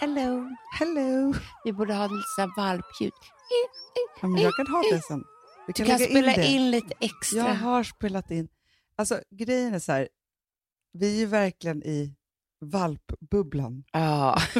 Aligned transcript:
Hello. 0.00 0.48
Hello. 0.78 1.34
Vi 1.64 1.72
borde 1.72 1.94
ha 1.94 2.06
lite 2.06 2.22
här 2.38 2.50
valpljud. 2.56 3.12
Ja, 4.22 4.28
men 4.28 4.42
jag 4.42 4.54
kan 4.56 4.66
ha 4.66 4.82
det 4.92 5.02
sen. 5.02 5.24
Vi 5.66 5.72
Du 5.76 5.84
kan 5.84 5.98
spela 5.98 6.32
det. 6.34 6.46
in, 6.46 6.70
lite 6.70 6.94
extra. 7.00 7.38
Jag 7.38 7.54
har 7.54 7.82
spelat 7.84 8.30
in. 8.30 8.48
Alltså 8.96 9.20
grejen 9.30 9.74
är 9.74 9.78
så 9.78 9.92
här, 9.92 10.08
vi 10.92 11.14
är 11.14 11.18
ju 11.20 11.26
verkligen 11.26 11.82
i 11.82 12.14
valpbubblan. 12.60 13.84
Ja, 13.92 14.38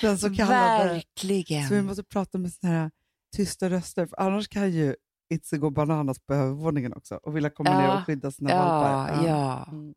Den 0.00 0.18
så 0.18 0.34
kallade. 0.36 0.84
verkligen. 0.94 1.68
Så 1.68 1.74
vi 1.74 1.82
måste 1.82 2.04
prata 2.04 2.38
med 2.38 2.52
såna 2.52 2.72
här 2.72 2.90
tysta 3.36 3.70
röster, 3.70 4.06
för 4.06 4.20
annars 4.20 4.48
kan 4.48 4.70
ju 4.72 4.96
Itzy 5.34 5.56
gå 5.56 5.70
bananas 5.70 6.18
på 6.18 6.34
övervåningen 6.34 6.92
också 6.92 7.14
och 7.14 7.36
vilja 7.36 7.50
komma 7.50 7.70
Ja, 7.70 7.78
ner 7.78 7.96
och 8.00 8.06
skydda 8.06 8.30
sina 8.30 8.50
ja, 8.50 8.56
valpar. 8.80 9.26
ja. 9.26 9.68
Mm. 9.72 9.94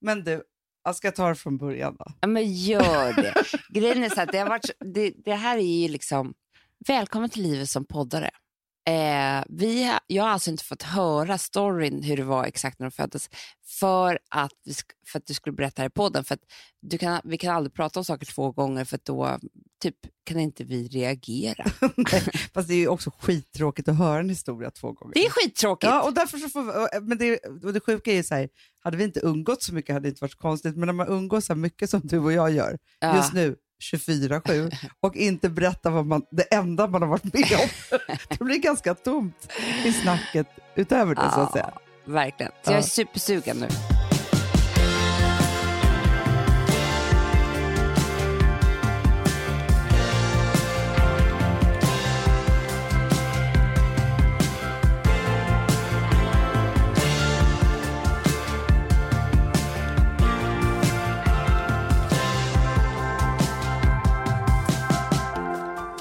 Men 0.00 0.24
du, 0.24 0.42
Alltså, 0.86 1.06
jag 1.06 1.12
ska 1.14 1.22
ta 1.22 1.28
det 1.28 1.34
från 1.34 1.58
början 1.58 1.96
då. 1.98 2.04
Ja, 2.20 2.28
men 2.28 2.52
gör 2.52 3.12
det. 3.12 3.34
Grejen 3.68 4.04
är 4.04 4.08
så 4.08 4.20
att 4.20 4.32
det, 4.32 4.38
har 4.38 4.48
varit, 4.48 4.70
det, 4.94 5.12
det 5.24 5.34
här 5.34 5.58
är 5.58 5.82
ju 5.82 5.88
liksom, 5.88 6.34
välkommen 6.86 7.30
till 7.30 7.42
livet 7.42 7.68
som 7.68 7.84
poddare. 7.84 8.30
Eh, 8.88 9.44
vi, 9.48 9.92
jag 10.06 10.22
har 10.24 10.30
alltså 10.30 10.50
inte 10.50 10.64
fått 10.64 10.82
höra 10.82 11.38
storyn 11.38 12.02
hur 12.02 12.16
det 12.16 12.24
var 12.24 12.44
exakt 12.44 12.78
när 12.78 12.86
de 12.86 12.90
föddes 12.90 13.30
för 13.80 14.18
att, 14.30 14.52
vi, 14.64 14.74
för 15.06 15.18
att 15.18 15.26
du 15.26 15.34
skulle 15.34 15.56
berätta 15.56 15.82
här 15.82 15.86
i 15.86 15.90
podden. 15.90 16.24
För 16.24 16.34
att 16.34 16.40
du 16.82 16.98
kan, 16.98 17.20
vi 17.24 17.38
kan 17.38 17.56
aldrig 17.56 17.74
prata 17.74 18.00
om 18.00 18.04
saker 18.04 18.26
två 18.26 18.52
gånger 18.52 18.84
för 18.84 18.98
då 19.02 19.38
typ, 19.82 19.96
kan 20.24 20.40
inte 20.40 20.64
vi 20.64 20.88
reagera. 20.88 21.64
Nej, 21.96 22.22
fast 22.54 22.68
det 22.68 22.74
är 22.74 22.78
ju 22.78 22.88
också 22.88 23.10
skittråkigt 23.18 23.88
att 23.88 23.98
höra 23.98 24.20
en 24.20 24.28
historia 24.28 24.70
två 24.70 24.92
gånger. 24.92 25.14
Det 25.14 25.26
är 25.26 25.30
skittråkigt. 25.30 25.90
Ja, 25.90 26.02
och 26.02 26.14
därför 26.14 26.38
så 26.38 26.48
får 26.48 27.00
men 27.00 27.18
det, 27.18 27.38
och 27.64 27.72
det 27.72 27.80
sjuka 27.80 28.12
är 28.12 28.22
så 28.22 28.34
här, 28.34 28.48
hade 28.80 28.96
vi 28.96 29.04
inte 29.04 29.20
umgått 29.20 29.62
så 29.62 29.74
mycket 29.74 29.92
hade 29.92 30.04
det 30.04 30.08
inte 30.08 30.20
varit 30.20 30.32
så 30.32 30.38
konstigt, 30.38 30.76
men 30.76 30.86
när 30.86 30.92
man 30.92 31.08
umgås 31.08 31.46
så 31.46 31.54
mycket 31.54 31.90
som 31.90 32.00
du 32.04 32.18
och 32.18 32.32
jag 32.32 32.52
gör, 32.52 32.78
Ja. 33.00 33.16
just 33.16 33.32
nu, 33.32 33.56
24-7, 33.92 34.72
och 35.00 35.16
inte 35.16 35.48
berätta 35.48 35.90
vad 35.90 36.06
man, 36.06 36.22
det 36.30 36.42
enda 36.54 36.86
man 36.86 37.02
har 37.02 37.08
varit 37.08 37.24
med 37.24 37.52
om, 37.52 37.98
det 38.38 38.44
blir 38.44 38.58
ganska 38.58 38.94
tomt 38.94 39.52
i 39.84 39.92
snacket 39.92 40.46
utöver 40.76 41.14
det 41.14 41.30
så 41.34 41.40
att 41.40 41.52
säga. 41.52 41.70
Verkligen. 42.04 42.52
Så 42.52 42.70
Ja. 42.70 42.72
jag 42.72 42.78
är 42.78 42.82
supersugen 42.82 43.56
nu. 43.56 43.68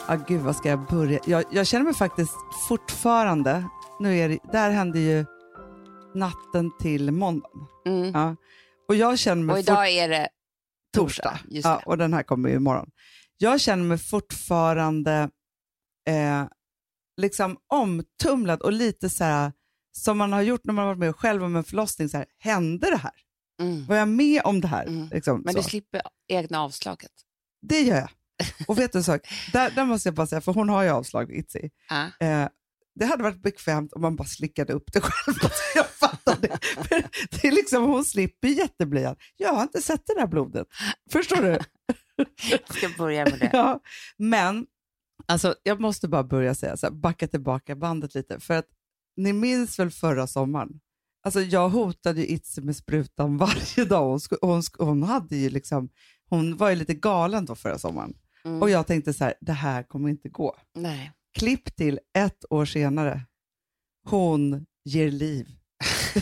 Ah, 0.08 0.16
gud, 0.28 0.42
vad 0.42 0.56
ska 0.56 0.70
jag 0.70 0.86
börja? 0.88 1.20
Jag, 1.26 1.44
jag 1.52 1.68
känner 1.68 1.86
mig 1.86 1.94
faktiskt 1.94 2.34
fortfarande, 2.68 3.70
nu 4.00 4.18
är 4.18 4.30
det, 4.30 4.40
där 4.52 4.72
hände 4.72 5.00
ju 5.00 5.26
natten 6.16 6.72
till 6.80 7.12
måndagen. 7.12 7.68
Mm. 7.86 8.12
Ja. 8.14 8.36
Och 8.88 8.96
jag 8.96 9.20
känner 9.20 9.44
mig 9.44 9.54
Och 9.54 9.60
idag 9.60 9.90
är 9.90 10.10
det 10.10 10.30
torsdag. 10.98 11.40
torsdag. 11.44 11.70
Ja, 11.70 11.82
och 11.86 11.98
den 11.98 12.14
här 12.14 12.24
kommer 12.24 12.50
ju 12.50 12.56
imorgon. 12.56 12.90
Jag 13.38 13.62
känner 13.62 13.84
mig 13.84 13.98
fortfarande 13.98 15.30
eh, 16.10 16.44
liksom 17.22 17.58
omtumlad 17.74 18.62
och 18.62 18.74
lite 18.74 19.10
så 19.10 19.24
här 19.24 19.52
som 19.92 20.18
man 20.18 20.34
har 20.34 20.42
gjort 20.42 20.62
när 20.64 20.74
man 20.74 20.82
har 20.86 20.90
varit 20.94 21.00
med 21.00 21.16
själv 21.16 21.44
om 21.44 21.56
en 21.56 21.64
förlossning. 21.64 22.10
Så 22.10 22.18
här, 22.18 22.26
hände 22.40 22.90
det 22.90 22.98
här? 22.98 23.12
Mm. 23.62 23.86
Var 23.86 23.96
jag 23.96 24.08
med 24.08 24.42
om 24.46 24.62
det 24.62 24.68
här? 24.68 24.86
Mm. 24.86 25.10
Liksom, 25.12 25.42
Men 25.42 25.54
så. 25.54 25.60
du 25.60 25.64
slipper 25.64 26.02
egna 26.28 26.62
avslaget. 26.62 27.12
Det 27.62 27.82
gör 27.82 27.96
jag. 27.98 28.10
Och 28.68 28.80
vet 28.80 28.92
du 28.92 28.98
en 28.98 29.04
sak? 29.04 29.22
Där, 29.54 29.72
där 29.72 29.86
måste 29.86 30.08
jag 30.08 30.16
bara 30.16 30.28
säga, 30.28 30.42
för 30.42 30.54
hon 30.54 30.70
har 30.70 30.84
ju 30.84 30.90
avslag, 30.90 31.32
Itzy. 31.32 31.70
Ja. 31.90 32.28
Eh, 32.28 32.48
det 32.96 33.06
hade 33.06 33.24
varit 33.24 33.42
bekvämt 33.42 33.94
om 33.94 34.02
man 34.02 34.16
bara 34.16 34.28
slickade 34.28 34.74
upp 34.74 34.94
det 34.94 35.02
själv. 35.02 35.36
Jag 35.76 35.90
fattar 35.90 36.38
det. 36.42 36.60
För 36.62 37.04
det 37.32 37.48
är 37.48 37.52
liksom, 37.52 37.84
hon 37.84 38.06
slipper 38.06 38.48
jätteblyan. 38.48 39.16
Jag 39.38 39.54
har 39.54 39.64
inte 39.64 39.82
sett 39.82 40.02
det 40.06 40.14
där 40.14 40.28
blodet. 40.28 40.68
Förstår 41.12 41.42
du? 41.42 41.60
Jag 42.50 42.76
ska 42.76 42.90
börja 42.98 43.24
med 43.24 43.40
det. 43.40 43.50
Ja, 43.54 43.80
men 44.18 44.66
alltså, 45.26 45.56
jag 45.64 45.80
måste 45.80 46.08
bara 46.08 46.24
börja 46.24 46.56
säga, 46.56 46.78
så 46.78 46.86
här, 46.86 46.94
backa 46.94 47.28
tillbaka 47.28 47.76
bandet 47.76 48.16
lite. 48.16 48.40
För 48.40 48.54
att 48.54 48.68
ni 49.18 49.34
minns 49.34 49.80
väl 49.80 49.92
förra 49.92 50.28
sommaren? 50.28 50.70
Alltså, 51.24 51.42
jag 51.42 51.70
hotade 51.70 52.22
ju 52.22 52.28
Itzy 52.28 52.62
med 52.62 52.76
sprutan 52.76 53.38
varje 53.38 53.86
dag. 53.86 54.10
Hon, 54.10 54.20
hon, 54.42 54.64
hon, 54.78 55.04
hade 55.04 55.36
ju 55.36 55.50
liksom, 55.50 55.90
hon 56.30 56.58
var 56.58 56.70
ju 56.70 56.76
lite 56.76 56.94
galen 56.94 57.46
då 57.46 57.56
förra 57.56 57.78
sommaren. 57.80 58.14
Mm. 58.46 58.62
Och 58.62 58.70
jag 58.70 58.88
tänkte 58.88 59.14
så 59.14 59.24
här, 59.24 59.34
det 59.42 59.52
här 59.54 59.84
kommer 59.84 60.10
inte 60.10 60.30
gå. 60.30 60.56
Nej. 60.76 61.12
Klipp 61.38 61.76
till 61.76 62.00
ett 62.18 62.46
år 62.50 62.66
senare. 62.66 63.22
Hon 64.10 64.66
ger 64.86 65.12
liv. 65.12 65.48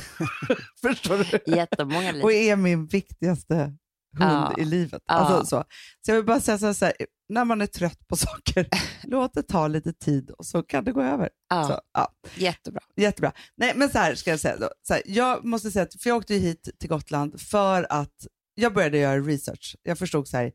Förstår 0.82 1.18
du? 1.46 1.56
Jättemånga 1.56 2.12
liv. 2.12 2.24
Och 2.24 2.32
är 2.34 2.56
min 2.56 2.86
viktigaste 2.86 3.56
hund 3.56 3.76
Ja. 4.20 4.56
i 4.58 4.66
livet. 4.66 5.02
Alltså, 5.06 5.46
så. 5.46 5.64
så 6.06 6.12
jag 6.12 6.16
vill 6.16 6.26
bara 6.26 6.40
säga 6.40 6.58
så 6.58 6.66
här, 6.66 6.74
så 6.74 6.86
här, 6.86 6.94
när 7.30 7.46
man 7.46 7.62
är 7.62 7.66
trött 7.68 8.08
på 8.08 8.16
saker, 8.16 8.68
låt 9.04 9.34
det 9.34 9.44
ta 9.44 9.68
lite 9.68 9.94
tid 9.94 10.30
och 10.32 10.46
så 10.46 10.64
kan 10.64 10.84
det 10.84 10.92
gå 10.92 11.02
över. 11.02 11.30
Ja, 11.50 11.68
Så, 11.68 11.82
ja, 11.94 12.14
Jättebra. 12.36 12.82
jättebra. 12.96 13.32
Nej, 13.56 13.74
men 13.76 13.90
så 13.90 13.98
här 13.98 14.16
ska 14.16 14.30
jag 14.30 14.40
säga 14.40 14.58
då. 14.58 14.70
Så 14.88 14.94
här, 14.94 15.04
jag 15.06 15.46
måste 15.46 15.72
säga 15.72 15.84
att, 15.84 16.02
för 16.02 16.10
jag 16.10 16.18
åkte 16.18 16.36
hit 16.36 16.70
till 16.80 16.90
Gotland 16.90 17.42
för 17.42 17.88
att 17.90 18.28
jag 18.56 18.74
började 18.74 18.98
göra 18.98 19.20
research. 19.20 19.76
Jag 19.84 19.98
förstod 20.00 20.28
så 20.28 20.38
här, 20.38 20.52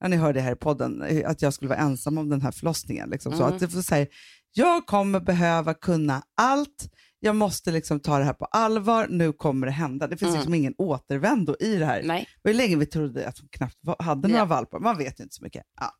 ja, 0.00 0.08
ni 0.08 0.16
hörde 0.16 0.40
här 0.40 0.52
i 0.52 0.56
podden, 0.56 1.02
eh, 1.02 1.30
att 1.30 1.42
jag 1.42 1.52
skulle 1.54 1.68
vara 1.68 1.78
ensam 1.78 2.18
om 2.18 2.28
den 2.28 2.42
här 2.42 2.50
förlossningen. 2.52 3.10
Liksom, 3.10 3.32
så 3.32 3.42
Mm. 3.42 3.54
att 3.54 3.60
det 3.60 3.68
får 3.68 3.82
säga, 3.82 4.06
jag 4.52 4.86
kommer 4.86 5.20
behöva 5.20 5.74
kunna 5.74 6.22
allt, 6.36 6.90
jag 7.20 7.36
måste 7.36 7.70
liksom 7.70 8.00
ta 8.00 8.18
det 8.18 8.24
här 8.24 8.32
på 8.32 8.44
allvar, 8.44 9.06
nu 9.10 9.32
kommer 9.32 9.66
det 9.66 9.72
hända. 9.72 10.06
Det 10.06 10.16
finns 10.16 10.28
Mm. 10.28 10.38
liksom 10.38 10.54
ingen 10.54 10.74
återvändo 10.78 11.56
i 11.60 11.76
det 11.76 11.86
här. 11.86 12.02
Nej. 12.04 12.28
Det 12.42 12.48
var 12.48 12.54
länge 12.54 12.76
vi 12.76 12.86
trodde 12.86 13.28
att 13.28 13.38
hon 13.38 13.48
knappt 13.52 13.76
var- 13.80 13.96
hade 13.98 14.28
några 14.28 14.40
Ja. 14.40 14.44
valpar, 14.44 14.78
man 14.78 14.98
vet 14.98 15.20
ju 15.20 15.24
inte 15.24 15.34
så 15.34 15.44
mycket. 15.44 15.62
Ja. 15.80 15.92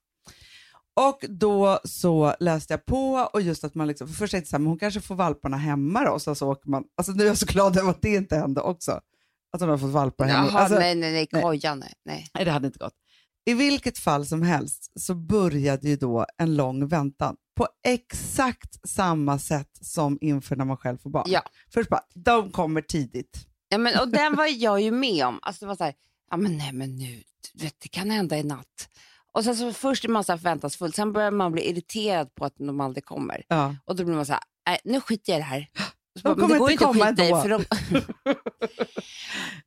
Och 1.09 1.25
då 1.28 1.78
så 1.84 2.34
läste 2.41 2.73
jag 2.73 2.84
på 2.87 3.28
och 3.33 3.43
just 3.43 3.65
att 3.65 3.75
man 3.75 3.87
liksom, 3.89 4.09
för 4.09 4.15
först 4.15 4.31
tänkte 4.31 4.47
jag 4.47 4.51
så 4.51 4.57
här, 4.57 4.59
men 4.61 4.67
hon 4.69 4.78
kanske 4.78 5.01
får 5.01 5.15
valparna 5.15 5.57
hemma 5.57 6.05
då, 6.05 6.11
och 6.11 6.23
så, 6.23 6.34
så 6.34 6.49
åker 6.51 6.71
man, 6.71 6.84
alltså 6.97 7.13
nu 7.13 7.23
är 7.25 7.27
jag 7.28 7.39
så 7.39 7.47
glad 7.47 7.77
över 7.78 7.91
att 7.91 8.03
det 8.03 8.15
inte 8.15 8.37
hände 8.37 8.61
också. 8.61 9.01
Att 9.53 9.61
hon 9.61 9.69
har 9.71 9.78
fått 9.78 9.91
valpar 9.91 10.25
hemma. 10.25 10.49
Jaha, 10.53 10.61
Alltså, 10.61 10.78
nej, 10.78 10.95
nej, 10.95 11.13
nej, 11.13 11.28
nej. 11.33 11.81
nej. 12.05 12.27
Nej, 12.34 12.45
det 12.45 12.51
hade 12.51 12.67
inte 12.67 12.78
gått. 12.78 12.95
I 13.49 13.55
vilket 13.55 13.99
fall 13.99 14.27
som 14.27 14.43
helst 14.43 14.93
så 15.01 15.15
började 15.15 15.89
ju 15.89 15.97
då 15.97 16.27
en 16.39 16.57
lång 16.57 16.89
väntan 16.89 17.37
på 17.57 17.69
exakt 17.87 18.89
samma 18.89 19.39
sätt 19.39 19.71
som 19.81 20.19
inför 20.21 20.57
när 20.57 20.65
man 20.65 20.77
själv 20.77 20.99
får 20.99 21.11
barn. 21.11 21.25
Ja. 21.29 21.43
Först 21.71 21.91
bara, 21.91 22.03
de 22.15 22.51
kommer 22.53 22.83
tidigt. 22.83 23.47
Ja, 23.69 23.79
men, 23.79 23.99
och 23.99 24.09
den 24.09 24.37
var 24.37 24.47
jag 24.47 24.81
ju 24.81 24.91
med 24.91 25.27
om. 25.27 25.39
Alltså, 25.43 25.65
det 25.65 25.69
var 25.69 25.77
så 25.77 25.84
här, 25.84 25.95
ja 26.31 26.37
men 26.37 26.59
nej 26.59 26.73
men 26.73 26.97
nu, 26.97 27.23
vet, 27.55 27.75
det 27.79 27.89
kan 27.89 28.11
hända 28.11 28.39
i 28.39 28.43
natt. 28.43 28.89
Och 29.33 29.45
sen 29.45 29.57
så 29.57 29.73
först 29.73 30.05
är 30.05 30.09
man 30.09 30.25
så 30.25 30.39
förväntansfull, 30.39 30.93
sen 30.93 31.13
börjar 31.13 31.31
man 31.31 31.53
bli 31.53 31.71
irriterad 31.71 32.34
på 32.34 32.45
att 32.45 32.55
de 32.59 32.81
aldrig 32.81 33.05
kommer. 33.05 33.45
Ja. 33.49 33.77
Och 33.84 33.97
då 33.97 34.05
blir 34.05 34.15
man 34.15 34.27
så 34.27 34.33
här, 34.33 34.43
nej 34.67 34.78
nu 34.84 35.01
skiter 35.01 35.33
jag 35.33 35.39
i 35.39 35.41
det 35.41 35.47
här. 35.47 35.69
De 36.15 36.23
bara, 36.23 36.34
men 36.34 36.41
kommer 36.41 36.55
det 36.55 36.59
går 36.59 36.71
inte 36.71 36.84
komma 36.84 37.07
i 37.07 37.09
ändå. 37.09 37.43
för 37.43 37.49
de... 37.49 37.65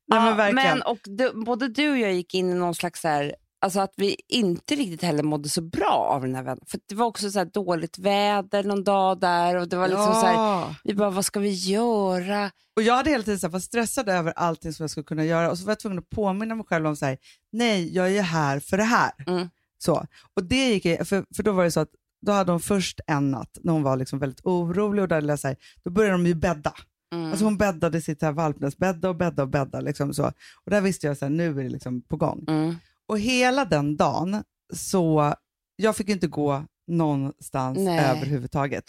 Nej, 0.07 0.19
men 0.19 0.37
verkligen. 0.37 0.77
men, 0.77 0.81
och 0.81 0.99
du, 1.03 1.31
både 1.45 1.67
du 1.67 1.91
och 1.91 1.97
jag 1.97 2.13
gick 2.13 2.33
in 2.33 2.49
i 2.49 2.53
någon 2.53 2.75
slags 2.75 3.01
så 3.01 3.07
här, 3.07 3.35
alltså 3.61 3.79
att 3.79 3.93
vi 3.97 4.15
inte 4.27 4.75
riktigt 4.75 5.01
heller 5.03 5.23
mådde 5.23 5.49
så 5.49 5.61
bra 5.61 6.09
av 6.13 6.21
den 6.21 6.35
här 6.35 6.43
väntan. 6.43 6.65
För 6.67 6.79
det 6.85 6.95
var 6.95 7.05
också 7.05 7.31
så 7.31 7.43
dåligt 7.43 7.97
väder 7.97 8.63
någon 8.63 8.83
dag 8.83 9.19
där 9.19 9.55
och 9.55 9.69
det 9.69 9.77
var 9.77 9.87
liksom 9.87 10.13
så 10.13 10.25
här, 10.25 10.33
Ja. 10.33 10.75
vi 10.83 10.93
bara 10.93 11.09
vad 11.09 11.25
ska 11.25 11.39
vi 11.39 11.49
göra? 11.53 12.51
Och 12.75 12.81
jag 12.83 12.95
hade 12.95 13.09
hela 13.09 13.23
tiden 13.23 13.39
så 13.39 13.47
här, 13.47 13.51
var 13.51 13.59
stressad 13.59 14.09
över 14.09 14.33
allting 14.35 14.73
som 14.73 14.83
jag 14.83 14.89
skulle 14.89 15.03
kunna 15.03 15.25
göra 15.25 15.51
och 15.51 15.57
så 15.57 15.65
var 15.65 15.71
jag 15.71 15.79
tvungen 15.79 15.99
att 15.99 16.09
påminna 16.09 16.55
mig 16.55 16.65
själv 16.65 16.87
om 16.87 16.95
så 16.95 17.05
här, 17.05 17.17
nej, 17.51 17.95
jag 17.95 18.15
är 18.15 18.21
här 18.21 18.59
för 18.59 18.77
det 18.77 18.83
här. 18.83 19.11
Mm. 19.27 19.49
Så. 19.77 20.05
Och 20.35 20.43
det 20.43 20.69
gick 20.69 20.83
för, 20.83 21.35
för 21.35 21.43
då 21.43 21.51
var 21.51 21.63
det 21.63 21.71
så 21.71 21.79
att 21.79 21.89
då 22.25 22.31
hade 22.31 22.51
hon 22.51 22.61
först 22.61 22.99
en 23.07 23.31
natt 23.31 23.57
när 23.63 23.73
hon 23.73 23.83
var 23.83 23.97
liksom 23.97 24.19
väldigt 24.19 24.45
orolig 24.45 25.01
och 25.01 25.07
där, 25.07 25.35
så 25.35 25.47
här, 25.47 25.57
då 25.83 25.89
började 25.91 26.13
de 26.13 26.25
ju 26.25 26.35
bädda. 26.35 26.73
Mm. 27.13 27.29
Alltså 27.29 27.45
hon 27.45 27.57
bäddade 27.57 28.01
sitt 28.01 28.21
här 28.21 28.31
valpnäs, 28.31 28.77
bädda 28.77 29.09
och 29.09 29.15
bädda 29.15 29.43
och 29.43 29.49
bädda. 29.49 29.81
Liksom 29.81 30.13
så. 30.13 30.25
Och 30.65 30.71
där 30.71 30.81
visste 30.81 31.07
jag 31.07 31.13
att 31.13 31.31
nu 31.31 31.59
är 31.59 31.63
det 31.63 31.69
liksom 31.69 32.01
på 32.01 32.17
gång. 32.17 32.45
Mm. 32.47 32.75
Och 33.09 33.19
hela 33.19 33.65
den 33.65 33.97
dagen 33.97 34.43
så, 34.73 35.33
jag 35.75 35.95
fick 35.95 36.09
inte 36.09 36.27
gå 36.27 36.65
någonstans 36.87 37.77
Nej. 37.79 37.99
överhuvudtaget. 37.99 38.83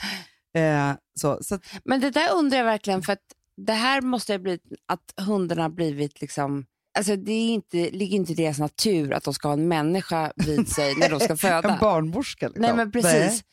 Eh, 0.57 0.93
så, 1.21 1.39
så 1.43 1.55
att, 1.55 1.63
Men 1.85 2.01
det 2.01 2.11
där 2.11 2.33
undrar 2.35 2.59
jag 2.59 2.65
verkligen, 2.65 3.03
för 3.03 3.13
att 3.13 3.23
det 3.57 3.73
här 3.73 4.01
måste 4.01 4.33
ha 4.33 4.39
blivit 4.39 4.63
att 4.87 5.15
hundarna 5.27 5.63
har 5.63 5.69
blivit 5.69 6.21
liksom 6.21 6.67
Alltså 6.99 7.17
det 7.17 7.33
är 7.33 7.49
inte, 7.49 7.91
ligger 7.91 8.17
inte 8.17 8.33
i 8.33 8.35
deras 8.35 8.59
natur 8.59 9.13
att 9.13 9.25
de 9.25 9.35
ska 9.35 9.49
ha 9.49 9.53
en 9.53 9.69
människa 9.69 10.33
vid 10.37 10.69
sig 10.69 10.95
när 10.97 11.11
de 11.11 11.21
ska 11.21 11.37
föda. 11.49 11.73
en 11.73 11.79
barnmorska. 11.81 12.49
Liksom. 12.49 12.63
Nej 12.63 12.75
men 12.75 12.93
precis. 12.93 13.45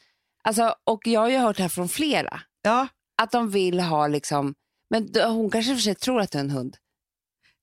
Alltså, 0.44 0.75
och 0.84 1.08
jag 1.08 1.19
har 1.19 1.30
ju 1.30 1.38
hört 1.38 1.58
det 1.58 1.64
här 1.64 1.69
från 1.69 1.90
flera. 1.90 2.42
Ja, 2.62 2.88
Att 3.22 3.31
de 3.31 3.50
vill 3.50 3.80
ha 3.80 4.08
liksom, 4.08 4.56
men 4.90 5.10
hon 5.25 5.50
kanske 5.50 5.75
för 5.75 5.81
sig 5.81 5.96
tror 5.96 6.22
att 6.22 6.31
det 6.31 6.38
är 6.38 6.44
en 6.44 6.50
hund. 6.50 6.78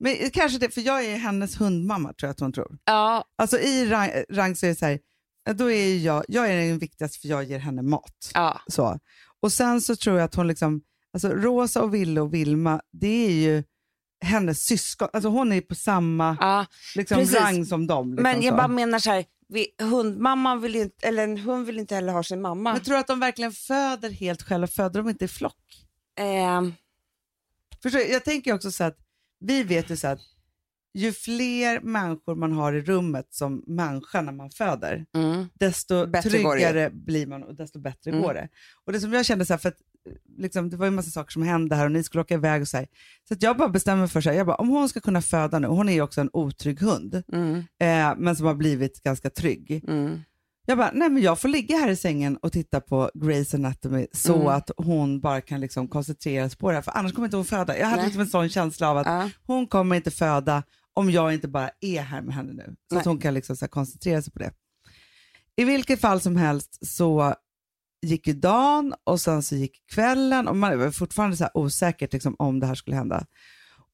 Men 0.04 0.30
kanske 0.30 0.58
det, 0.58 0.70
för 0.70 0.80
jag 0.80 1.04
är 1.04 1.16
hennes 1.16 1.60
hundmamma 1.60 2.12
tror 2.12 2.28
jag 2.28 2.30
att 2.30 2.40
hon 2.40 2.52
tror. 2.52 2.78
Ja, 2.84 3.24
Alltså 3.38 3.58
i 3.58 3.86
rang, 3.86 4.10
rang 4.30 4.56
så 4.56 4.66
är 4.66 4.70
det 4.70 4.76
så 4.76 4.86
här, 4.86 4.98
då 5.54 5.70
är 5.70 5.96
jag, 5.96 6.24
jag 6.28 6.50
är 6.50 6.68
den 6.68 6.78
viktigaste 6.78 7.18
för 7.20 7.28
jag 7.28 7.44
ger 7.44 7.58
henne 7.58 7.82
mat. 7.82 8.30
ja. 8.34 8.60
Så. 8.66 8.98
Och 9.40 9.52
sen 9.52 9.80
så 9.80 9.96
tror 9.96 10.16
jag 10.16 10.24
att 10.24 10.34
hon 10.34 10.48
liksom, 10.48 10.82
alltså 11.12 11.28
Rosa 11.28 11.82
och 11.82 11.94
Ville 11.94 12.20
och 12.20 12.34
Vilma, 12.34 12.80
det 12.92 13.26
är 13.26 13.30
ju 13.30 13.64
hennes 14.24 14.64
syskon, 14.64 15.08
alltså 15.12 15.28
hon 15.28 15.52
är 15.52 15.60
på 15.60 15.74
samma 15.74 16.36
ja. 16.40 16.66
liksom, 16.96 17.18
precis. 17.18 17.40
rang 17.40 17.66
som 17.66 17.86
dem. 17.86 18.10
Liksom 18.10 18.22
Men 18.22 18.42
jag 18.42 18.52
så. 18.52 18.56
bara 18.56 18.68
menar 18.68 18.98
så 18.98 19.10
här, 19.10 19.24
vi, 19.48 19.66
hundmamman 19.78 20.60
vill 20.60 20.76
inte, 20.76 21.06
eller 21.06 21.24
en 21.24 21.38
hund 21.38 21.66
vill 21.66 21.78
inte 21.78 21.94
heller 21.94 22.12
ha 22.12 22.22
sin 22.22 22.40
mamma. 22.40 22.72
Men 22.72 22.82
tror 22.82 22.94
du 22.94 23.00
att 23.00 23.06
de 23.06 23.20
verkligen 23.20 23.52
föder 23.52 24.10
helt 24.10 24.42
själva, 24.42 24.66
föder 24.66 25.00
de 25.00 25.08
inte 25.08 25.24
i 25.24 25.28
flock? 25.28 25.86
Ehm, 26.18 26.74
Förstår? 27.82 28.00
Jag 28.00 28.24
tänker 28.24 28.52
också 28.54 28.70
så 28.72 28.84
att 28.84 29.03
vi 29.46 29.62
vet 29.62 29.90
ju 29.90 29.96
så 29.96 30.06
att 30.08 30.20
ju 30.98 31.12
fler 31.12 31.80
människor 31.80 32.34
man 32.34 32.52
har 32.52 32.72
i 32.72 32.80
rummet 32.82 33.26
som 33.30 33.64
människa 33.66 34.20
när 34.22 34.32
man 34.32 34.50
föder, 34.50 35.06
mm. 35.14 35.46
desto 35.54 36.06
Bättre 36.06 36.30
tryggare 36.30 36.90
blir 36.90 37.26
man 37.26 37.42
och 37.42 37.54
desto 37.54 37.78
bättre 37.78 38.10
Mm. 38.10 38.22
går 38.22 38.34
det. 38.34 38.48
Och 38.84 38.92
det 38.92 39.00
som 39.00 39.12
jag 39.12 39.26
kände, 39.26 39.46
så 39.46 39.52
här, 39.52 39.58
för 39.58 39.68
att, 39.68 39.78
liksom, 40.38 40.70
det 40.70 40.76
var 40.76 40.86
ju 40.86 40.88
en 40.88 40.94
massa 40.94 41.10
saker 41.10 41.32
som 41.32 41.42
hände 41.42 41.76
här 41.76 41.84
och 41.84 41.92
ni 41.92 42.02
skulle 42.02 42.20
åka 42.20 42.34
iväg 42.34 42.62
och 42.62 42.68
så 42.68 42.76
här. 42.76 42.86
Så 43.28 43.34
jag 43.40 43.56
bara 43.56 43.68
bestämmer 43.68 44.06
för 44.06 44.20
sig, 44.20 44.36
jag 44.36 44.46
bara, 44.46 44.56
om 44.56 44.68
hon 44.68 44.88
ska 44.88 45.00
kunna 45.00 45.22
föda 45.22 45.58
nu, 45.58 45.66
hon 45.66 45.88
är 45.88 45.92
ju 45.92 46.02
också 46.02 46.20
en 46.20 46.30
otrygg 46.32 46.80
hund, 46.80 47.22
Mm. 47.32 47.56
eh, 47.58 48.14
men 48.18 48.36
som 48.36 48.46
har 48.46 48.54
blivit 48.54 49.02
ganska 49.02 49.30
trygg. 49.30 49.84
Jag 50.66 50.78
bara, 50.78 50.90
nej 50.94 51.08
men 51.10 51.22
jag 51.22 51.40
får 51.40 51.48
ligga 51.48 51.76
här 51.76 51.88
i 51.88 51.96
sängen 51.96 52.36
och 52.36 52.52
titta 52.52 52.80
på 52.80 53.10
Grey's 53.14 53.54
Anatomy 53.54 54.06
så 54.12 54.34
Mm. 54.34 54.46
att 54.46 54.70
hon 54.76 55.20
bara 55.20 55.40
kan 55.40 55.60
liksom 55.60 55.88
koncentrera 55.88 56.48
sig 56.48 56.58
på 56.58 56.68
det 56.70 56.74
här, 56.74 56.82
för 56.82 56.92
annars 56.92 57.12
kommer 57.12 57.26
inte 57.26 57.36
hon 57.36 57.46
föda. 57.46 57.78
Jag 57.78 57.86
hade 57.86 57.96
Nej. 57.96 58.04
liksom 58.06 58.20
en 58.20 58.26
sån 58.28 58.48
känsla 58.48 58.90
av 58.90 58.96
att 58.98 59.06
Ja. 59.06 59.30
hon 59.46 59.66
kommer 59.66 59.96
inte 59.96 60.10
föda 60.10 60.62
om 60.94 61.10
jag 61.10 61.34
inte 61.34 61.48
bara 61.48 61.70
är 61.80 62.02
här 62.02 62.22
med 62.22 62.34
henne 62.34 62.52
nu. 62.52 62.64
Så 62.64 62.96
att 62.98 63.04
Nej. 63.04 63.10
hon 63.12 63.18
kan 63.18 63.34
liksom 63.34 63.56
så 63.56 63.68
koncentrera 63.68 64.22
sig 64.22 64.32
på 64.32 64.38
det. 64.38 64.52
I 65.56 65.64
vilket 65.64 66.00
fall 66.00 66.20
som 66.20 66.36
helst 66.36 66.86
så 66.86 67.34
gick 68.02 68.26
ju 68.26 68.32
dagen 68.32 68.94
och 69.04 69.20
sen 69.20 69.42
så 69.42 69.56
gick 69.56 69.82
kvällen 69.94 70.48
och 70.48 70.56
man 70.56 70.78
var 70.78 70.90
fortfarande 70.90 71.36
så 71.36 71.48
osäkert 71.54 72.12
liksom 72.12 72.36
om 72.38 72.60
det 72.60 72.66
här 72.66 72.74
skulle 72.74 72.96
hända. 72.96 73.26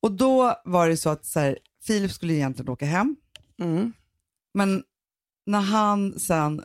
Och 0.03 0.13
då 0.13 0.55
var 0.65 0.89
det 0.89 0.97
så 0.97 1.11
att 1.11 1.25
så 1.25 1.41
här, 1.41 1.59
Filip 1.87 2.13
skulle 2.13 2.33
egentligen 2.35 2.69
åka 2.73 2.87
hem, 2.87 3.17
Mm. 3.61 3.93
men 4.55 4.83
när 5.47 5.61
han 5.61 6.19
sen 6.19 6.63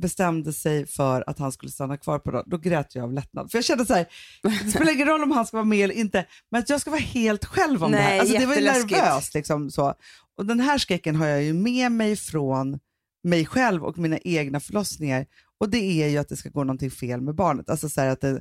bestämde 0.00 0.52
sig 0.52 0.86
för 0.86 1.24
att 1.26 1.38
han 1.38 1.52
skulle 1.52 1.72
stanna 1.72 1.96
kvar 1.96 2.18
på 2.18 2.30
dagen, 2.30 2.44
då 2.46 2.58
grät 2.58 2.94
jag 2.94 3.04
av 3.04 3.12
lättnad. 3.12 3.50
För 3.50 3.58
jag 3.58 3.64
kände 3.64 3.86
så 3.86 3.94
här, 3.94 4.06
det 4.42 4.70
spelar 4.70 4.92
ingen 4.92 5.08
roll 5.08 5.22
om 5.22 5.30
han 5.30 5.46
ska 5.46 5.56
vara 5.56 5.64
med 5.64 5.84
eller 5.84 5.94
inte, 5.94 6.26
men 6.50 6.58
att 6.58 6.68
jag 6.70 6.80
ska 6.80 6.90
vara 6.90 7.00
helt 7.00 7.44
själv 7.44 7.84
om 7.84 7.92
det 7.92 7.98
här. 7.98 8.10
Nej, 8.10 8.20
Alltså, 8.20 8.38
det 8.38 8.46
var 8.46 8.54
ju 8.54 8.64
nervöst. 8.64 9.34
Liksom, 9.34 9.70
så. 9.70 9.94
Och 10.38 10.46
den 10.46 10.60
här 10.60 10.78
skräcken 10.78 11.16
har 11.16 11.26
jag 11.26 11.42
ju 11.42 11.52
med 11.52 11.92
mig 11.92 12.16
från 12.16 12.78
mig 13.24 13.46
själv 13.46 13.84
och 13.84 13.98
mina 13.98 14.18
egna 14.18 14.60
förlossningar. 14.60 15.26
Och 15.60 15.70
det 15.70 16.02
är 16.02 16.08
ju 16.08 16.18
att 16.18 16.28
det 16.28 16.36
ska 16.36 16.48
gå 16.48 16.64
någonting 16.64 16.90
fel 16.90 17.20
med 17.20 17.34
barnet. 17.34 17.70
Alltså 17.70 17.88
så 17.88 18.00
att, 18.00 18.20
det, 18.20 18.40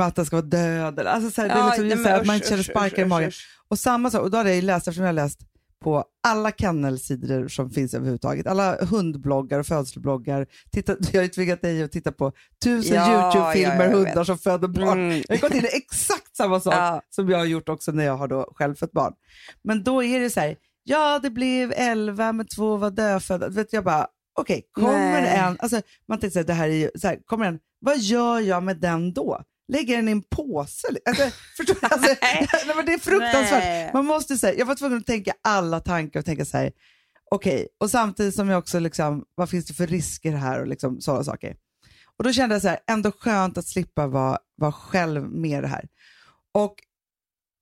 att 0.00 0.16
den 0.16 0.26
ska 0.26 0.36
vara 0.36 0.46
död. 0.46 0.98
Alltså 1.00 1.30
så 1.30 1.40
här, 1.42 1.48
det 1.48 1.54
är 1.54 1.84
liksom 1.84 2.02
nej, 2.02 2.12
men 2.12 2.20
att 2.20 2.26
man 2.26 2.40
känner 2.40 2.62
sparkar 2.62 3.02
i 3.02 3.04
magen. 3.06 3.32
Och 3.68 3.78
samma 3.78 4.10
sak, 4.10 4.22
och 4.22 4.30
då 4.30 4.36
hade 4.36 4.48
jag 4.48 4.56
ju 4.56 4.62
läst, 4.62 4.88
eftersom 4.88 5.06
jag 5.06 5.14
läst 5.14 5.40
på 5.84 6.04
alla 6.26 6.50
kennelsidor 6.50 7.48
som 7.48 7.70
finns 7.70 7.94
överhuvudtaget, 7.94 8.46
alla 8.46 8.84
hundbloggar 8.84 9.58
och 9.58 9.66
födelsebloggar. 9.66 10.46
Titta, 10.72 10.96
jag 11.12 11.20
har 11.20 11.22
ju 11.22 11.28
tvingat 11.28 11.62
dig 11.62 11.82
att 11.82 11.92
titta 11.92 12.12
på 12.12 12.32
tusen 12.64 12.96
Ja, 12.96 13.32
YouTube-filmer, 13.32 13.84
ja, 13.84 13.96
hundar 13.96 14.14
vet. 14.14 14.26
som 14.26 14.38
föder 14.38 14.68
barn. 14.68 14.98
Mm. 15.10 15.22
Jag 15.28 15.36
har 15.36 15.40
gått 15.40 15.54
in 15.54 15.64
i 15.64 15.68
exakt 15.76 16.36
samma 16.36 16.60
sak 16.60 16.74
Ja. 16.74 17.02
som 17.10 17.28
jag 17.28 17.38
har 17.38 17.44
gjort 17.44 17.68
också 17.68 17.92
när 17.92 18.04
jag 18.04 18.16
har 18.16 18.28
då 18.28 18.52
själv 18.56 18.74
fött 18.74 18.92
barn. 18.92 19.12
Men 19.64 19.84
då 19.84 20.02
är 20.02 20.20
det 20.20 20.30
så 20.30 20.40
här, 20.40 20.56
ja 20.84 21.18
det 21.22 21.30
blev 21.30 21.72
elva 21.76 22.32
men 22.32 22.46
två 22.46 22.76
var 22.76 22.90
dödfödda. 22.90 23.48
Vet 23.48 23.72
jag 23.72 23.84
bara, 23.84 24.06
okej, 24.40 24.62
kommer 24.72 25.22
Nej. 25.22 25.36
en, 25.38 25.56
alltså 25.60 25.80
man 26.08 26.18
tänker 26.18 26.32
så 26.32 26.38
här, 26.38 26.46
det 26.46 26.52
här 26.52 26.68
är 26.68 26.74
ju, 26.74 26.90
så 26.94 27.08
här, 27.08 27.18
kommer 27.24 27.46
en, 27.46 27.58
vad 27.80 27.98
gör 27.98 28.40
jag 28.40 28.62
med 28.62 28.76
den 28.80 29.12
då? 29.12 29.42
Lägger 29.68 29.96
den 29.96 30.08
i 30.08 30.12
en 30.12 30.22
påse? 30.22 30.88
Alltså, 31.04 31.22
förstår 31.56 31.74
du? 31.80 31.86
Alltså, 31.86 32.14
Nej. 32.22 32.48
men 32.76 32.86
det 32.86 32.92
är 32.92 32.98
fruktansvärt. 32.98 33.64
Nej. 33.64 33.90
Man 33.94 34.06
måste 34.06 34.36
säga, 34.36 34.58
jag 34.58 34.66
var 34.66 34.74
tvungen 34.74 34.98
att 34.98 35.06
tänka 35.06 35.32
alla 35.42 35.80
tankar 35.80 36.20
och 36.20 36.26
tänka 36.26 36.44
så 36.44 36.56
här, 36.56 36.72
okej, 37.30 37.68
och 37.80 37.90
samtidigt 37.90 38.34
som 38.34 38.48
jag 38.48 38.58
också 38.58 38.78
liksom, 38.78 39.24
vad 39.34 39.50
finns 39.50 39.66
det 39.66 39.74
för 39.74 39.86
risker 39.86 40.32
här 40.32 40.60
och 40.60 40.66
liksom 40.66 41.00
sådana 41.00 41.24
saker. 41.24 41.56
Och 42.16 42.24
då 42.24 42.32
kände 42.32 42.54
jag 42.54 42.62
så 42.62 42.68
här, 42.68 42.78
ändå 42.86 43.12
skönt 43.12 43.58
att 43.58 43.66
slippa 43.66 44.06
vara, 44.06 44.38
vara 44.56 44.72
själv 44.72 45.30
med 45.30 45.62
det 45.62 45.68
här. 45.68 45.88
Och 46.54 46.74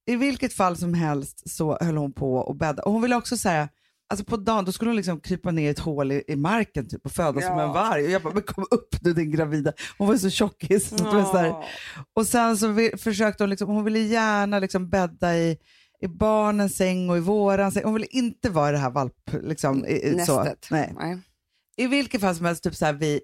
i 0.06 0.16
vilket 0.16 0.52
fall 0.52 0.76
som 0.76 0.94
helst 0.94 1.50
så 1.50 1.78
höll 1.80 1.96
hon 1.96 2.12
på 2.12 2.34
och 2.36 2.56
bädda. 2.56 2.82
Och 2.82 2.92
hon 2.92 3.02
ville 3.02 3.16
också 3.16 3.36
säga, 3.36 3.68
alltså 4.12 4.24
på 4.24 4.36
dagen 4.36 4.64
då 4.64 4.72
skulle 4.72 4.88
hon 4.90 4.96
liksom 4.96 5.20
krypa 5.20 5.50
ner 5.50 5.66
i 5.68 5.70
ett 5.70 5.78
hål 5.78 6.12
i, 6.12 6.24
i 6.28 6.36
marken 6.36 6.88
typ 6.88 7.06
och 7.06 7.12
föda 7.12 7.40
som 7.40 7.58
Ja. 7.58 7.62
en 7.62 7.72
varg. 7.72 8.04
Och 8.04 8.10
jag 8.10 8.22
bara, 8.22 8.34
men 8.34 8.42
kom 8.42 8.64
upp 8.70 8.96
nu 9.02 9.12
din 9.12 9.30
gravida. 9.30 9.72
Hon 9.98 10.06
var 10.06 10.14
ju 10.14 10.20
så 10.20 10.30
tjockis. 10.30 10.88
Så 10.98 11.04
var 11.04 11.24
så 11.24 11.36
Ja. 11.36 11.64
och 12.16 12.26
sen 12.26 12.56
så 12.58 12.68
vi, 12.68 12.96
försökte 12.98 13.42
hon, 13.42 13.50
liksom, 13.50 13.68
hon 13.68 13.84
ville 13.84 13.98
gärna 13.98 14.58
liksom 14.58 14.88
bädda 14.90 15.36
i, 15.36 15.56
i 16.00 16.08
barnens 16.08 16.76
säng 16.76 17.10
och 17.10 17.16
i 17.16 17.20
våran 17.20 17.72
säng. 17.72 17.84
Hon 17.84 17.94
ville 17.94 18.06
inte 18.06 18.50
vara 18.50 18.68
i 18.68 18.72
det 18.72 18.78
här 18.78 18.90
valp... 18.90 19.14
Liksom, 19.42 19.84
i, 19.86 19.92
i, 19.92 20.18
så. 20.26 20.44
Nej. 20.70 20.94
Nej. 20.98 21.18
I 21.76 21.86
vilket 21.86 22.20
fall 22.20 22.34
som 22.34 22.46
helst, 22.46 22.64
typ 22.64 22.74
så 22.74 22.84
här 22.84 22.92
vid 22.92 23.20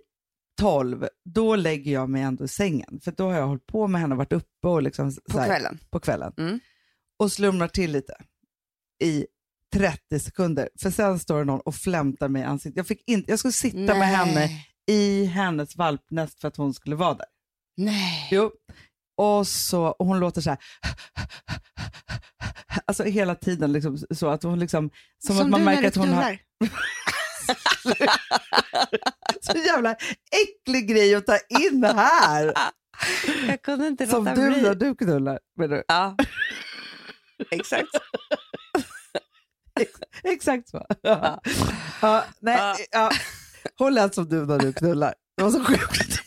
12, 0.61 1.07
då 1.25 1.57
lägger 1.57 1.93
jag 1.93 2.09
mig 2.11 2.23
ändå 2.23 2.45
i 2.45 2.49
sängen. 2.49 3.01
För 3.05 3.13
då 3.13 3.25
har 3.25 3.35
jag 3.39 3.47
hållit 3.47 3.67
på 3.67 3.87
med 3.87 4.01
henne 4.01 4.15
och 4.15 4.19
varit 4.19 4.33
uppe 4.33 4.69
och 4.69 4.83
liksom, 4.83 5.13
så 5.13 5.21
På 5.31 5.39
här, 5.39 5.47
kvällen. 5.47 5.79
på 5.91 6.01
kvällen. 6.01 6.33
Mm. 6.39 6.61
Och 7.19 7.33
slumrar 7.33 7.69
till 7.69 7.93
lite 7.93 8.15
i 9.05 9.27
30 9.75 10.21
sekunder. 10.21 10.69
För 10.81 10.91
sen 10.91 11.19
står 11.19 11.39
det 11.39 11.45
någon 11.45 11.61
och 11.61 11.75
flämtar 11.75 12.29
mig 12.29 12.43
i 12.43 12.45
ansiktet. 12.45 12.77
Jag, 12.77 12.87
fick 12.87 13.03
inte, 13.07 13.33
jag 13.33 13.39
skulle 13.39 13.53
sitta 13.53 13.77
med 13.79 13.99
Nej. 13.99 14.15
henne 14.15 14.49
i 14.91 15.25
hennes 15.25 15.77
valpnäst 15.77 16.41
för 16.41 16.49
att 16.49 16.57
hon 16.57 16.75
skulle 16.75 16.97
vara 16.97 17.15
där. 17.15 17.27
Nej. 17.77 18.29
Jo. 18.31 18.51
Och, 19.17 19.47
så, 19.47 19.85
och 19.85 20.07
hon 20.07 20.21
låter 20.21 20.41
så 20.41 20.51
här, 20.51 20.59
alltså 22.85 23.05
hela 23.05 23.35
tiden 23.35 23.73
liksom, 23.73 23.99
så 24.11 24.29
att 24.29 24.43
hon 24.43 24.59
liksom, 24.59 24.91
som, 25.27 25.39
att 25.39 25.49
man 25.49 25.65
märker 25.65 25.89
att 25.89 25.97
hon 25.97 26.09
har 26.09 26.23
knullar. 26.23 26.39
så 29.41 29.59
jävla 29.59 29.97
äcklig 30.43 30.89
grej 30.89 31.15
att 31.15 31.27
ta 31.27 31.39
in 31.49 31.85
här. 31.85 32.55
Jag 33.49 33.63
kunde 33.63 33.87
inte 33.87 34.07
som 34.07 34.25
du 34.25 34.51
bli. 34.51 34.63
när 34.63 34.75
du 34.75 34.95
knullar. 34.95 35.39
menar 35.57 35.77
du? 35.77 35.85
Ja. 35.89 36.17
Exakt. 37.51 37.89
Exakt 40.25 40.69
så. 40.69 40.87
Ja. 41.03 41.41
Ja, 42.03 42.25
nej, 42.41 42.75
Ja. 42.91 43.11
Hon 43.79 43.95
lät 43.95 44.15
som 44.15 44.29
du 44.29 44.47
när 44.47 44.59
du 44.59 44.73
knullar. 44.73 45.15
Det 45.37 45.43
var 45.43 45.51
så 45.51 45.65
sjukt. 45.65 46.21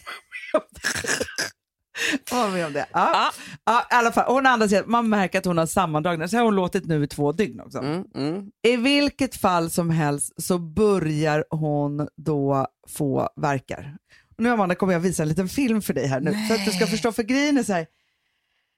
Var 2.32 2.50
med 2.50 2.66
om 2.66 2.74
det. 2.74 2.86
Ja. 2.94 3.10
Ja. 3.14 3.32
Ja, 3.66 3.88
i 3.92 3.96
alla 3.96 4.12
fall, 4.12 4.34
hon 4.34 4.46
andas, 4.46 4.72
helt- 4.72 4.88
man 4.88 5.10
märker 5.10 5.40
att 5.40 5.46
hon 5.46 5.58
har 5.58 5.66
sammandragningar. 5.66 6.28
Så 6.28 6.38
har 6.38 6.44
hon 6.44 6.56
låtit 6.56 6.86
nu 6.86 7.04
i 7.04 7.08
två 7.08 7.32
dygn 7.32 7.60
också. 7.62 7.78
Mm, 7.80 8.04
mm. 8.16 8.46
I 8.68 8.78
vilket 8.78 9.36
fall 9.36 9.70
som 9.70 9.90
helst 9.90 10.34
så 10.44 10.58
börjar 10.60 11.46
hon 11.50 12.08
då 12.18 12.68
få 12.90 13.30
verkar. 13.36 13.96
Nu 14.38 14.50
Amanda 14.50 14.76
kommer 14.76 14.94
jag 14.94 15.00
visa 15.00 15.24
en 15.24 15.30
liten 15.30 15.50
film 15.50 15.82
för 15.82 15.94
dig 15.94 16.08
här 16.08 16.20
nu. 16.20 16.32
Så 16.48 16.54
att 16.54 16.66
du 16.66 16.72
ska 16.72 16.80
Nej. 16.80 16.90
förstå, 16.90 17.12
för 17.12 17.24
grejen 17.24 17.58
är 17.58 17.64
så 17.64 17.74
här. 17.74 17.86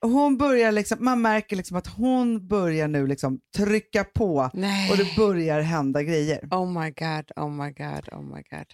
Hon 0.04 0.38
börjar 0.38 0.72
liksom, 0.72 0.98
man 1.06 1.22
märker 1.22 1.56
liksom 1.56 1.78
att 1.78 1.88
hon 1.88 2.48
börjar 2.48 2.88
nu 2.88 3.08
liksom 3.08 3.40
trycka 3.56 4.04
på 4.04 4.50
Nej. 4.54 4.92
och 4.92 4.98
det 4.98 5.16
börjar 5.18 5.62
hända 5.62 6.04
grejer. 6.04 6.48
Oh 6.52 6.82
my 6.82 6.92
god, 6.92 7.32
oh 7.36 7.50
my 7.50 7.72
god, 7.72 8.10
oh 8.14 8.22
my 8.22 8.44
god. 8.50 8.74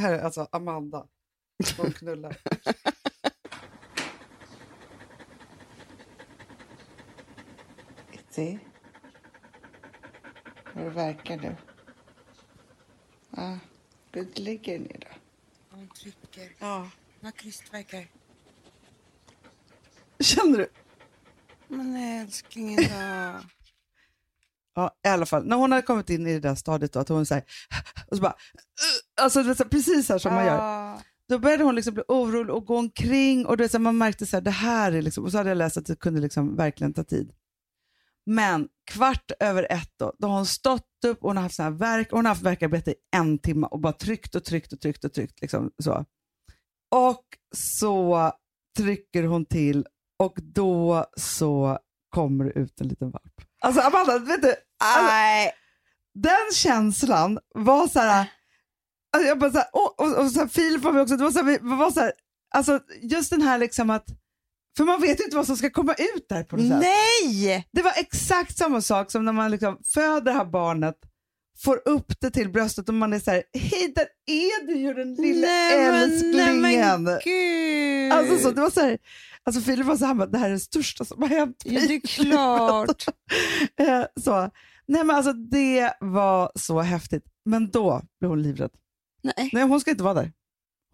Här 0.00 0.12
är 0.12 0.18
alltså 0.18 0.48
Amanda. 0.52 1.06
Hon 1.76 1.92
knullar. 1.92 2.36
Se. 8.30 8.58
Hur 10.74 10.90
verkar 10.90 11.36
nu. 11.36 11.56
Ja, 13.36 13.58
det 14.10 14.38
ligger 14.38 14.78
ner 14.78 14.98
då. 15.00 15.08
Hon 15.70 15.88
trycker. 15.88 16.52
Ja. 16.58 16.90
Vad 17.20 17.36
krystverkar. 17.36 18.06
Känner 20.22 20.58
du? 20.58 20.68
Men 21.68 21.96
älsklingen 21.96 22.76
då. 22.76 23.40
Ja, 24.74 24.96
i 25.06 25.08
alla 25.08 25.26
fall. 25.26 25.44
När 25.46 25.56
hon 25.56 25.72
har 25.72 25.82
kommit 25.82 26.10
in 26.10 26.26
i 26.26 26.32
det 26.32 26.40
där 26.40 26.54
stadiet 26.54 26.92
då, 26.92 27.00
att 27.00 27.08
hon 27.08 27.26
säger 27.26 27.44
och 28.06 28.16
så 28.16 28.22
bara, 28.22 28.32
"Ugh", 28.32 29.24
alltså 29.24 29.54
så- 29.54 29.64
precis 29.64 30.06
så 30.06 30.12
här 30.12 30.18
som 30.18 30.34
man 30.34 30.44
gör. 30.46 30.98
Då 31.28 31.38
började 31.38 31.64
hon 31.64 31.74
liksom 31.74 31.94
bli 31.94 32.02
orolig 32.08 32.54
och 32.54 32.66
gå 32.66 32.78
omkring 32.78 33.46
och 33.46 33.56
det, 33.56 33.68
så 33.68 33.76
här, 33.76 33.82
man 33.82 33.98
märkte 33.98 34.26
så 34.26 34.36
här, 34.36 34.40
det 34.42 34.50
här 34.50 34.92
är 34.92 35.02
liksom, 35.02 35.24
och 35.24 35.30
så 35.32 35.38
hade 35.38 35.50
jag 35.50 35.58
läst 35.58 35.76
att 35.76 35.86
det 35.86 35.96
kunde 35.96 36.20
liksom 36.20 36.56
verkligen 36.56 36.94
ta 36.94 37.04
tid. 37.04 37.32
Men 38.26 38.68
kvart 38.90 39.30
över 39.40 39.66
ett 39.72 39.90
då, 39.98 40.12
då 40.18 40.26
har 40.28 40.34
hon 40.36 40.46
stått 40.46 41.04
upp 41.06 41.22
och 41.22 41.28
hon 41.30 41.36
har 41.36 41.42
haft 41.42 41.54
så 41.54 41.62
här 41.62 41.70
verk, 41.70 42.12
och 42.12 42.18
hon 42.18 42.24
har 42.24 42.30
haft 42.30 42.42
verkarbete 42.42 42.90
i 42.90 42.94
en 43.16 43.38
timme 43.38 43.66
och 43.70 43.80
bara 43.80 43.92
tryckt 43.92 44.34
och 44.34 44.44
tryckt 44.44 44.72
och 44.72 44.80
tryckt 44.80 45.04
och 45.04 45.12
tryckt. 45.12 45.40
Liksom, 45.40 45.70
så. 45.82 46.04
Och 46.90 47.24
så 47.56 48.32
trycker 48.76 49.22
hon 49.22 49.44
till 49.46 49.86
och 50.22 50.38
då 50.42 51.06
så 51.16 51.78
kommer 52.14 52.44
det 52.44 52.50
ut 52.50 52.80
en 52.80 52.88
liten 52.88 53.10
valp. 53.10 53.34
Alltså 53.60 53.80
Amanda, 53.80 54.18
vet 54.18 54.42
du, 54.42 54.54
alltså, 54.84 55.02
Nej. 55.02 55.52
den 56.14 56.52
känslan 56.54 57.38
var 57.54 57.88
så 57.88 57.98
här, 57.98 58.26
alltså 59.16 59.28
jag 59.28 59.38
bara 59.38 59.50
så 59.50 59.58
här, 59.58 59.68
och, 59.72 60.00
och, 60.00 60.18
och 60.18 60.30
så 60.30 60.40
här, 60.40 60.46
Filip 60.48 60.82
var 60.82 60.92
med 60.92 61.02
också, 61.02 61.16
det 61.16 61.24
var 61.24 61.30
så 61.30 61.38
här, 61.38 61.46
vi 61.46 61.58
var 61.76 61.90
så 61.90 62.00
här, 62.00 62.12
alltså 62.54 62.80
just 63.02 63.30
den 63.30 63.42
här 63.42 63.58
liksom 63.58 63.90
att, 63.90 64.06
för 64.76 64.84
man 64.84 65.00
vet 65.00 65.20
ju 65.20 65.24
inte 65.24 65.36
vad 65.36 65.46
som 65.46 65.56
ska 65.56 65.70
komma 65.70 65.94
ut 65.94 66.26
där 66.28 66.44
på 66.44 66.56
något 66.56 66.68
sätt. 66.68 66.80
Nej! 66.80 67.68
Det 67.72 67.82
var 67.82 67.92
exakt 67.96 68.58
samma 68.58 68.80
sak 68.80 69.10
som 69.10 69.24
när 69.24 69.32
man 69.32 69.50
liksom 69.50 69.78
föder 69.94 70.20
det 70.20 70.32
här 70.32 70.44
barnet, 70.44 70.96
får 71.64 71.88
upp 71.88 72.20
det 72.20 72.30
till 72.30 72.50
bröstet 72.50 72.88
och 72.88 72.94
man 72.94 73.12
är 73.12 73.18
så 73.18 73.30
här, 73.30 73.42
hej 73.52 73.92
där 73.94 74.06
är 74.26 74.66
du 74.66 74.76
ju 74.76 74.94
den 74.94 75.14
lilla 75.14 75.48
älsklingen. 75.72 76.62
Nej, 76.62 76.98
men 76.98 77.18
gud. 77.24 78.12
Alltså 78.12 78.38
så, 78.38 78.50
det 78.50 78.60
var 78.60 78.70
så 78.70 78.80
här, 78.80 78.98
alltså 79.46 79.62
Filip 79.62 79.86
var 79.86 79.96
så 79.96 80.04
här, 80.04 80.08
han 80.08 80.18
bara, 80.18 80.26
det 80.26 80.38
här 80.38 80.46
är 80.46 80.52
det 80.52 80.60
största 80.60 81.04
som 81.04 81.22
har 81.22 81.28
hänt 81.28 81.62
Ja, 81.64 81.80
det 81.80 81.94
är 81.94 82.00
klart. 82.00 83.04
Eh, 83.80 84.04
så. 84.20 84.50
Nej 84.86 85.04
men 85.04 85.16
alltså 85.16 85.32
det 85.32 85.92
var 86.00 86.52
så 86.54 86.80
häftigt. 86.80 87.24
Men 87.44 87.70
då 87.70 88.02
blev 88.20 88.30
hon 88.30 88.42
livrädd. 88.42 88.70
Nej. 89.22 89.50
Nej 89.52 89.62
hon 89.62 89.80
ska 89.80 89.90
inte 89.90 90.04
vara 90.04 90.14
där. 90.14 90.32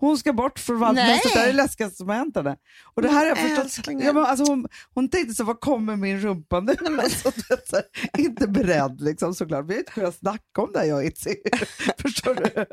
Hon 0.00 0.18
ska 0.18 0.32
bort 0.32 0.58
från 0.58 0.78
Nej. 0.78 0.86
valpnästet, 0.86 1.32
det 1.32 1.38
här 1.38 1.46
är 1.46 1.52
det 1.52 1.56
läskigaste 1.56 1.96
som 1.96 2.08
har 2.08 2.16
hänt 2.16 2.36
henne. 2.36 2.56
Och 2.94 3.02
det 3.02 3.08
här 3.08 3.18
har 3.18 3.26
jag 3.26 3.38
Men 3.56 3.68
förstått. 3.68 3.86
Ja, 3.86 4.12
men 4.12 4.24
alltså 4.24 4.44
hon, 4.52 4.68
hon 4.94 5.08
tänkte 5.08 5.34
så, 5.34 5.44
vad 5.44 5.60
kommer 5.60 5.96
min 5.96 6.20
rumpa 6.20 6.60
nu? 6.60 6.72
Alltså, 7.02 7.30
du 7.34 7.42
vet, 7.56 7.68
så 7.68 7.76
här, 7.76 7.84
inte 8.18 8.48
beredd 8.48 9.00
liksom, 9.00 9.34
såklart. 9.34 9.64
Vi 9.68 9.72
har 9.72 9.78
inte 9.78 9.92
kunnat 9.92 10.14
snacka 10.14 10.62
om 10.62 10.70
det 10.72 10.78
här 10.78 10.86
jag 10.86 10.96
och 10.98 11.04
Itzy. 11.04 11.34
Förstår 12.02 12.34
du? 12.34 12.66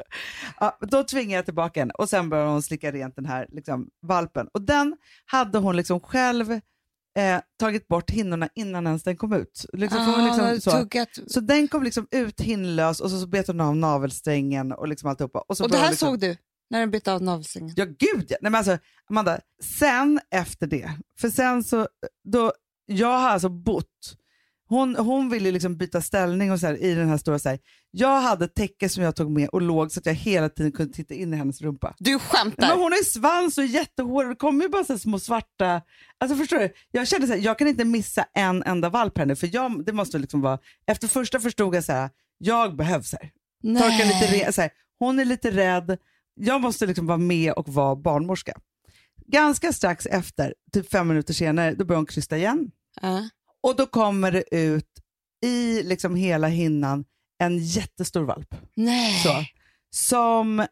Ja, 0.59 0.77
då 0.81 1.03
tvingade 1.03 1.35
jag 1.35 1.45
tillbaka 1.45 1.79
henne 1.79 1.93
och 1.93 2.09
sen 2.09 2.29
började 2.29 2.49
hon 2.49 2.61
slicka 2.61 2.91
rent 2.91 3.15
den 3.15 3.25
här 3.25 3.47
liksom, 3.51 3.87
valpen. 4.01 4.47
Och 4.53 4.61
den 4.61 4.97
hade 5.25 5.57
hon 5.57 5.75
liksom 5.75 5.99
själv 5.99 6.51
eh, 7.17 7.39
tagit 7.59 7.87
bort 7.87 8.11
hinnorna 8.11 8.49
innan 8.55 8.87
ens 8.87 9.03
den 9.03 9.17
kom 9.17 9.33
ut. 9.33 9.65
Liksom, 9.73 9.99
Ah, 10.01 10.25
liksom, 10.25 10.71
så. 10.71 10.79
tuggat. 10.79 11.09
så 11.27 11.39
den 11.39 11.67
kom 11.67 11.83
liksom 11.83 12.07
ut 12.11 12.41
hinnlös 12.41 12.99
och 12.99 13.11
så, 13.11 13.19
så 13.19 13.27
bet 13.27 13.47
hon 13.47 13.61
av 13.61 13.75
navelsträngen 13.75 14.71
och 14.71 14.87
liksom 14.87 15.09
alltihopa. 15.09 15.39
Och, 15.39 15.57
så 15.57 15.63
Och 15.63 15.71
det 15.71 15.77
här 15.77 15.89
liksom, 15.89 16.07
såg 16.09 16.19
du 16.19 16.37
när 16.69 16.79
den 16.79 16.91
bytte 16.91 17.13
av 17.13 17.21
navelsträngen? 17.21 17.73
Ja, 17.77 17.85
gud 17.85 18.25
ja. 18.29 18.37
Nej, 18.41 18.51
men 18.51 18.55
alltså, 18.55 18.77
Amanda, 19.09 19.39
sen 19.63 20.19
efter 20.31 20.67
det, 20.67 20.91
för 21.19 21.29
sen 21.29 21.63
så, 21.63 21.87
då, 22.23 22.53
jag 22.85 23.19
har 23.19 23.29
alltså 23.29 23.49
bott, 23.49 24.15
hon, 24.67 24.95
hon 24.95 25.29
ville 25.29 25.51
liksom 25.51 25.77
byta 25.77 26.01
ställning 26.01 26.51
och 26.51 26.59
så 26.59 26.67
här, 26.67 26.83
i 26.83 26.93
den 26.95 27.09
här 27.09 27.17
stora, 27.17 27.39
så 27.39 27.49
här, 27.49 27.59
jag 27.91 28.21
hade 28.21 28.45
ett 28.45 28.55
täcke 28.55 28.89
som 28.89 29.03
jag 29.03 29.15
tog 29.15 29.31
med 29.31 29.49
och 29.49 29.61
låg 29.61 29.91
så 29.91 29.99
att 29.99 30.05
jag 30.05 30.13
hela 30.13 30.49
tiden 30.49 30.71
kunde 30.71 30.93
titta 30.93 31.13
in 31.13 31.33
i 31.33 31.37
hennes 31.37 31.61
rumpa. 31.61 31.95
Du 31.97 32.19
skämtar? 32.19 32.67
men 32.67 32.77
hon 32.79 32.91
har 32.91 32.97
ju 32.97 33.03
svans 33.03 33.57
och 33.57 33.65
jättehår 33.65 34.23
och 34.23 34.29
det 34.29 34.35
kommer 34.35 34.63
ju 34.63 34.69
bara 34.69 34.83
så 34.83 34.93
här 34.93 34.97
små 34.99 35.19
svarta, 35.19 35.81
alltså 36.17 36.37
förstår 36.37 36.59
du? 36.59 36.73
Jag 36.91 37.07
kände 37.07 37.27
så 37.27 37.33
här, 37.33 37.39
jag 37.39 37.59
kan 37.59 37.67
inte 37.67 37.85
missa 37.85 38.25
en 38.33 38.63
enda 38.63 38.89
valp 38.89 39.17
här 39.17 39.25
nu 39.25 39.35
för 39.35 39.49
jag, 39.55 39.85
det 39.85 39.93
måste 39.93 40.17
liksom 40.17 40.41
vara, 40.41 40.59
efter 40.87 41.07
första 41.07 41.39
förstod 41.39 41.75
jag 41.75 41.83
så 41.83 41.91
här, 41.91 42.09
jag 42.37 42.75
behövs 42.75 43.13
här. 43.13 43.31
Torka 43.81 44.03
lite 44.05 44.27
re- 44.45 44.51
så 44.51 44.61
här, 44.61 44.71
hon 44.99 45.19
är 45.19 45.25
lite 45.25 45.51
rädd, 45.51 45.97
jag 46.35 46.61
måste 46.61 46.85
liksom 46.85 47.07
vara 47.07 47.17
med 47.17 47.53
och 47.53 47.69
vara 47.69 47.95
barnmorska. 47.95 48.53
Ganska 49.27 49.73
strax 49.73 50.05
efter, 50.05 50.53
typ 50.73 50.91
fem 50.91 51.07
minuter 51.07 51.33
senare, 51.33 51.73
då 51.75 51.85
börjar 51.85 51.97
hon 51.97 52.05
krysta 52.05 52.37
igen. 52.37 52.71
Ja. 53.01 53.29
Och 53.63 53.75
då 53.75 53.85
kommer 53.85 54.31
det 54.31 54.55
ut 54.55 54.89
i 55.45 55.83
liksom 55.83 56.15
hela 56.15 56.47
hinnan 56.47 57.05
en 57.37 57.57
jättestor 57.57 58.23
valp. 58.23 58.55
Nej. 58.75 59.23
Så, 59.23 59.45
som, 59.89 60.65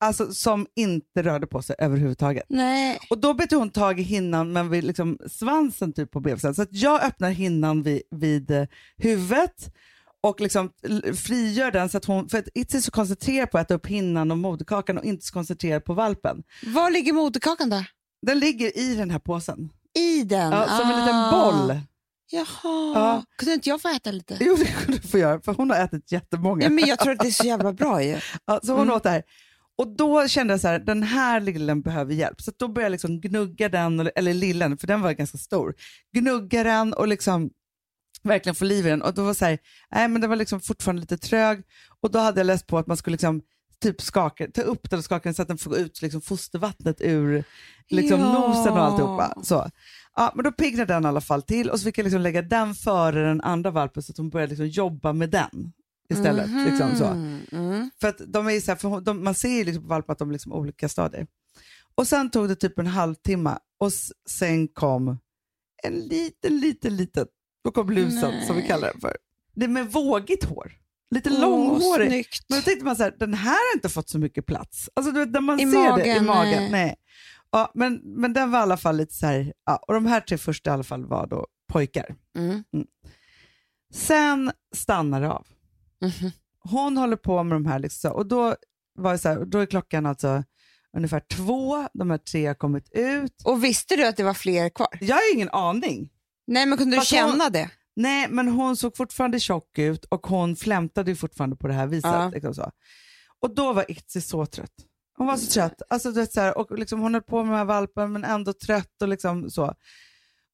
alltså, 0.00 0.34
som 0.34 0.66
inte 0.76 1.22
rörde 1.22 1.46
på 1.46 1.62
sig 1.62 1.76
överhuvudtaget. 1.78 2.44
Nej. 2.48 2.98
Och 3.10 3.18
då 3.18 3.34
bet 3.34 3.50
hon 3.50 3.70
tag 3.70 4.00
i 4.00 4.02
hinnan 4.02 4.52
men 4.52 4.70
vid 4.70 4.84
liksom 4.84 5.18
svansen 5.30 5.92
typ 5.92 6.10
på 6.10 6.20
bebisen. 6.20 6.54
Så 6.54 6.62
att 6.62 6.72
jag 6.72 7.02
öppnar 7.02 7.30
hinnan 7.30 7.82
vid, 7.82 8.02
vid 8.10 8.50
eh, 8.50 8.66
huvudet 8.96 9.74
och 10.22 10.40
liksom 10.40 10.70
frigör 11.16 11.70
den 11.70 11.88
så 11.88 11.98
att 11.98 12.04
hon, 12.04 12.28
för 12.28 12.38
att 12.38 12.48
Itzy 12.54 12.76
är 12.78 12.82
så 12.82 12.90
koncentrerad 12.90 13.50
på 13.50 13.58
att 13.58 13.66
äta 13.66 13.74
upp 13.74 13.86
hinnan 13.86 14.30
och 14.30 14.38
moderkakan 14.38 14.98
och 14.98 15.04
inte 15.04 15.26
så 15.26 15.32
koncentrerad 15.32 15.84
på 15.84 15.94
valpen. 15.94 16.42
Var 16.66 16.90
ligger 16.90 17.12
moderkakan 17.12 17.70
då? 17.70 17.84
Den 18.26 18.38
ligger 18.38 18.78
i 18.78 18.94
den 18.94 19.10
här 19.10 19.18
påsen, 19.18 19.70
I 19.98 20.22
den? 20.24 20.52
ja, 20.52 20.66
som 20.68 20.90
en 20.90 21.00
liten 21.00 21.16
Ah. 21.16 21.30
boll. 21.30 21.80
Jaha. 22.32 22.46
Ja. 22.94 23.24
Kunde 23.38 23.54
inte 23.54 23.68
jag 23.68 23.82
få 23.82 23.88
äta 23.88 24.10
lite? 24.10 24.36
Jo 24.40 24.56
det 24.58 24.64
kunde 24.84 25.00
du 25.00 25.08
få 25.08 25.18
göra 25.18 25.40
för 25.40 25.54
hon 25.54 25.70
har 25.70 25.76
ätit 25.84 26.12
jättemånga. 26.12 26.64
Ja, 26.64 26.70
men 26.70 26.86
jag 26.86 26.98
tror 26.98 27.12
att 27.12 27.18
det 27.18 27.26
är 27.26 27.30
så 27.32 27.46
jävla 27.46 27.72
bra 27.72 28.02
ju. 28.04 28.18
Ja, 28.46 28.60
så 28.62 28.72
hon 28.72 28.82
Mm. 28.82 28.94
åt 28.94 29.02
det 29.02 29.10
här. 29.10 29.22
Och 29.78 29.96
då 29.96 30.28
kände 30.28 30.52
jag 30.52 30.60
så 30.60 30.68
här, 30.68 30.78
den 30.78 31.02
här 31.02 31.40
lillen 31.40 31.82
behöver 31.82 32.14
hjälp. 32.14 32.40
Så 32.40 32.52
då 32.56 32.68
började 32.68 32.84
jag 32.86 32.90
liksom 32.92 33.20
gnugga 33.20 33.68
den, 33.68 34.10
eller 34.16 34.34
lillen, 34.34 34.78
för 34.78 34.86
den 34.86 35.00
var 35.00 35.12
ganska 35.12 35.38
stor. 35.38 35.74
Gnugga 36.16 36.64
den 36.64 36.92
och 36.92 37.08
liksom 37.08 37.50
verkligen 38.22 38.54
få 38.54 38.64
liv 38.64 38.86
i 38.86 38.90
den. 38.90 39.02
Och 39.02 39.14
då 39.14 39.24
var 39.24 39.34
så 39.34 39.44
här, 39.44 39.58
nej 39.90 40.08
men 40.08 40.20
den 40.20 40.30
var 40.30 40.36
liksom 40.36 40.60
fortfarande 40.60 41.00
lite 41.00 41.18
trög. 41.18 41.62
Och 42.00 42.10
då 42.10 42.18
hade 42.18 42.40
jag 42.40 42.46
läst 42.46 42.66
på 42.66 42.78
att 42.78 42.86
man 42.86 42.96
skulle 42.96 43.14
liksom 43.14 43.42
typ 43.82 44.00
skaka, 44.02 44.46
ta 44.54 44.62
upp 44.62 44.90
den 44.90 44.98
och 44.98 45.04
skaka 45.04 45.22
den 45.28 45.34
så 45.34 45.42
att 45.42 45.48
den 45.48 45.58
får 45.58 45.76
ut 45.78 46.02
liksom 46.02 46.20
fostervattnet 46.20 46.96
ur 47.00 47.44
liksom 47.88 48.20
Ja. 48.20 48.32
nosen 48.32 48.72
och 48.72 48.78
alltihopa. 48.84 49.34
Så. 49.42 49.70
Ja, 50.16 50.32
men 50.34 50.44
då 50.44 50.52
piggnade 50.52 50.94
den 50.94 51.04
i 51.04 51.08
alla 51.08 51.20
fall 51.20 51.42
till 51.42 51.70
och 51.70 51.78
så 51.80 51.84
fick 51.84 51.98
jag 51.98 52.04
liksom 52.04 52.20
lägga 52.20 52.42
den 52.42 52.74
före 52.74 53.26
den 53.26 53.40
andra 53.40 53.70
valpen 53.70 54.02
så 54.02 54.12
att 54.12 54.16
hon 54.16 54.30
började 54.30 54.50
liksom 54.50 54.68
jobba 54.68 55.12
med 55.12 55.30
den 55.30 55.72
istället. 56.14 56.50
Liksom 56.70 56.96
så. 56.96 57.04
Mm. 57.04 57.90
För 58.00 58.08
att 58.08 58.20
de 58.26 58.46
är 58.48 58.60
så 58.60 58.70
här, 58.70 58.76
för 58.76 59.00
de, 59.00 59.24
man 59.24 59.34
ser 59.34 59.48
ju 59.58 59.64
liksom 59.64 59.82
på 59.82 59.88
valpar 59.88 60.12
att 60.12 60.18
de 60.18 60.28
är 60.28 60.32
liksom 60.32 60.52
olika 60.52 60.88
stadier. 60.88 61.26
Och 61.94 62.06
sen 62.06 62.30
tog 62.30 62.48
det 62.48 62.56
typ 62.56 62.78
en 62.78 62.86
halvtimme 62.86 63.58
och 63.78 63.92
sen 64.28 64.68
kom 64.68 65.18
en 65.82 65.94
liten, 65.94 66.58
liten, 66.60 66.96
liten, 66.96 67.26
då 67.64 67.70
kom 67.70 67.90
lusen 67.90 68.46
som 68.46 68.56
vi 68.56 68.60
Nej. 68.62 68.70
kallar 68.70 68.92
den 68.92 69.00
för. 69.00 69.16
Det 69.54 69.64
är 69.64 69.68
med 69.68 69.92
vågigt 69.92 70.44
hår. 70.44 70.72
Lite 71.10 71.30
Åh, 71.30 71.40
långhårig. 71.40 72.08
snyggt. 72.10 72.44
Men 72.48 72.58
då 72.58 72.62
tänkte 72.62 72.84
man 72.84 72.96
så 72.96 73.02
här, 73.02 73.14
den 73.18 73.34
här 73.34 73.50
har 73.72 73.76
inte 73.76 73.88
fått 73.88 74.08
så 74.08 74.18
mycket 74.18 74.46
plats. 74.46 74.88
Alltså 74.94 75.12
du 75.12 75.18
vet, 75.20 75.30
när 75.30 75.40
man 75.40 75.60
I 75.60 75.66
ser 75.72 75.96
det 75.96 76.06
i 76.06 76.20
magen, 76.20 76.24
magen. 76.26 76.62
nej. 76.62 76.70
Nej. 76.70 76.96
Ja, 77.52 77.70
men, 77.74 78.00
men 78.04 78.32
den 78.32 78.50
var 78.50 78.58
i 78.58 78.62
alla 78.62 78.76
fall 78.76 78.96
lite 78.96 79.14
så 79.14 79.26
här, 79.26 79.52
ja, 79.66 79.76
och 79.88 79.94
de 79.94 80.06
här 80.06 80.20
tre 80.20 80.38
första 80.38 80.70
i 80.70 80.72
alla 80.72 80.82
fall 80.84 81.06
var 81.06 81.26
då 81.26 81.46
pojkar. 81.72 82.14
Mm. 82.36 82.64
Sen 83.94 84.52
stannar 84.74 85.20
det 85.20 85.30
av. 85.32 85.46
Mhm. 86.02 86.30
hon 86.62 86.96
håller 86.96 87.16
på 87.16 87.42
med 87.42 87.56
de 87.56 87.66
här 87.66 87.78
liksom, 87.78 88.12
och 88.12 88.26
då, 88.26 88.56
var 88.94 89.12
det 89.12 89.18
så 89.18 89.28
här, 89.28 89.44
då 89.44 89.58
är 89.58 89.66
klockan 89.66 90.06
alltså 90.06 90.44
ungefär 90.96 91.20
två, 91.36 91.88
de 91.94 92.10
här 92.10 92.18
tre 92.18 92.46
har 92.46 92.54
kommit 92.54 92.90
ut. 92.92 93.42
Och 93.44 93.64
visste 93.64 93.96
du 93.96 94.06
att 94.06 94.16
det 94.16 94.24
var 94.24 94.34
fler 94.34 94.68
kvar? 94.68 94.88
Jag 95.00 95.16
har 95.16 95.34
ingen 95.34 95.48
aning. 95.50 96.10
Nej, 96.50 96.66
men 96.66 96.78
kunde 96.78 96.96
du 96.96 97.00
Fast 97.00 97.10
känna 97.10 97.44
hon- 97.44 97.52
det? 97.52 97.70
Nej, 97.96 98.26
men 98.30 98.48
hon 98.48 98.76
såg 98.76 98.96
fortfarande 98.96 99.40
tjock 99.40 99.78
ut 99.78 100.04
och 100.04 100.26
hon 100.26 100.56
flämtade 100.56 101.10
ju 101.10 101.16
fortfarande 101.16 101.56
på 101.56 101.68
det 101.68 101.74
här 101.74 101.86
viset. 101.86 102.10
Ja. 102.10 102.30
Liksom 102.34 102.54
så. 102.54 102.70
Och 103.40 103.54
då 103.54 103.72
var 103.72 103.90
Itzy 103.90 104.20
så 104.20 104.46
trött. 104.46 104.72
Hon 105.16 105.26
var 105.26 105.36
så 105.36 105.52
trött. 105.52 105.82
Alltså, 105.90 106.08
du 106.12 106.20
vet, 106.20 106.32
så 106.32 106.40
här, 106.40 106.58
och 106.58 106.78
liksom, 106.78 107.00
hon 107.00 107.14
höll 107.14 107.22
på 107.22 107.42
med 107.44 107.52
de 107.52 107.56
här 107.56 107.64
valpen 107.64 108.12
men 108.12 108.24
ändå 108.24 108.52
trött 108.52 109.02
och 109.02 109.08
liksom 109.08 109.50
så. 109.50 109.74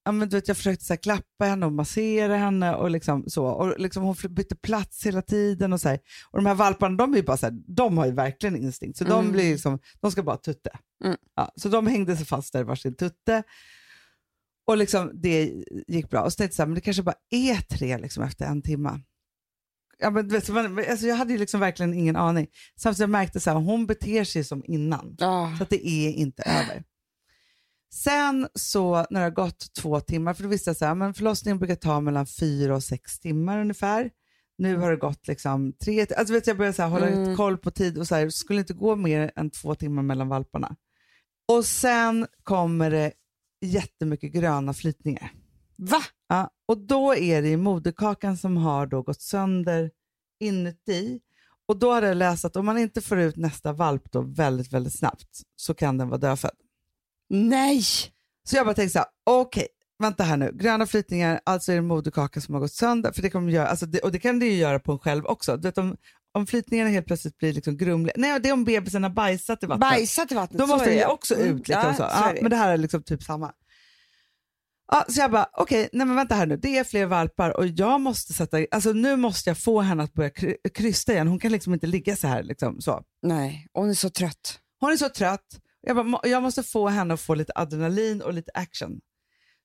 Ja, 0.04 0.12
men, 0.12 0.28
du 0.28 0.36
vet, 0.36 0.48
jag 0.48 0.56
försökte 0.56 0.84
så 0.84 0.92
här, 0.92 0.98
klappa 0.98 1.44
henne 1.44 1.66
och 1.66 1.72
massera 1.72 2.36
henne 2.36 2.74
och 2.74 2.90
liksom 2.90 3.24
så. 3.30 3.44
Och 3.46 3.80
liksom, 3.80 4.02
hon 4.02 4.16
bytte 4.30 4.56
plats 4.56 5.06
hela 5.06 5.22
tiden. 5.22 5.72
Och, 5.72 5.80
så 5.80 5.88
här. 5.88 5.98
och 6.30 6.38
de 6.38 6.46
här 6.46 6.54
valparna, 6.54 6.96
de, 6.96 7.12
är 7.12 7.16
ju 7.16 7.22
bara 7.22 7.36
så 7.36 7.46
här, 7.46 7.54
de 7.66 7.98
har 7.98 8.06
ju 8.06 8.12
verkligen 8.12 8.56
instinkt. 8.56 8.98
Så 8.98 9.04
de, 9.04 9.20
Mm. 9.20 9.32
blir 9.32 9.52
liksom, 9.52 9.78
de 10.00 10.10
ska 10.10 10.22
bara 10.22 10.36
tutte. 10.36 10.70
Mm. 11.04 11.16
Ja, 11.36 11.52
så 11.56 11.68
de 11.68 11.86
hängde 11.86 12.16
sig 12.16 12.26
fast 12.26 12.52
där 12.52 12.60
i 12.60 12.64
varsin 12.64 12.94
tutte. 12.96 13.42
Och 14.66 14.76
liksom, 14.76 15.10
det 15.14 15.52
gick 15.88 16.10
bra. 16.10 16.22
Och 16.22 16.32
så 16.32 16.36
tänkte 16.36 16.52
jag 16.52 16.56
så 16.56 16.62
här, 16.62 16.66
men 16.66 16.74
det 16.74 16.80
kanske 16.80 17.02
bara 17.02 17.16
är 17.30 17.56
tre 17.56 17.98
liksom, 17.98 18.22
efter 18.22 18.46
en 18.46 18.62
timme. 18.62 19.00
Ja, 19.98 20.10
men, 20.10 20.28
vet, 20.28 20.48
man, 20.48 20.78
alltså, 20.90 21.06
jag 21.06 21.16
hade 21.16 21.32
ju 21.32 21.38
liksom 21.38 21.60
verkligen 21.60 21.94
ingen 21.94 22.16
aning. 22.16 22.46
Samtidigt 22.80 23.00
jag 23.00 23.10
märkte 23.10 23.50
att 23.50 23.64
hon 23.64 23.86
beter 23.86 24.24
sig 24.24 24.44
som 24.44 24.62
innan. 24.66 25.16
Ja. 25.18 25.54
Så 25.58 25.62
att 25.62 25.70
det 25.70 25.88
är 25.88 26.10
inte 26.10 26.42
över. 26.42 26.84
Sen 27.94 28.48
så 28.54 29.06
när 29.10 29.20
det 29.20 29.26
har 29.26 29.30
gått 29.30 29.74
två 29.80 30.00
timmar, 30.00 30.34
för 30.34 30.42
då 30.42 30.48
visste 30.48 30.70
jag 30.70 30.76
så 30.76 30.84
här, 30.84 30.94
men 30.94 31.14
förlossningen 31.14 31.58
brukar 31.58 31.74
ta 31.74 32.00
mellan 32.00 32.26
fyra 32.26 32.74
och 32.74 32.84
sex 32.84 33.18
timmar 33.20 33.60
ungefär. 33.60 34.10
Nu 34.58 34.76
har 34.76 34.90
det 34.90 34.96
gått 34.96 35.28
liksom 35.28 35.72
tre, 35.72 36.06
alltså 36.16 36.34
vet 36.34 36.46
jag 36.46 36.56
började 36.56 36.76
så 36.76 36.82
här, 36.82 36.88
hålla 36.88 37.08
Mm. 37.08 37.36
koll 37.36 37.58
på 37.58 37.70
tid 37.70 37.98
och 37.98 38.08
så 38.08 38.14
här, 38.14 38.28
skulle 38.28 38.60
inte 38.60 38.74
gå 38.74 38.96
mer 38.96 39.32
än 39.36 39.50
två 39.50 39.74
timmar 39.74 40.02
mellan 40.02 40.28
valparna. 40.28 40.76
Och 41.48 41.64
sen 41.64 42.26
kommer 42.42 42.90
det 42.90 43.12
jättemycket 43.66 44.32
gröna 44.32 44.74
flytningar. 44.74 45.32
Va? 45.78 46.02
Ja, 46.28 46.50
och 46.68 46.78
då 46.78 47.14
är 47.14 47.42
det 47.42 47.56
moderkakan 47.56 48.36
som 48.36 48.56
har 48.56 48.86
då 48.86 49.02
gått 49.02 49.20
sönder 49.20 49.90
inuti. 50.40 51.20
Och 51.68 51.78
då 51.78 51.92
har 51.92 52.02
jag 52.02 52.16
läst 52.16 52.44
att 52.44 52.56
om 52.56 52.66
man 52.66 52.78
inte 52.78 53.00
får 53.00 53.18
ut 53.18 53.36
nästa 53.36 53.72
valp 53.72 54.12
då 54.12 54.20
väldigt, 54.20 54.72
väldigt 54.72 54.98
snabbt 54.98 55.28
så 55.56 55.74
kan 55.74 55.98
den 55.98 56.08
vara 56.08 56.18
dödfödd. 56.18 56.56
Nej! 57.28 57.82
Så 58.48 58.56
jag 58.56 58.66
bara 58.66 58.74
tänkte 58.74 58.92
så 58.92 58.98
här, 58.98 59.08
okej, 59.24 59.68
vänta 59.98 60.24
här 60.24 60.36
nu, 60.36 60.52
gröna 60.54 60.86
flytningar, 60.86 61.40
alltså 61.44 61.72
är 61.72 61.76
det 61.76 61.82
moderkakan 61.82 62.42
som 62.42 62.54
har 62.54 62.60
gått 62.60 62.72
sönder, 62.72 63.12
för 63.12 63.22
det 63.22 63.30
kommer 63.30 63.52
göra, 63.52 63.68
alltså 63.68 63.86
det, 63.86 63.98
och 63.98 64.12
det 64.12 64.18
kan 64.18 64.38
det 64.38 64.46
ju 64.46 64.56
göra 64.56 64.78
på 64.78 64.92
en 64.92 64.98
själv 64.98 65.26
också. 65.26 65.56
Du 65.56 65.62
vet, 65.62 65.78
om, 65.78 65.96
om 66.36 66.46
flytningarna 66.46 66.90
helt 66.90 67.06
plötsligt 67.06 67.38
blir 67.38 67.52
liksom 67.52 67.76
grumliga, 67.76 68.14
nej 68.16 68.40
det 68.40 68.48
är 68.48 68.52
om 68.52 68.64
bebisen 68.64 69.02
har 69.02 69.10
bajsat 69.10 69.62
i 69.62 69.66
vattnet. 69.66 69.80
Bajsat 69.90 70.32
i 70.32 70.34
vattnet. 70.34 70.58
Då 70.58 70.66
måste 70.66 70.88
den 70.88 70.98
ju 70.98 71.04
också 71.06 71.34
Mm. 71.34 71.46
ut. 71.46 71.68
Liksom, 71.68 71.84
Ja, 71.88 71.94
så. 71.94 72.02
Ja, 72.02 72.34
men 72.42 72.50
det 72.50 72.56
här 72.56 72.72
är 72.72 72.76
liksom 72.76 73.02
typ 73.02 73.22
samma. 73.22 73.52
Ja, 74.92 75.04
så 75.08 75.20
jag 75.20 75.30
bara, 75.30 75.48
okej, 75.52 75.88
nej 75.92 76.06
men 76.06 76.16
vänta 76.16 76.34
här 76.34 76.46
nu, 76.46 76.56
det 76.56 76.78
är 76.78 76.84
fler 76.84 77.06
valpar 77.06 77.56
och 77.56 77.66
jag 77.66 78.00
måste 78.00 78.32
sätta, 78.32 78.58
alltså 78.70 78.92
nu 78.92 79.16
måste 79.16 79.50
jag 79.50 79.58
få 79.58 79.80
henne 79.80 80.02
att 80.02 80.12
börja 80.12 80.30
kry- 80.30 80.56
krysta 80.74 81.12
igen. 81.12 81.28
Hon 81.28 81.38
kan 81.38 81.52
liksom 81.52 81.74
inte 81.74 81.86
ligga 81.86 82.16
så 82.16 82.26
här. 82.28 82.42
Liksom, 82.42 82.80
så. 82.80 83.02
Nej, 83.22 83.66
hon 83.72 83.90
är 83.90 83.94
så 83.94 84.10
trött. 84.10 84.58
Hon 84.80 84.92
är 84.92 84.96
så 84.96 85.08
trött. 85.08 85.46
Jag, 85.80 85.96
bara, 85.96 86.02
"Må- 86.04 86.20
jag 86.24 86.42
måste 86.42 86.62
få 86.62 86.88
henne 86.88 87.14
att 87.14 87.20
få 87.20 87.34
lite 87.34 87.52
adrenalin 87.54 88.22
och 88.22 88.32
lite 88.34 88.50
action. 88.54 89.00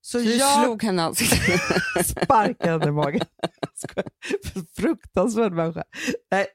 Så 0.01 0.17
Du 0.17 0.35
jag 0.35 0.63
slog 0.63 0.83
henne 0.83 1.03
ansiktet. 1.03 1.61
sparkade 2.05 2.71
henne 2.71 2.87
i 2.87 2.91
magen. 2.91 3.21
Fruktansvärd 4.75 5.51
människa. 5.53 5.83
Nej. 6.31 6.47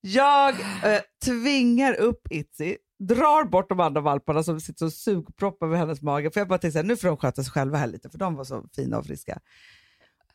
Jag 0.00 0.50
eh, 0.60 1.00
tvingar 1.24 1.94
upp 1.94 2.20
Itzy, 2.30 2.76
drar 2.98 3.44
bort 3.44 3.68
de 3.68 3.80
andra 3.80 4.00
valparna 4.00 4.42
som 4.42 4.60
sitter 4.60 4.86
och 4.86 4.92
sugproppar 4.92 5.66
över 5.66 5.76
hennes 5.76 6.02
mage. 6.02 6.30
För 6.30 6.40
jag 6.40 6.48
bara 6.48 6.58
tänkte 6.58 6.72
så 6.72 6.78
här, 6.78 6.84
nu 6.88 6.96
får 6.96 7.08
de 7.08 7.16
sköta 7.16 7.42
sig 7.42 7.52
själva 7.52 7.78
här 7.78 7.86
lite, 7.86 8.10
för 8.10 8.18
de 8.18 8.34
var 8.34 8.44
så 8.44 8.64
fina 8.76 8.98
och 8.98 9.06
friska. 9.06 9.38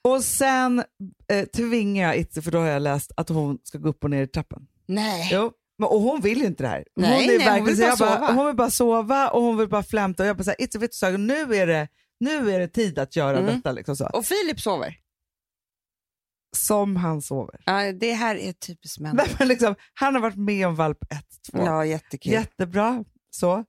Och 0.02 0.24
sen 0.24 0.84
eh, 1.32 1.46
tvingar 1.46 2.08
jag 2.08 2.18
Itzy, 2.18 2.42
för 2.42 2.52
då 2.52 2.60
har 2.60 2.68
jag 2.68 2.82
läst 2.82 3.12
att 3.18 3.30
hon 3.30 3.58
ska 3.64 3.78
gå 3.78 3.90
upp 3.90 4.04
och 4.04 4.10
ner 4.10 4.24
i 4.24 4.28
trappen. 4.28 4.68
Nej. 4.88 5.30
Jo. 5.34 5.52
Men, 5.78 5.90
och 5.90 6.02
hon 6.02 6.22
vill 6.22 6.38
ju 6.40 6.46
inte 6.46 6.64
det 6.64 6.68
här. 6.70 6.86
Hon, 6.96 7.04
Nej, 7.04 7.36
är 7.36 7.40
nej, 7.40 7.60
hon 7.60 7.66
vill 7.68 7.78
så 7.78 7.82
bara 7.82 7.96
bara, 7.98 8.18
sova. 8.18 8.34
hon 8.34 8.46
vill 8.46 8.56
bara 8.56 8.70
sova 8.70 9.30
och 9.30 9.42
hon 9.42 9.58
vill 9.58 9.70
bara 9.70 9.84
flämta. 9.84 10.24
Och 10.24 10.30
jag 10.30 10.38
bara 10.38 10.44
så 10.44 10.50
här, 10.50 10.62
Itzy, 10.62 10.80
vet 10.80 10.92
du, 10.92 10.96
så, 10.98 11.10
nu, 11.10 11.56
är 11.56 11.68
det, 11.68 11.88
nu 12.22 12.52
är 12.52 12.60
det 12.60 12.68
tid 12.68 13.00
att 13.00 13.16
göra 13.16 13.40
Mm. 13.40 13.56
detta. 13.56 13.72
Liksom 13.72 13.96
så. 13.96 14.06
Och 14.06 14.26
Filip 14.26 14.60
sover. 14.62 14.96
Som 16.58 16.96
han 16.96 17.22
sover. 17.22 17.62
Ja, 17.66 17.92
det 17.92 18.14
här 18.14 18.36
är 18.36 18.54
typiskt 18.54 19.00
män. 19.00 19.16
Nej, 19.16 19.36
men 19.40 19.48
liksom, 19.48 19.76
han 19.94 20.14
har 20.16 20.22
varit 20.22 20.38
med 20.38 20.68
om 20.68 20.76
valp 20.76 21.04
1, 21.10 21.26
2. 21.52 21.58
Ja, 21.66 21.86
jättekul. 21.86 22.32
Jättebra. 22.34 23.04
Så. 23.32 23.66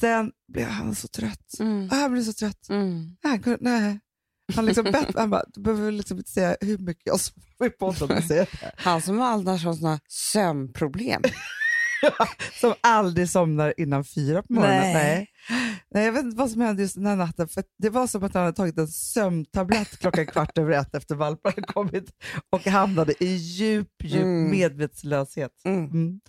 Sen 0.00 0.32
blev 0.52 0.66
han 0.68 0.94
så 0.94 1.08
trött. 1.08 1.52
Mm. 1.60 1.88
Ah, 1.92 1.94
Han 1.94 2.12
blev 2.12 2.22
så 2.22 2.32
trött. 2.32 2.68
Mm. 2.70 3.16
Han, 3.22 3.42
kunde, 3.42 3.58
nej. 3.60 4.00
han 4.54 4.66
liksom 4.66 4.84
bett, 4.84 5.14
han 5.16 5.30
bara, 5.30 5.44
du 5.54 5.60
behöver 5.62 5.92
liksom 5.92 6.18
inte 6.18 6.30
säga 6.30 6.56
hur 6.60 6.78
mycket 6.78 7.02
jag 7.06 7.20
sover 7.20 7.66
i 7.66 7.70
podden. 7.70 8.22
Han 8.76 9.02
som 9.02 9.20
annars 9.20 9.64
har 9.64 9.74
såna 9.74 10.00
sömnproblem. 10.08 11.22
Som 12.60 12.74
aldrig 12.80 13.28
somnar 13.30 13.74
innan 13.76 14.04
fyra 14.04 14.42
på 14.42 14.52
morgonen. 14.52 14.80
Nej. 14.80 14.94
Nej. 14.94 15.28
Nej, 15.94 16.04
jag 16.04 16.12
vet 16.12 16.24
inte 16.24 16.36
vad 16.36 16.50
som 16.50 16.60
hände 16.60 16.82
just 16.82 16.94
den 16.94 17.06
här 17.06 17.16
natten. 17.16 17.48
För 17.48 17.64
det 17.78 17.90
var 17.90 18.06
som 18.06 18.24
att 18.24 18.34
han 18.34 18.42
hade 18.44 18.56
tagit 18.56 18.78
en 18.78 18.88
sömntablett 18.88 19.98
klockan 19.98 20.26
kvart 20.26 20.58
över 20.58 20.72
ett 20.72 20.94
efter 20.94 21.14
valpen 21.14 21.52
hade 21.56 21.66
kommit 21.66 22.10
och 22.50 22.60
hamnade 22.66 23.24
i 23.24 23.34
djup, 23.34 23.88
djup 24.04 24.22
Mm. 24.22 24.50
medvetslöshet. 24.50 25.50
Mm. 25.64 25.84
Mm. 25.84 26.20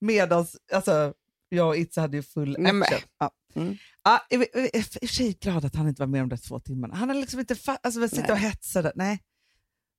Medan 0.00 0.46
alltså, 0.72 1.14
jag 1.48 1.68
och 1.68 1.76
Itze 1.76 2.00
hade 2.00 2.16
ju 2.16 2.22
full 2.22 2.56
Nej, 2.58 2.80
action. 2.82 2.98
Ja. 3.18 3.30
Mm. 3.56 3.76
Ja, 4.04 4.20
i, 4.30 4.34
i, 4.34 4.70
i, 4.74 4.80
och 4.80 4.84
för 4.84 5.06
sig 5.06 5.32
glad 5.40 5.64
att 5.64 5.74
han 5.74 5.88
inte 5.88 6.02
var 6.02 6.06
med 6.06 6.20
de 6.22 6.28
där 6.28 6.36
två 6.36 6.60
timmarna. 6.60 6.94
Han 6.94 7.08
har 7.08 7.16
liksom 7.16 7.40
inte 7.40 7.54
fa- 7.54 7.76
alltså, 7.82 8.08
sitta 8.08 8.32
och 8.32 8.38
hetsa. 8.38 8.82
där. 8.82 8.92
Nej. 8.94 9.20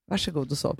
Varsågod 0.07 0.51
och 0.51 0.57
sov. 0.57 0.79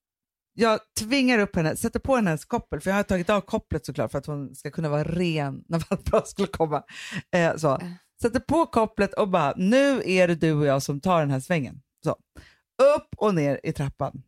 Jag 0.53 0.79
tvingar 0.99 1.39
upp 1.39 1.55
henne, 1.55 1.75
sätter 1.75 1.99
på 1.99 2.15
henne 2.15 2.29
hennes 2.29 2.45
koppel, 2.45 2.81
för 2.81 2.89
jag 2.89 2.97
har 2.97 3.03
tagit 3.03 3.29
av 3.29 3.41
kopplet 3.41 3.85
såklart 3.85 4.11
för 4.11 4.17
att 4.17 4.25
hon 4.25 4.55
ska 4.55 4.71
kunna 4.71 4.89
vara 4.89 5.03
ren 5.03 5.63
när 5.67 5.83
Valpbra 5.89 6.25
skulle 6.25 6.47
komma. 6.47 6.83
Eh, 7.31 7.55
så. 7.55 7.79
Sätter 8.21 8.39
på 8.39 8.65
kopplet 8.65 9.13
och 9.13 9.29
bara, 9.29 9.53
nu 9.57 10.01
är 10.05 10.27
det 10.27 10.35
du 10.35 10.53
och 10.53 10.65
jag 10.65 10.83
som 10.83 11.01
tar 11.01 11.19
den 11.19 11.31
här 11.31 11.39
svängen. 11.39 11.81
Så. 12.03 12.09
Upp 12.95 13.07
och 13.17 13.35
ner 13.35 13.59
i 13.63 13.73
trappan. 13.73 14.23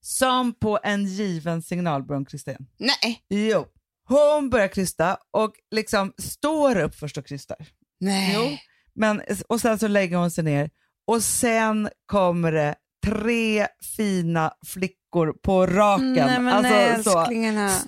Som 0.00 0.54
på 0.54 0.78
en 0.82 1.04
given 1.04 1.62
signal, 1.62 2.02
Brun 2.02 2.24
Kristén. 2.24 2.66
Nej. 2.78 3.24
Jo. 3.28 3.66
Hon 4.04 4.50
börjar 4.50 4.68
krysta 4.68 5.18
och 5.30 5.52
liksom 5.70 6.12
står 6.18 6.78
upp 6.78 6.94
först 6.94 7.18
och 7.18 7.26
krystar. 7.26 7.66
Nej. 8.00 8.34
Jo. 8.34 8.56
Men, 8.94 9.22
och 9.48 9.60
sen 9.60 9.78
så 9.78 9.88
lägger 9.88 10.16
hon 10.16 10.30
sig 10.30 10.44
ner 10.44 10.70
och 11.06 11.22
sen 11.22 11.88
kommer 12.06 12.52
det 12.52 12.74
tre 13.06 13.66
fina 13.96 14.52
flickor 14.66 15.32
på 15.42 15.66
raken. 15.66 16.14
Nej 16.44 16.52
alltså, 16.52 17.10
så, 17.10 17.26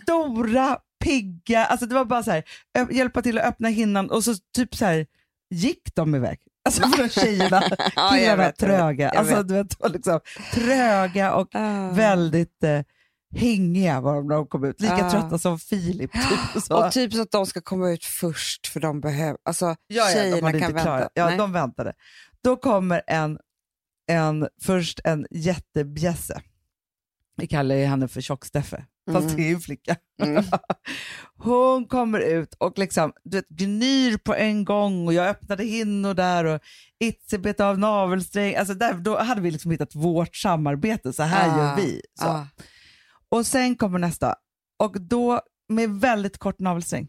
stora, 0.02 0.78
pigga, 1.04 1.64
alltså 1.64 1.86
det 1.86 1.94
var 1.94 2.04
bara 2.04 2.22
så 2.22 2.30
här, 2.30 2.44
hjälpa 2.90 3.22
till 3.22 3.38
att 3.38 3.44
öppna 3.44 3.68
hinnan 3.68 4.10
och 4.10 4.24
så 4.24 4.34
typ 4.56 4.74
så 4.76 4.84
här 4.84 5.06
gick 5.50 5.94
de 5.94 6.14
iväg. 6.14 6.38
Alltså 6.64 6.82
för 6.88 7.02
de 7.02 7.08
tjejerna, 7.20 7.62
Ja, 7.96 8.10
killarna 8.14 8.42
jag 8.44 8.56
tröga. 8.56 9.10
alltså, 9.10 9.42
du 9.42 9.54
vet, 9.54 9.76
liksom, 9.92 10.20
tröga 10.54 11.34
och 11.34 11.48
Ah. 11.54 11.90
väldigt 11.92 12.64
eh, 12.64 12.80
hängiga 13.36 14.00
var 14.00 14.14
de 14.14 14.26
när 14.28 14.34
de 14.34 14.46
kom 14.46 14.64
ut. 14.64 14.80
Lika 14.80 15.06
Ah. 15.06 15.10
trötta 15.10 15.38
som 15.38 15.58
Filip. 15.58 16.12
Typ, 16.12 16.62
så. 16.62 16.84
Och 16.86 16.92
typ 16.92 17.12
så 17.14 17.22
att 17.22 17.30
de 17.30 17.46
ska 17.46 17.60
komma 17.60 17.90
ut 17.90 18.04
först 18.04 18.66
för 18.66 18.80
de 18.80 19.00
behöver, 19.00 19.36
alltså 19.44 19.64
Ja, 19.66 19.74
ja, 19.86 20.08
tjejerna 20.14 20.50
kan 20.52 20.60
vänta. 20.60 20.82
klarat. 20.82 21.10
Ja, 21.14 21.26
Nej. 21.26 21.38
de 21.38 21.52
väntade. 21.52 21.92
Då 22.44 22.56
kommer 22.56 23.02
en, 23.06 23.38
en, 24.10 24.48
först 24.62 25.00
en 25.04 25.26
jättebjässe. 25.30 26.40
Vi 27.36 27.46
kallar 27.46 27.74
ju 27.74 27.84
henne 27.84 28.08
för 28.08 28.20
Tjock-Steffe, 28.20 28.84
fast 29.12 29.24
Mm. 29.24 29.36
det 29.36 29.42
är 29.42 29.48
ju 29.48 29.54
en 29.54 29.60
flicka. 29.60 29.96
Mm. 30.22 30.44
Hon 31.36 31.86
kommer 31.86 32.20
ut 32.20 32.54
och 32.54 32.78
liksom, 32.78 33.12
du 33.24 33.36
vet, 33.36 33.48
gnyr 33.48 34.16
på 34.16 34.34
en 34.34 34.64
gång 34.64 35.06
och 35.06 35.14
jag 35.14 35.28
öppnade 35.28 35.64
hinnor 35.64 36.14
där 36.14 36.44
och 36.44 36.60
Itzy 37.00 37.38
bet 37.38 37.60
av 37.60 37.78
navelsträng. 37.78 38.54
Alltså 38.54 38.74
där, 38.74 38.94
då 38.94 39.18
hade 39.18 39.40
vi 39.40 39.50
liksom 39.50 39.70
hittat 39.70 39.94
vårt 39.94 40.36
samarbete, 40.36 41.12
så 41.12 41.22
här 41.22 41.50
Ah, 41.50 41.58
gör 41.58 41.76
vi. 41.76 42.00
Ah. 42.20 42.44
Och 43.28 43.46
sen 43.46 43.76
kommer 43.76 43.98
nästa 43.98 44.34
och 44.78 45.00
då 45.00 45.40
med 45.68 45.90
väldigt 45.90 46.38
kort 46.38 46.58
navelsträng. 46.60 47.08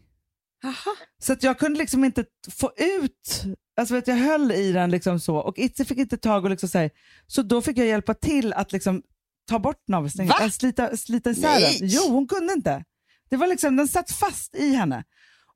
Aha. 0.64 0.96
Så 1.22 1.32
att 1.32 1.42
jag 1.42 1.58
kunde 1.58 1.78
liksom 1.78 2.04
inte 2.04 2.24
få 2.50 2.72
ut, 2.76 3.44
alltså 3.76 3.94
vet, 3.94 4.06
jag 4.08 4.16
höll 4.16 4.52
i 4.52 4.72
den 4.72 4.90
liksom 4.90 5.20
så 5.20 5.36
och 5.36 5.58
Itzy 5.58 5.84
fick 5.84 5.98
inte 5.98 6.16
tag 6.16 6.44
och 6.44 6.50
liksom 6.50 6.68
så 6.68 6.78
här, 6.78 6.90
så 7.26 7.42
då 7.42 7.62
fick 7.62 7.78
jag 7.78 7.86
hjälpa 7.86 8.14
till 8.14 8.52
att 8.52 8.72
liksom 8.72 9.02
ta 9.48 9.58
bort 9.58 9.88
navelsträngen, 9.88 10.32
att 10.40 10.54
slita, 10.54 10.96
slita 10.96 11.30
isär 11.30 11.60
den. 11.60 11.88
Jo, 11.88 12.02
hon 12.08 12.26
kunde 12.26 12.52
inte. 12.52 12.84
Det 13.30 13.36
var 13.36 13.46
liksom, 13.46 13.76
den 13.76 13.88
satt 13.88 14.10
fast 14.10 14.54
i 14.54 14.74
henne. 14.74 15.04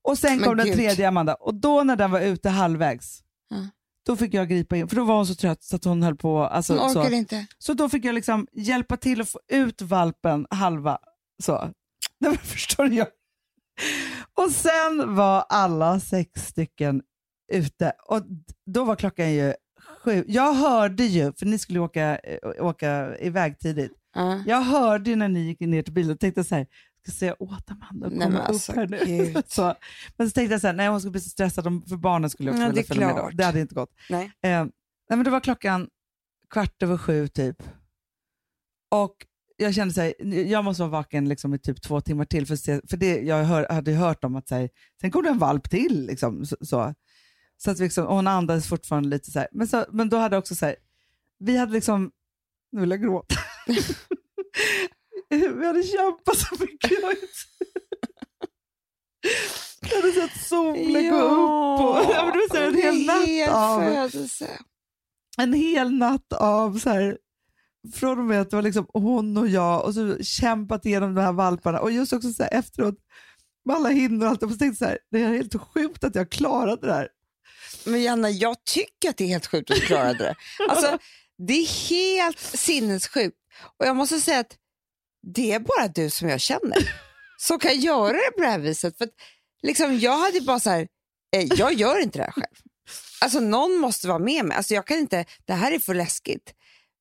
Och 0.02 0.18
sen 0.18 0.36
Men 0.36 0.44
kom 0.44 0.56
den 0.56 0.66
gud. 0.66 0.74
tredje 0.76 1.08
Amanda 1.08 1.34
och 1.34 1.54
då 1.54 1.82
när 1.82 1.96
den 1.96 2.10
var 2.10 2.20
ute 2.20 2.48
halvvägs, 2.48 3.22
Ja. 3.48 3.56
då 4.06 4.16
fick 4.16 4.34
jag 4.34 4.48
gripa 4.48 4.76
in, 4.76 4.88
för 4.88 4.96
då 4.96 5.04
var 5.04 5.16
hon 5.16 5.26
så 5.26 5.34
trött 5.34 5.62
så 5.64 5.76
att 5.76 5.84
hon 5.84 6.02
höll 6.02 6.16
på. 6.16 6.44
Alltså, 6.44 6.76
Hon 6.78 6.92
så. 6.92 7.08
inte. 7.10 7.46
Så 7.58 7.74
då 7.74 7.88
fick 7.88 8.04
jag 8.04 8.14
liksom 8.14 8.46
hjälpa 8.52 8.96
till 8.96 9.20
att 9.20 9.28
få 9.28 9.40
ut 9.48 9.82
valpen 9.82 10.46
halva. 10.50 10.98
Så. 11.42 11.70
Nej, 12.18 12.38
förstår 12.38 12.84
du? 12.84 12.94
Jag. 12.94 13.06
Och 14.34 14.50
sen 14.50 15.14
var 15.16 15.44
alla 15.48 16.00
sex 16.00 16.30
stycken 16.46 17.02
ute 17.48 17.92
och 18.08 18.22
då 18.66 18.84
var 18.84 18.96
klockan 18.96 19.32
ju 19.32 19.54
sju. 20.04 20.24
Jag 20.28 20.52
hörde 20.54 21.04
ju, 21.04 21.32
för 21.32 21.46
ni 21.46 21.58
skulle 21.58 21.80
åka, 21.80 22.16
eh, 22.18 22.66
åka 22.66 23.18
iväg 23.18 23.58
tidigt, 23.58 23.92
Ja. 24.14 24.42
jag 24.46 24.60
hörde 24.60 25.10
ju 25.10 25.16
när 25.16 25.28
ni 25.28 25.40
gick 25.40 25.60
ner 25.60 25.82
till 25.82 25.92
bilen 25.92 26.10
och 26.12 26.20
tänkte 26.20 26.44
så 26.44 26.54
här, 26.54 26.64
ska 26.64 27.10
jag 27.10 27.14
säga 27.14 27.36
åt 27.38 27.70
Amanda 27.70 28.06
att 28.06 28.12
Nej, 28.12 28.20
komma 28.26 28.30
men 28.38 28.42
upp 28.42 28.48
alltså, 28.48 28.72
här 28.72 28.86
nu? 28.86 29.42
så, 29.46 29.74
men 30.16 30.30
så 30.30 30.34
tänkte 30.34 30.54
jag 30.54 30.60
så 30.60 30.66
här, 30.66 30.74
nej 30.74 30.88
hon 30.88 31.00
skulle 31.00 31.10
bli 31.12 31.20
så 31.20 31.28
stressad, 31.30 31.64
för 31.88 31.96
barnen 31.96 32.30
skulle 32.30 32.50
också 32.50 32.62
Ja, 32.62 32.68
vilja 32.68 32.82
följa 32.84 33.06
med. 33.06 33.16
Då. 33.16 33.30
Det 33.32 33.44
hade 33.44 33.60
inte 33.60 33.74
gått. 33.74 33.94
Nej. 34.10 34.24
Eh, 34.24 34.64
nej, 34.64 34.70
men 35.08 35.24
det 35.24 35.30
var 35.30 35.40
klockan 35.40 35.88
kvart 36.50 36.82
över 36.82 36.98
sju 36.98 37.28
typ. 37.28 37.62
Och 38.90 39.14
jag 39.56 39.74
kände 39.74 39.94
så 39.94 40.00
här, 40.00 40.14
jag 40.26 40.64
måste 40.64 40.82
vara 40.82 40.90
vaken 40.90 41.28
liksom 41.28 41.54
i 41.54 41.58
typ 41.58 41.82
två 41.82 42.00
timmar 42.00 42.24
till. 42.24 42.46
För, 42.46 42.56
se, 42.56 42.80
för 42.90 42.96
det, 42.96 43.20
jag 43.20 43.44
hör, 43.44 43.66
hade 43.70 43.92
hört 43.92 44.24
om 44.24 44.36
att 44.36 44.48
så 44.48 44.54
här, 44.54 44.70
sen 45.00 45.10
kom 45.10 45.22
det 45.22 45.28
en 45.28 45.38
valp 45.38 45.70
till. 45.70 46.06
Liksom, 46.06 46.46
så, 46.46 46.56
så. 46.60 46.94
Så 47.56 47.70
att 47.70 47.80
vi 47.80 47.84
liksom, 47.84 48.06
hon 48.06 48.26
andades 48.26 48.68
fortfarande 48.68 49.08
lite 49.08 49.30
så 49.30 49.38
här. 49.38 49.48
Men, 49.52 49.68
så, 49.68 49.84
men 49.92 50.08
då 50.08 50.16
hade 50.16 50.36
också 50.36 50.54
så 50.54 50.66
här, 50.66 50.76
vi 51.38 51.56
hade 51.56 51.72
liksom, 51.72 52.10
nu 52.72 52.80
vill 52.80 52.90
jag 52.90 53.02
gråta. 53.02 53.34
vi 55.28 55.66
hade 55.66 55.82
kämpat 55.82 56.38
så 56.38 56.54
mycket. 56.60 56.90
Jag, 56.90 57.16
jag 59.90 59.96
hade 59.96 60.12
sett 60.12 60.46
solen 60.46 61.10
gå 61.10 61.16
upp. 61.16 61.80
Och, 61.80 62.14
ja, 62.14 62.24
men 62.24 62.32
det 62.32 62.48
var 62.50 62.58
här, 62.58 62.68
en 62.68 62.74
hel 62.74 63.06
natt 63.06 63.48
av 63.54 63.80
födelse. 63.80 64.50
en 65.38 65.52
hel 65.52 65.92
natt 65.92 66.32
av 66.32 66.78
så 66.78 66.90
här, 66.90 67.18
från 67.94 68.18
och 68.18 68.24
med 68.24 68.40
att 68.40 68.50
det 68.50 68.56
var 68.56 68.62
liksom 68.62 68.86
hon 68.92 69.36
och 69.36 69.48
jag 69.48 69.84
och 69.84 69.94
så 69.94 70.18
kämpat 70.22 70.86
igenom 70.86 71.14
de 71.14 71.20
här 71.20 71.32
valparna 71.32 71.80
och 71.80 71.90
just 71.90 72.12
också 72.12 72.32
så 72.32 72.42
här 72.42 72.54
efteråt 72.54 72.94
med 73.64 73.76
alla 73.76 73.88
hinnor 73.88 74.26
och 74.26 74.30
allt. 74.30 74.40
Så 74.40 74.48
tänkte 74.48 74.64
jag 74.66 74.76
så 74.76 74.84
här, 74.84 74.98
det 75.10 75.22
är 75.22 75.28
helt 75.28 75.60
sjukt 75.60 76.04
att 76.04 76.14
jag 76.14 76.30
klarade 76.30 76.86
det 76.86 76.94
här. 76.94 77.08
Men 77.84 78.02
Janna, 78.02 78.30
jag 78.30 78.64
tycker 78.64 79.08
att 79.10 79.16
det 79.16 79.24
är 79.24 79.28
helt 79.28 79.46
sjukt 79.46 79.70
att 79.70 79.76
du 79.76 79.86
klarade 79.86 80.18
det. 80.24 80.34
Alltså, 80.68 80.98
det 81.38 81.52
är 81.52 81.88
helt 81.88 82.38
sinnessjukt. 82.40 83.36
Och 83.78 83.86
jag 83.86 83.96
måste 83.96 84.20
säga 84.20 84.38
att 84.38 84.56
det 85.34 85.52
är 85.52 85.58
bara 85.60 85.88
du 85.88 86.10
som 86.10 86.28
jag 86.28 86.40
känner 86.40 86.92
som 87.38 87.58
kan 87.58 87.80
göra 87.80 88.12
det 88.12 88.30
på 88.36 88.40
det 88.40 88.46
här 88.48 88.58
viset. 88.58 88.98
För 88.98 89.04
att, 89.04 89.10
liksom, 89.62 89.98
jag 89.98 90.18
hade 90.18 90.40
bara 90.40 90.60
så 90.60 90.70
här, 90.70 90.88
eh, 91.36 91.44
jag 91.56 91.72
gör 91.72 92.02
inte 92.02 92.18
det 92.18 92.24
här 92.24 92.32
själv. 92.32 92.56
Alltså 93.20 93.40
någon 93.40 93.76
måste 93.76 94.08
vara 94.08 94.18
med 94.18 94.44
mig. 94.44 94.56
Alltså, 94.56 94.74
jag 94.74 94.86
kan 94.86 94.98
inte, 94.98 95.24
det 95.44 95.52
här 95.52 95.72
är 95.72 95.78
för 95.78 95.94
läskigt. 95.94 96.54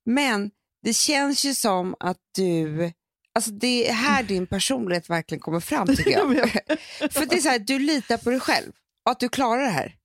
Men 0.06 0.52
det 0.84 0.94
känns 0.94 1.46
ju 1.46 1.54
som 1.54 1.96
att 2.00 2.18
du, 2.36 2.92
alltså 3.36 3.52
det 3.52 3.90
är 3.90 3.94
här 3.94 4.24
din 4.24 4.48
personlighet 4.48 5.10
verkligen 5.10 5.40
kommer 5.42 5.60
fram 5.60 5.88
tycker 5.88 6.12
jag. 6.12 6.50
För 7.14 7.26
det 7.26 7.36
är 7.38 7.42
så 7.42 7.50
här, 7.50 7.60
du 7.60 7.80
litar 7.80 8.18
på 8.18 8.30
dig 8.30 8.40
själv. 8.40 8.72
och 9.06 9.12
att 9.12 9.20
du 9.20 9.30
klarar 9.30 9.62
det 9.62 9.70
här. 9.70 9.96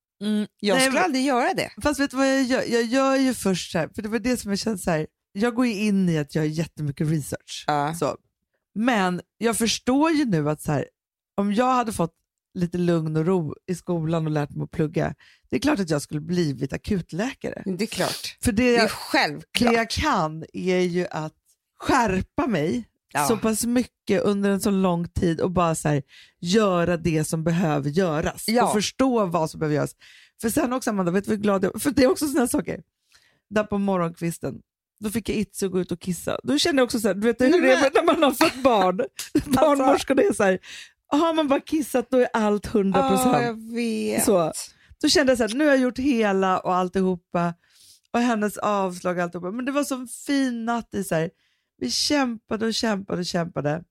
Jag 0.60 0.74
Nej, 0.74 0.80
skulle 0.80 0.94
men- 0.94 1.04
aldrig 1.04 1.24
göra 1.24 1.54
det. 1.54 1.70
Fast 1.82 2.00
vet 2.00 2.10
du 2.10 2.16
vad 2.16 2.28
jag 2.28 2.42
gör? 2.42 2.62
Jag 2.68 2.82
gör 2.82 3.16
ju 3.16 3.34
först 3.34 3.72
så 3.72 3.78
här, 3.78 3.88
för 3.94 4.02
det 4.02 4.08
var 4.08 4.18
det 4.18 4.36
som 4.36 4.50
jag 4.50 4.58
kände 4.58 4.78
så 4.78 4.90
här, 4.90 5.06
jag 5.32 5.54
går 5.54 5.66
ju 5.66 5.74
in 5.74 6.08
i 6.08 6.18
att 6.18 6.34
jag 6.34 6.46
gör 6.46 6.52
jättemycket 6.52 7.08
research. 7.08 7.64
Ja. 7.66 7.94
Så. 7.94 8.16
Men 8.74 9.20
jag 9.38 9.56
förstår 9.58 10.10
ju 10.10 10.24
nu 10.24 10.50
att 10.50 10.62
så 10.62 10.72
här, 10.72 10.86
om 11.36 11.52
jag 11.54 11.74
hade 11.74 11.92
fått 11.92 12.14
lite 12.54 12.78
lugn 12.78 13.16
och 13.16 13.26
ro 13.26 13.54
i 13.66 13.74
skolan 13.74 14.24
och 14.26 14.30
lärt 14.32 14.50
mig 14.50 14.64
att 14.64 14.70
plugga, 14.70 15.14
det 15.50 15.56
är 15.56 15.60
klart 15.60 15.80
att 15.80 15.90
jag 15.90 16.02
skulle 16.02 16.20
blivit 16.20 16.72
akutläkare. 16.72 17.62
Det 17.66 17.84
är 17.84 17.86
klart. 17.86 18.36
För 18.42 18.52
det 18.52 18.62
Det 18.62 18.68
är 18.70 18.76
jag, 18.78 18.84
det 18.84 18.88
självklart. 18.88 19.72
jag 19.74 19.90
kan 19.90 20.44
är 20.52 20.78
ju 20.80 21.06
att 21.10 21.34
skärpa 21.78 22.46
mig 22.46 22.84
Ja. 23.12 23.26
så 23.26 23.36
pass 23.36 23.66
mycket 23.66 24.22
under 24.22 24.50
en 24.50 24.60
så 24.60 24.70
lång 24.70 25.08
tid 25.08 25.40
och 25.40 25.50
bara 25.50 25.74
så 25.74 25.88
här, 25.88 26.02
göra 26.40 26.96
det 26.96 27.24
som 27.24 27.44
behöver 27.44 27.90
göras 27.90 28.44
Ja. 28.48 28.66
och 28.66 28.72
förstå 28.72 29.26
vad 29.26 29.50
som 29.50 29.60
behöver 29.60 29.76
göras. 29.76 29.94
För 30.40 30.50
sen 30.50 30.72
också 30.72 30.90
Amanda, 30.90 31.12
vet 31.12 31.24
du 31.24 31.30
vad 31.30 31.42
glad 31.42 31.64
jag 31.64 31.82
För 31.82 31.90
det 31.90 32.04
är 32.04 32.10
också 32.10 32.26
sådana 32.26 32.48
saker. 32.48 32.82
Där 33.50 33.64
på 33.64 33.78
morgonkvisten, 33.78 34.54
då 35.00 35.10
fick 35.10 35.28
jag 35.28 35.46
och 35.64 35.72
gå 35.72 35.80
ut 35.80 35.92
och 35.92 36.00
kissa. 36.00 36.38
Då 36.42 36.58
kände 36.58 36.80
jag 36.80 36.84
också 36.84 37.00
så 37.00 37.08
här, 37.08 37.14
du 37.14 37.20
vet 37.20 37.40
hur 37.40 37.62
det 37.62 37.72
är 37.72 37.90
när 37.94 38.04
man 38.04 38.22
har 38.22 38.30
fått 38.30 38.62
barn. 38.62 38.96
Barnmorskorna 39.44 40.22
är 40.22 40.32
så 40.32 40.44
här, 40.44 40.58
har 41.08 41.34
man 41.34 41.48
bara 41.48 41.60
kissat 41.60 42.10
då 42.10 42.18
är 42.18 42.28
allt 42.32 42.66
100 42.74 43.08
procent. 43.08 43.72
Vet. 43.74 44.24
Så. 44.24 44.52
Då 45.02 45.08
kände 45.08 45.30
jag 45.32 45.38
så 45.38 45.44
här, 45.44 45.54
nu 45.54 45.64
har 45.64 45.70
jag 45.72 45.80
gjort 45.80 45.98
hela 45.98 46.58
och 46.58 46.74
alltihopa 46.74 47.54
och 48.12 48.20
hennes 48.20 48.58
avslag 48.58 49.16
och 49.16 49.22
alltihopa. 49.22 49.50
Men 49.50 49.64
det 49.64 49.72
var 49.72 49.84
så 49.84 49.94
en 49.94 50.08
fin 50.08 50.64
natt 50.64 50.94
i 50.94 51.04
så 51.04 51.14
här, 51.14 51.30
vi 51.80 51.90
kämpade 51.90 52.66
och 52.66 52.74
kämpade 52.74 53.18
och 53.20 53.26
kämpade. 53.26 53.84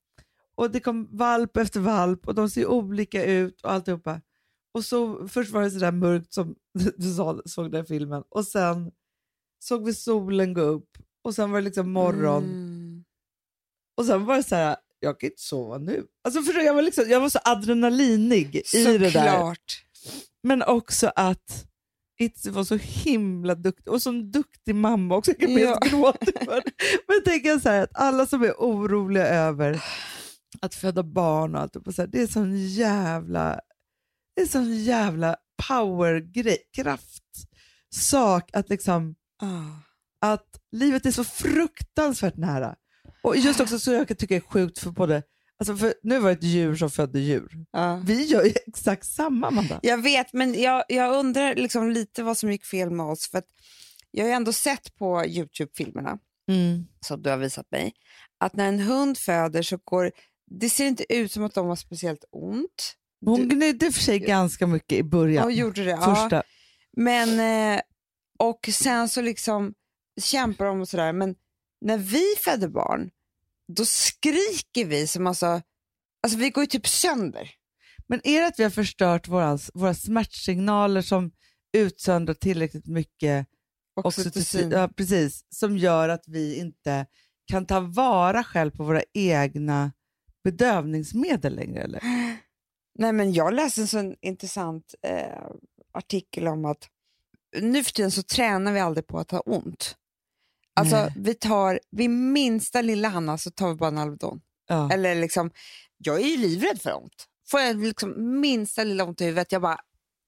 Och 0.56 0.72
det 0.72 0.80
kom 0.80 1.18
valp 1.18 1.58
efter 1.58 1.80
valp 1.80 2.28
och 2.28 2.36
de 2.36 2.50
ser 2.50 2.66
olika 2.66 3.26
ut 3.26 3.62
och 3.62 3.72
alltihopa. 3.72 4.22
Och 4.74 4.86
så, 4.86 5.28
först 5.28 5.52
var 5.52 5.62
det 5.62 5.72
så 5.72 5.80
där 5.80 5.92
mörkt 5.92 6.34
som 6.34 6.56
du 6.98 7.14
sa, 7.14 7.42
såg 7.46 7.72
den 7.72 7.86
filmen 7.86 8.24
och 8.30 8.46
sen 8.48 8.92
såg 9.60 9.86
vi 9.86 9.94
solen 9.94 10.54
gå 10.54 10.62
upp 10.62 10.90
och 11.24 11.36
sen 11.36 11.52
var 11.52 11.60
det 11.60 11.66
liksom 11.66 11.92
morgon 11.92 12.44
Mm. 12.44 13.04
och 13.98 14.06
sen 14.06 14.26
var 14.26 14.38
det 14.38 14.44
så 14.44 14.56
här, 14.56 14.76
jag 15.00 15.20
kan 15.20 15.30
inte 15.30 15.42
sova 15.42 15.78
nu. 15.78 16.06
Alltså 16.24 16.42
för 16.42 16.60
jag, 16.60 16.74
var 16.74 16.82
liksom, 16.82 17.06
jag 17.10 17.20
var 17.20 17.30
så 17.30 17.40
adrenalinig 17.44 18.56
i 18.74 18.84
det 18.84 18.98
där. 18.98 19.10
Såklart. 19.10 19.86
Men 20.44 20.64
också 20.64 21.12
att 21.16 21.66
Itzy 22.20 22.50
var 22.50 22.64
så 22.64 22.76
himla 22.76 23.56
duktig 23.56 23.94
och 23.94 24.02
så 24.02 24.10
en 24.10 24.32
duktig 24.32 24.76
mamma 24.76 25.16
också. 25.16 25.32
Jag 25.32 25.40
kan 25.40 25.52
Ja. 25.60 25.78
för 25.82 26.26
det. 26.26 26.46
Men 27.08 27.16
jag 27.16 27.26
tänker 27.26 27.60
så 27.60 27.70
här 27.70 27.84
att 27.84 27.90
alla 28.00 28.26
som 28.26 28.44
är 28.44 28.52
oroliga 28.58 29.28
över 29.28 29.84
att 30.62 30.76
föda 30.76 31.04
barn 31.04 31.56
och 31.56 31.62
allt, 31.62 31.76
och 31.76 31.94
så 31.96 32.02
här, 32.02 32.08
det 32.08 32.22
är 32.22 32.28
sån 32.28 32.58
jävla, 32.68 33.60
det 34.36 34.42
är 34.42 34.46
sån 34.46 34.84
jävla 34.84 35.36
powergrej, 35.68 36.58
kraftsak 36.74 38.50
att 38.54 38.70
liksom 38.70 39.16
Ah. 39.42 39.66
att 40.32 40.48
livet 40.72 41.06
är 41.06 41.12
så 41.12 41.24
fruktansvärt 41.24 42.38
nära. 42.38 42.76
Och 43.24 43.38
just 43.38 43.60
också 43.60 43.80
så 43.80 43.92
jag 43.92 44.08
kan 44.08 44.18
tycka 44.18 44.36
är 44.36 44.40
sjukt 44.40 44.80
för 44.80 44.92
både, 44.92 45.24
alltså 45.60 45.94
nu 46.04 46.20
var 46.20 46.30
det 46.30 46.34
ett 46.36 46.44
djur 46.44 46.76
som 46.76 46.90
födde 46.92 47.20
djur. 47.20 47.66
Ja. 47.72 48.02
Vi 48.06 48.26
gör 48.26 48.44
ju 48.44 48.54
exakt 48.68 49.06
samma 49.08 49.48
Amanda. 49.48 49.80
Jag 49.84 49.98
vet, 50.04 50.34
men 50.34 50.62
jag, 50.62 50.84
jag 50.88 51.14
undrar 51.16 51.56
liksom 51.56 51.90
lite 51.90 52.24
vad 52.24 52.38
som 52.38 52.52
gick 52.52 52.66
fel 52.66 52.90
med 52.92 53.06
oss. 53.06 53.30
För 53.32 53.44
jag 54.12 54.24
har 54.24 54.30
ju 54.30 54.34
ändå 54.36 54.54
sett 54.54 54.96
på 54.96 55.26
Youtube-filmerna 55.26 56.20
Mm. 56.52 56.88
som 57.06 57.22
du 57.22 57.30
har 57.30 57.38
visat 57.38 57.72
mig, 57.72 57.94
att 58.40 58.56
när 58.56 58.68
en 58.68 58.80
hund 58.80 59.18
föder 59.18 59.62
så 59.62 59.78
går 59.84 60.12
det 60.52 60.70
ser 60.70 60.86
inte 60.86 61.14
ut 61.14 61.32
som 61.32 61.44
att 61.44 61.54
de 61.54 61.68
har 61.68 61.76
speciellt 61.76 62.24
ont. 62.32 62.96
Hon 63.26 63.50
gnydde 63.50 63.92
för 63.92 64.02
sig 64.02 64.20
ganska 64.20 64.68
mycket 64.68 64.98
i 64.98 65.04
början. 65.04 65.44
Ja, 65.44 65.52
gjorde 65.52 65.84
det. 65.84 65.90
Ja. 65.92 66.16
Första. 66.16 66.44
Men, 66.98 67.40
eh, 67.76 67.82
och 68.40 68.70
sen 68.74 69.10
så 69.10 69.22
liksom 69.22 69.74
kämpar 70.22 70.66
de 70.66 70.82
och 70.82 70.90
sådär. 70.90 71.14
Men 71.14 71.36
när 71.82 71.98
vi 71.98 72.24
föder 72.44 72.68
barn, 72.68 73.10
då 73.76 73.86
skriker 73.86 74.86
vi 74.86 75.08
som 75.08 75.28
alltså, 75.28 75.62
alltså 76.24 76.40
vi 76.40 76.50
går 76.50 76.64
ju 76.64 76.68
typ 76.68 76.88
sönder. 76.88 77.52
Men 78.08 78.22
är 78.24 78.42
det 78.42 78.48
att 78.48 78.60
vi 78.60 78.64
har 78.64 78.70
förstört 78.70 79.28
våra, 79.28 79.60
våra 79.74 79.94
smärtsignaler 79.94 81.02
som 81.02 81.32
utsöndrar 81.78 82.34
tillräckligt 82.34 82.88
mycket 82.88 83.48
oxytocin, 83.96 84.72
ja, 84.72 84.90
precis, 84.98 85.46
som 85.50 85.78
gör 85.78 86.10
att 86.10 86.24
vi 86.28 86.60
inte 86.60 87.06
kan 87.46 87.66
ta 87.66 87.80
vara 87.80 88.44
själv 88.44 88.72
på 88.72 88.84
våra 88.84 89.04
egna 89.14 89.92
bedövningsmedel 90.44 91.56
längre? 91.56 91.84
Eller? 91.84 92.02
Nej, 93.00 93.14
men 93.14 93.34
jag 93.34 93.54
läste 93.54 93.82
en 93.82 93.88
sån 93.88 94.16
intressant 94.22 94.96
eh, 95.02 95.44
artikel 95.92 96.48
om 96.48 96.66
att 96.66 96.90
nu 97.62 97.84
för 97.84 97.92
tiden 97.92 98.12
så 98.12 98.24
tränar 98.24 98.74
vi 98.74 98.80
aldrig 98.80 99.08
på 99.08 99.20
att 99.20 99.32
ha 99.32 99.40
ont. 99.40 99.96
Alltså 100.80 100.96
Nej. 100.96 101.14
vi 101.16 101.34
tar, 101.34 101.80
vid 101.92 102.10
minsta 102.10 102.82
lilla 102.82 103.08
Hanna 103.10 103.38
så 103.38 103.52
tar 103.52 103.70
vi 103.70 103.76
bara 103.76 103.88
en 103.88 103.98
Alvedon. 103.98 104.42
Ja. 104.68 104.92
Eller 104.94 105.16
liksom, 105.16 105.52
jag 105.98 106.22
är 106.22 106.26
ju 106.28 106.38
livrädd 106.38 106.82
för 106.82 106.98
ont. 106.98 107.26
Får 107.52 107.60
jag 107.60 107.78
liksom 107.84 108.40
minsta 108.42 108.84
lilla 108.84 109.04
ont 109.04 109.22
i 109.22 109.26
huvudet, 109.26 109.52
jag 109.52 109.62
bara, 109.62 109.78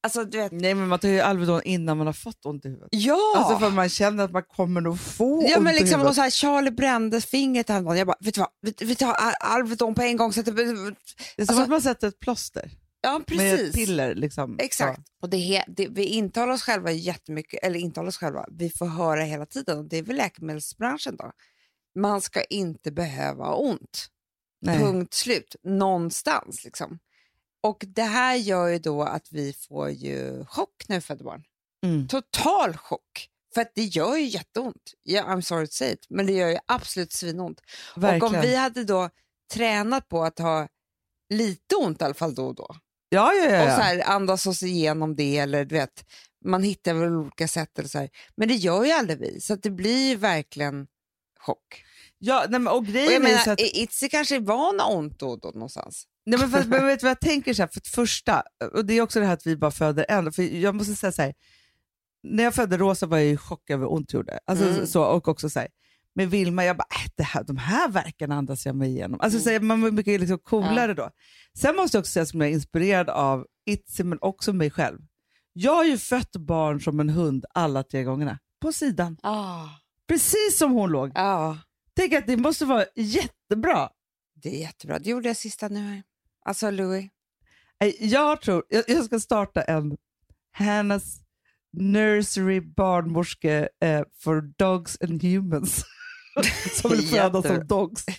alltså 0.04 0.24
du 0.26 0.38
vet, 0.38 0.52
Nej, 0.52 0.74
men 0.74 0.88
man 0.88 1.00
tar 1.00 1.10
ju 1.10 1.20
Alvedon 1.20 1.62
innan 1.64 1.98
man 1.98 2.06
har 2.08 2.14
fått 2.14 2.46
ont 2.46 2.66
i 2.66 2.68
huvudet. 2.68 2.90
ja! 2.92 3.34
Alltså 3.38 3.60
för 3.60 3.70
man 3.70 3.90
känner 3.90 4.24
att 4.24 4.32
man 4.32 4.44
kommer 4.44 4.82
nog 4.82 5.00
få 5.00 5.44
Ja 5.50 5.56
ont 5.58 5.64
men 5.64 5.74
i 5.76 5.80
liksom, 5.80 5.94
och 5.94 6.00
huvudet. 6.00 6.16
så 6.16 6.22
här, 6.22 6.30
Charlie 6.30 6.72
brände 6.72 7.22
fingret 7.22 7.70
häromdagen. 7.70 7.98
Jag 7.98 8.08
bara, 8.08 8.18
vet 8.20 8.36
du 8.36 8.40
vad, 8.42 8.50
vi, 8.62 8.74
vi 8.86 8.96
tar 8.96 9.14
Al- 9.14 9.34
Alvedon 9.40 9.96
på 9.96 10.02
en 10.02 10.18
gång. 10.18 10.34
Så 10.34 10.40
att 10.40 10.46
det, 10.46 10.52
Det 10.52 10.62
är 10.62 10.66
som 10.74 10.96
alltså- 11.48 11.62
att 11.62 11.70
man 11.70 11.82
sätter 11.82 12.08
ett 12.08 12.20
plåster 12.20 12.72
ja 13.02 13.18
med 13.18 13.28
precis. 13.28 13.76
piller. 13.76 14.16
Liksom. 14.16 14.58
Exakt. 14.60 15.02
Och 15.22 15.30
det, 15.30 15.64
det, 15.68 15.88
vi 15.88 16.06
intalar 16.06 16.54
oss 16.54 16.64
själva 16.64 16.92
jättemycket, 16.92 17.60
eller 17.64 17.80
intalar 17.80 18.08
oss 18.08 18.18
själva, 18.18 18.46
vi 18.52 18.70
får 18.70 18.86
höra 18.86 19.24
hela 19.24 19.46
tiden. 19.46 19.78
Och 19.78 19.86
det 19.86 19.98
är 19.98 20.04
väl 20.04 20.16
läkemedelsbranschen 20.16 21.16
då. 21.16 21.32
Man 21.96 22.22
ska 22.22 22.44
inte 22.44 22.92
behöva 22.92 23.46
ha 23.46 23.56
ont. 23.56 24.08
Nej. 24.62 24.80
Punkt 24.80 25.14
slut. 25.14 25.56
Någonstans 25.64 26.64
liksom. 26.64 27.00
Och 27.64 27.84
det 27.88 28.04
här 28.04 28.36
gör 28.36 28.68
ju 28.68 28.80
då 28.80 29.04
att 29.04 29.32
vi 29.32 29.54
får 29.54 29.90
ju 29.90 30.46
chock 30.46 30.84
när 30.88 30.96
vi 30.96 31.02
föder 31.02 31.24
barn. 31.24 31.44
Mm. 31.86 32.08
Total 32.08 32.78
chock. 32.78 33.28
För 33.54 33.62
att 33.62 33.72
det 33.76 33.84
gör 33.84 34.18
ju 34.18 34.24
jätteont. 34.24 34.94
Yeah, 35.06 35.30
I'm 35.30 35.42
sorry 35.42 35.68
to 35.68 35.74
say 35.74 35.92
it, 35.92 36.06
men 36.10 36.26
det 36.26 36.34
gör 36.34 36.50
ju 36.50 36.58
absolut 36.66 37.12
svinont. 37.12 37.62
Och 37.96 38.04
Verkligen. 38.04 38.36
om 38.36 38.42
vi 38.42 38.56
hade 38.56 38.84
då 38.84 39.10
tränat 39.54 40.10
på 40.10 40.24
att 40.24 40.40
ha 40.40 40.68
lite 41.30 41.76
ont 41.76 42.02
i 42.02 42.06
alla 42.06 42.14
fall 42.14 42.36
då 42.36 42.48
och 42.48 42.56
då 42.56 42.76
Ja, 43.14 43.34
ja, 43.34 43.50
ja. 43.50 43.64
och 43.64 43.70
så 43.70 43.82
här, 43.82 44.04
andas 44.10 44.46
oss 44.48 44.64
igenom 44.64 45.16
det 45.16 45.38
eller 45.38 45.66
du 45.66 45.76
vet, 45.76 46.06
man 46.46 46.64
hittar 46.64 46.94
väl 46.94 47.16
olika 47.16 47.48
sätt 47.48 47.80
eller 47.80 47.90
så 47.90 48.00
här. 48.00 48.10
Men 48.36 48.48
det 48.48 48.54
gör 48.54 48.84
ju 48.86 48.92
aldrig 48.92 49.20
vi, 49.20 49.42
så 49.42 49.54
att 49.54 49.64
det 49.64 49.70
blir 49.72 50.10
ju 50.10 50.16
verkligen 50.16 50.88
chock. 51.40 51.84
ja 52.20 52.46
nej, 52.50 52.60
men, 52.60 52.68
och 52.74 52.78
Och 52.78 52.86
grejen 52.86 53.06
jag 53.06 53.14
är 53.14 53.18
ju 53.18 53.24
menar, 53.24 53.44
så 53.44 53.52
att 53.52 53.60
Itzy 53.62 54.10
kanske 54.10 54.36
är 54.36 54.40
van 54.40 54.80
ont 54.82 55.20
då 55.20 55.30
och 55.30 55.42
då 55.42 55.50
någonstans. 55.50 56.04
Nej, 56.26 56.40
men, 56.40 56.50
fast, 56.52 56.68
men 56.68 56.86
vet 56.88 57.00
du 57.00 57.04
vad 57.04 57.12
jag 57.12 57.20
tänker? 57.20 57.54
Så 57.54 57.62
här, 57.62 57.68
för 57.74 57.80
det 57.80 57.90
första, 57.90 58.44
och 58.74 58.86
det 58.86 58.94
är 58.94 59.02
också 59.02 59.20
det 59.20 59.26
här 59.26 59.34
att 59.34 59.48
vi 59.48 59.58
bara 59.58 59.72
föder 59.72 60.06
en. 60.10 60.32
För 60.32 60.44
jag 60.44 60.76
måste 60.76 60.96
säga 60.96 61.12
så 61.12 61.22
här, 61.22 61.34
när 62.24 62.44
jag 62.44 62.56
födde 62.56 62.78
Rosa 62.78 63.06
var 63.06 63.18
jag 63.18 63.28
i 63.28 63.38
chock 63.38 63.70
över 63.70 63.84
hur 63.86 63.92
ont 63.92 64.10
det 64.10 64.18
gjorde. 64.18 64.40
Alltså, 64.46 64.66
Mm. 64.66 64.88
så, 64.88 65.04
och 65.04 65.28
också 65.28 65.50
så 65.50 65.60
här, 65.60 65.68
med 66.16 66.30
Vilma, 66.30 66.66
jag 66.66 66.78
bara, 66.78 66.88
äh, 67.06 67.12
det 67.18 67.24
här, 67.24 67.44
de 67.44 67.58
här 67.58 67.90
verkarna 67.90 68.36
andas 68.36 68.66
jag 68.66 68.76
mig 68.76 68.90
igenom. 68.90 69.20
Alltså, 69.22 69.50
Mm. 69.50 69.60
så 69.62 69.66
man 69.66 69.82
var 69.82 69.92
mycket 69.92 70.20
liksom, 70.20 70.38
coolare 70.40 70.94
då. 70.94 71.10
Sen 71.58 71.76
måste 71.76 71.98
jag 71.98 72.02
också 72.02 72.12
säga 72.12 72.26
som 72.26 72.42
jag 72.42 72.50
är 72.50 72.54
inspirerad 72.54 73.10
av 73.10 73.46
Itzy, 73.66 74.04
men 74.04 74.18
också 74.22 74.54
mig 74.54 74.72
själv. 74.72 75.00
Jag 75.54 75.76
har 75.76 75.84
ju 75.86 75.98
fött 75.98 76.32
barn 76.36 76.82
som 76.82 77.00
en 77.00 77.10
hund 77.10 77.46
alla 77.54 77.84
tre 77.84 78.04
gångerna, 78.04 78.40
på 78.62 78.74
sidan. 78.74 79.18
Ah. 79.24 79.66
Precis 80.08 80.58
som 80.58 80.72
hon 80.72 80.92
låg. 80.92 81.12
Ja, 81.16 81.58
Tänk 81.96 82.14
att 82.14 82.28
det 82.28 82.38
måste 82.38 82.66
vara 82.66 82.86
jättebra. 82.96 83.90
det 84.36 84.50
är 84.56 84.60
jättebra. 84.60 85.00
Det 85.00 85.10
gjorde 85.10 85.28
jag 85.28 85.38
sista 85.38 85.68
nu 85.68 85.80
här. 85.80 86.04
Alltså 86.46 86.72
Louis. 86.72 87.10
Nej, 87.80 87.98
Jag 88.00 88.42
tror, 88.42 88.64
jag, 88.70 88.84
jag 88.88 89.06
ska 89.06 89.20
starta 89.20 89.62
en 89.62 89.98
Hannas 90.52 91.18
Nursery 91.78 92.62
barnmorske 92.62 93.70
eh, 93.84 94.02
for 94.20 94.42
dogs 94.58 94.98
and 95.02 95.24
humans. 95.24 95.86
som 96.82 96.92
vill 96.92 97.08
föda 97.08 97.38
Jättebra. 97.38 97.56
som 97.58 97.68
dogs. 97.68 98.06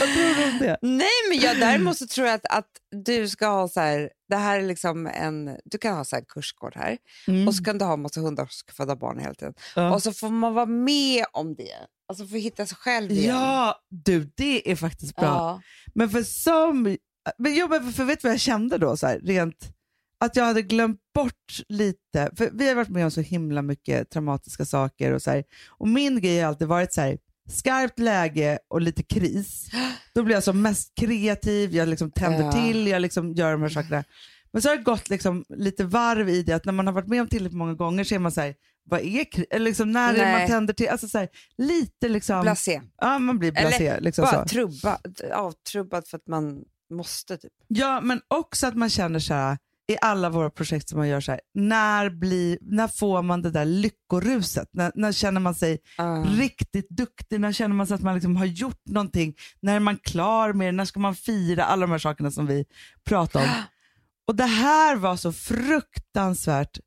Vad 0.00 0.08
tror 0.14 0.36
du 0.36 0.52
om 0.52 0.58
det? 0.58 0.78
Nej, 0.82 1.08
men 1.28 1.38
jag 1.38 1.58
däremot 1.58 1.98
så 1.98 2.06
tror 2.06 2.26
jag 2.26 2.34
att, 2.34 2.46
att 2.58 2.68
du 3.04 3.28
ska 3.28 3.46
ha 3.46 3.68
så 3.68 3.80
här, 3.80 4.10
det 4.28 4.36
här 4.36 4.58
är 4.58 4.62
liksom 4.62 5.06
en, 5.06 5.56
du 5.64 5.78
kan 5.78 5.96
ha 5.96 6.04
så 6.04 6.16
här 6.16 6.24
kursgård 6.28 6.76
här 6.76 6.98
och 7.46 7.54
så 7.54 7.64
kan 7.64 7.78
du 7.78 7.84
ha 7.84 7.96
massa 7.96 8.20
hundar 8.20 8.44
som 8.44 8.50
ska 8.52 8.72
föda 8.72 8.96
barn 8.96 9.18
hela 9.18 9.34
tiden. 9.34 9.54
Mm. 9.76 9.88
Ja. 9.88 9.94
Och 9.94 10.02
så 10.02 10.12
får 10.12 10.28
man 10.28 10.54
vara 10.54 10.66
med 10.66 11.24
om 11.32 11.54
det, 11.54 11.72
alltså 12.08 12.26
få 12.26 12.36
hitta 12.36 12.66
sig 12.66 12.76
själv 12.76 13.10
igen. 13.10 13.36
Ja, 13.36 13.80
du 13.88 14.32
det 14.36 14.70
är 14.70 14.76
faktiskt 14.76 15.16
bra. 15.16 15.24
Ja. 15.24 15.60
Men 15.94 16.10
för 16.10 16.22
som, 16.22 16.96
men 17.38 17.54
jag, 17.54 17.70
men 17.70 17.92
för 17.92 18.04
vet 18.04 18.20
du 18.20 18.28
vad 18.28 18.32
jag 18.32 18.40
kände 18.40 18.78
då? 18.78 18.96
Så 18.96 19.06
här, 19.06 19.18
rent, 19.18 19.74
att 20.24 20.36
jag 20.36 20.44
hade 20.44 20.62
glömt 20.62 21.00
bort 21.14 21.60
lite, 21.68 22.30
för 22.36 22.50
vi 22.52 22.68
har 22.68 22.74
varit 22.74 22.88
med 22.88 23.04
om 23.04 23.10
så 23.10 23.20
himla 23.20 23.62
mycket 23.62 24.10
traumatiska 24.10 24.64
saker 24.64 25.12
och 25.12 25.22
så 25.22 25.30
här, 25.30 25.44
och 25.68 25.88
min 25.88 26.20
grej 26.20 26.40
har 26.40 26.48
alltid 26.48 26.68
varit 26.68 26.92
så 26.92 27.00
här, 27.00 27.18
skarpt 27.50 27.98
läge 27.98 28.58
och 28.68 28.80
lite 28.80 29.02
kris. 29.02 29.66
Då 30.14 30.22
blir 30.22 30.34
jag 30.36 30.44
som 30.44 30.62
mest 30.62 30.92
kreativ, 31.00 31.74
jag 31.74 31.88
liksom 31.88 32.10
tänder 32.10 32.44
Ja. 32.44 32.52
till, 32.52 32.86
jag 32.86 33.02
liksom 33.02 33.32
gör 33.32 33.52
de 33.52 33.62
här 33.62 33.68
sakerna. 33.68 34.04
Men 34.52 34.62
så 34.62 34.68
har 34.68 34.76
det 34.76 34.82
gått 34.82 35.10
liksom 35.10 35.44
lite 35.48 35.84
varv 35.84 36.28
i 36.28 36.42
det, 36.42 36.52
att 36.52 36.64
när 36.64 36.72
man 36.72 36.86
har 36.86 36.94
varit 36.94 37.08
med 37.08 37.20
om 37.20 37.28
tillräckligt 37.28 37.58
många 37.58 37.74
gånger 37.74 38.04
så 38.04 38.14
är 38.14 38.18
man 38.18 38.32
så 38.32 38.40
här, 38.40 38.54
vad 38.84 39.00
är 39.00 39.24
kri- 39.24 39.46
eller 39.50 39.64
liksom, 39.64 39.92
när 39.92 40.14
är 40.14 40.38
man 40.38 40.48
tänder 40.48 40.74
till? 40.74 40.88
Alltså 40.88 41.08
så 41.08 41.18
här, 41.18 41.28
lite 41.58 42.08
liksom, 42.08 42.42
Blasé. 42.42 42.80
ja 43.00 43.18
man 43.18 43.38
blir 43.38 43.52
blasé. 43.52 43.86
Eller 43.86 44.00
liksom 44.00 44.22
Bara 44.22 44.42
så. 44.42 44.48
trubba, 44.48 44.98
avtrubbad 45.34 46.06
för 46.08 46.16
att 46.16 46.26
man 46.26 46.64
måste 46.90 47.36
typ. 47.36 47.52
Ja, 47.68 48.00
men 48.00 48.20
också 48.28 48.66
att 48.66 48.76
man 48.76 48.90
känner 48.90 49.18
så 49.18 49.34
här, 49.34 49.58
i 49.88 49.96
alla 50.00 50.30
våra 50.30 50.50
projekt 50.50 50.88
som 50.88 50.98
man 50.98 51.08
gör 51.08 51.20
så 51.20 51.32
här, 51.32 51.40
när, 51.54 52.10
blir, 52.10 52.58
när 52.60 52.88
får 52.88 53.22
man 53.22 53.42
det 53.42 53.50
där 53.50 53.64
lyckoruset? 53.64 54.68
När, 54.72 54.92
när 54.94 55.12
känner 55.12 55.40
man 55.40 55.54
sig 55.54 55.78
Ah. 55.96 56.22
riktigt 56.24 56.88
duktig? 56.88 57.40
När 57.40 57.52
känner 57.52 57.74
man 57.74 57.86
sig 57.86 57.94
att 57.94 58.02
man 58.02 58.14
liksom 58.14 58.36
har 58.36 58.44
gjort 58.44 58.86
någonting? 58.86 59.34
När 59.60 59.76
är 59.76 59.80
man 59.80 59.96
klar 59.96 60.52
med 60.52 60.68
det? 60.68 60.72
När 60.72 60.84
ska 60.84 61.00
man 61.00 61.14
fira? 61.14 61.64
Alla 61.64 61.80
de 61.80 61.90
här 61.90 61.98
sakerna 61.98 62.30
som 62.30 62.46
vi 62.46 62.64
pratar 63.04 63.40
om. 63.42 63.48
Och 64.26 64.36
det 64.36 64.44
här 64.44 64.96
var 64.96 65.16
så 65.16 65.32
fruktansvärt 65.32 66.78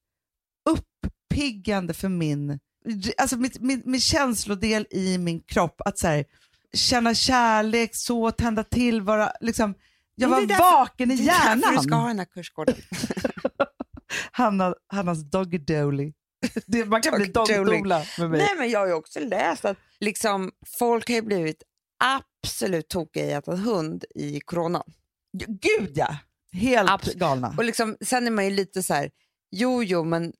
uppiggande 0.70 1.94
för 1.94 2.10
min, 2.10 2.60
alltså 3.18 3.38
mitt, 3.38 3.60
min, 3.62 3.82
min 3.86 4.02
känslodel 4.02 4.88
i 4.92 5.18
min 5.18 5.42
kropp. 5.42 5.82
Att 5.86 6.00
så 6.00 6.08
här, 6.08 6.26
känna 6.74 7.14
kärlek, 7.14 7.96
så 7.96 8.32
tända 8.32 8.64
till, 8.64 9.02
vara 9.02 9.32
liksom, 9.42 9.74
jag 10.16 10.30
var 10.30 10.42
därför- 10.42 10.64
vaken 10.64 11.12
i 11.12 11.16
Det 11.16 11.24
är 11.24 11.26
därför 11.26 11.50
hjärnan. 11.50 11.76
du 11.76 11.82
ska 11.84 11.96
ha 11.96 12.08
den 12.08 12.20
här 12.20 12.26
kursgården. 12.26 12.76
Hanna, 14.32 14.76
Hannas 14.88 15.24
doggy 15.32 15.58
dolly. 15.58 16.14
Det, 16.68 16.86
man 16.86 17.02
kan 17.02 17.16
bli 17.18 17.26
dogdola 17.28 18.04
med 18.20 18.30
mig. 18.30 18.40
Nej, 18.40 18.50
men 18.58 18.70
jag 18.70 18.80
har 18.80 18.88
ju 18.88 18.94
också 18.94 19.20
läst 19.20 19.66
att 19.66 19.78
liksom, 20.00 20.52
folk 20.80 21.10
har 21.10 21.22
blivit 21.22 21.64
absolut 22.04 22.88
tokiga 22.90 23.26
i 23.26 23.34
att 23.34 23.46
ha 23.46 23.56
hund 23.56 24.06
i 24.16 24.40
coronan. 24.40 24.84
Gud 25.48 25.92
ja! 25.96 26.18
Helt 26.54 26.90
Abs- 26.90 27.18
galna. 27.18 27.54
Och 27.58 27.64
liksom, 27.64 27.98
sen 28.02 28.28
är 28.28 28.32
man 28.32 28.46
ju 28.46 28.52
lite 28.52 28.84
så 28.84 28.94
här, 28.94 29.10
jo 29.52 29.84
jo 29.84 30.04
men 30.04 30.34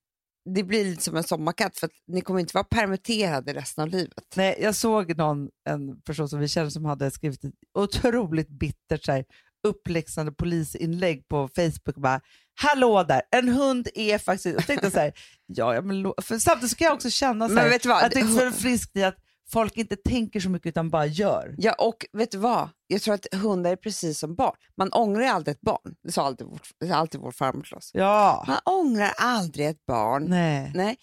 det 0.56 0.64
blir 0.64 0.86
lite 0.86 1.04
som 1.04 1.16
en 1.16 1.24
sommarkatt 1.24 1.78
för 1.78 1.86
att 1.88 1.92
ni 2.08 2.22
kommer 2.22 2.40
inte 2.40 2.54
vara 2.54 2.64
permitterade 2.64 3.54
resten 3.54 3.82
av 3.82 3.90
livet. 3.90 4.24
Nej, 4.36 4.58
jag 4.62 4.76
såg 4.76 5.18
någon, 5.18 5.50
en 5.70 6.02
person 6.02 6.30
som 6.30 6.40
vi 6.40 6.48
känner 6.48 6.70
som 6.70 6.86
hade 6.86 7.12
skrivit 7.12 7.44
ett 7.44 7.54
otroligt 7.78 8.50
bittert 8.50 9.04
så 9.06 9.12
här, 9.12 9.26
uppläxande 9.66 10.32
polisinlägg 10.32 11.28
på 11.28 11.50
Facebook 11.56 11.96
och 11.96 12.02
bara 12.02 12.22
Hallå 12.62 13.04
där, 13.04 13.22
en 13.32 13.50
hund 13.50 13.88
är 13.96 14.18
faktiskt... 14.18 14.58
Och 14.58 14.66
tänkte 14.66 14.86
jag 14.86 14.94
så 14.94 15.00
här, 15.00 15.14
ja, 15.46 15.76
ja, 15.76 15.82
men, 15.82 16.14
för 16.22 16.38
samtidigt 16.40 16.70
så 16.72 16.76
kan 16.78 16.86
jag 16.86 16.94
också 16.94 17.10
känna 17.10 17.48
så 17.48 17.54
Men 17.54 17.64
här, 17.64 17.70
vet 17.70 17.84
du 17.84 17.90
vad? 17.90 18.04
att 18.04 18.12
det 18.12 18.20
är 18.20 18.52
så 18.52 18.52
friskt 18.58 18.98
i 18.98 19.04
att 19.04 19.16
folk 19.52 19.78
inte 19.78 19.96
tänker 19.96 20.40
så 20.40 20.50
mycket 20.50 20.70
utan 20.70 20.90
bara 20.90 21.06
gör. 21.06 21.56
Ja, 21.58 21.74
och 21.74 22.06
vet 22.14 22.32
du 22.32 22.38
vad? 22.38 22.70
Jag 22.88 23.02
tror 23.02 23.14
att 23.14 23.26
hundar 23.34 23.72
är 23.72 23.76
precis 23.76 24.20
som 24.20 24.36
barn. 24.36 24.56
Man 24.78 24.90
ångrar 24.94 25.26
aldrig 25.26 25.56
ett 25.56 25.62
barn. 25.62 25.96
Det 26.04 26.12
sa 26.12 26.26
alltid, 26.26 26.48
det 26.80 26.88
sa 26.88 26.94
alltid 26.94 27.22
vår 27.22 27.32
farmor 27.32 27.62
till 27.64 27.76
oss. 27.76 27.92
Ja, 27.94 28.46
Man 28.48 28.60
ångrar 28.66 29.12
aldrig 29.18 29.68
ett 29.68 29.86
barn. 29.86 30.26
nej. 30.30 30.72
Nej. 30.76 30.98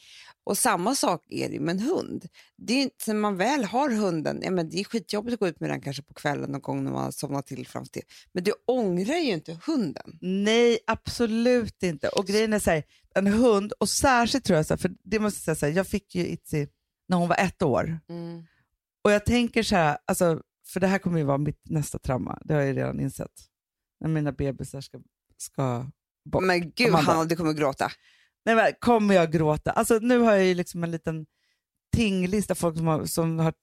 Och 0.45 0.59
samma 0.59 0.95
sak 0.95 1.27
är 1.29 1.49
det 1.49 1.61
med 1.61 1.77
en 1.77 1.83
hund. 1.83 2.27
Det 2.57 2.73
är 2.73 2.83
inte, 2.83 3.13
när 3.13 3.21
man 3.21 3.37
väl 3.37 3.65
har 3.65 3.91
hunden, 3.91 4.41
ja, 4.43 4.51
men 4.51 4.69
det 4.69 4.81
är 4.81 4.85
skitjobbigt 4.85 5.35
att 5.35 5.41
gå 5.41 5.49
ut 5.49 5.61
med 5.61 5.71
den 5.71 5.81
kanske 5.81 6.03
på 6.03 6.15
kvällen 6.15 6.51
någon 6.53 6.61
gång 6.61 6.85
när 6.85 6.91
man 6.91 7.05
har 7.05 7.11
somnat 7.11 7.47
till 7.47 7.67
fram 7.67 7.87
till. 7.87 8.03
Men 8.33 8.45
du 8.45 8.53
ångrar 8.67 9.17
ju 9.17 9.33
inte 9.33 9.59
hunden. 9.67 10.19
Nej, 10.21 10.79
absolut 10.87 11.83
inte. 11.83 12.09
Och 12.09 12.27
grejen 12.27 12.53
är 12.53 12.59
så 12.59 12.71
här, 12.71 12.85
en 13.15 13.27
hund, 13.27 13.73
och 13.73 13.89
särskilt 13.89 14.45
tror 14.45 14.57
jag, 14.57 14.67
så 14.67 14.75
här, 14.75 14.79
för 14.79 14.93
det 15.05 15.19
måste 15.19 15.39
jag 15.39 15.45
säga, 15.45 15.55
så 15.55 15.67
här, 15.67 15.73
jag 15.73 15.87
fick 15.87 16.15
ju 16.15 16.27
Itzy 16.27 16.67
när 17.09 17.17
hon 17.17 17.29
var 17.29 17.37
ett 17.37 17.63
år. 17.63 18.01
Och 19.05 19.13
jag 19.13 19.27
tänker 19.27 19.63
så 19.63 19.77
här, 19.77 19.99
alltså, 20.05 20.43
för 20.67 20.81
det 20.81 20.87
här 20.87 20.99
kommer 20.99 21.19
ju 21.19 21.25
vara 21.25 21.39
mitt 21.39 21.63
nästa 21.65 21.99
trauma, 21.99 22.39
det 22.45 22.55
har 22.55 22.61
jag 22.61 22.69
ju 22.69 22.75
redan 22.75 23.01
insett. 23.01 23.33
När 24.01 24.09
mina 24.09 24.33
bebisar 24.33 24.81
ska, 24.81 25.01
ska 25.37 25.91
bort. 26.25 26.43
Men 26.45 26.71
gud 26.71 26.89
Amanda. 26.89 27.13
Hanna, 27.13 27.25
du 27.25 27.37
kommer 27.37 27.53
gråta. 27.53 27.91
Nej, 28.45 28.55
men, 28.55 28.73
kommer 28.81 29.15
jag 29.15 29.33
gråta? 29.33 29.71
Alltså, 29.71 29.99
nu 29.99 30.19
har 30.19 30.33
jag 30.33 30.45
ju 30.45 30.55
liksom 30.55 30.85
en 30.85 30.91
liten 30.91 31.27
tinglista 31.97 32.55
folk 32.55 32.77
som, 32.77 32.87
har, 32.87 33.05
som, 33.05 33.39
har, 33.39 33.55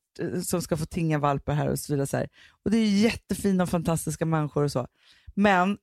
som 0.42 0.62
ska 0.62 0.78
få 0.78 0.86
tinga 0.86 1.18
valpar 1.20 1.54
här 1.54 1.68
och 1.70 1.80
så 1.80 1.94
vidare. 1.94 2.08
Så 2.08 2.18
här. 2.18 2.30
Och 2.66 2.72
det 2.72 2.78
är 2.78 2.86
jättefina 2.86 3.64
och 3.64 3.70
fantastiska 3.70 4.26
människor 4.26 4.64
och 4.64 4.72
så. 4.72 4.88
Men 5.36 5.78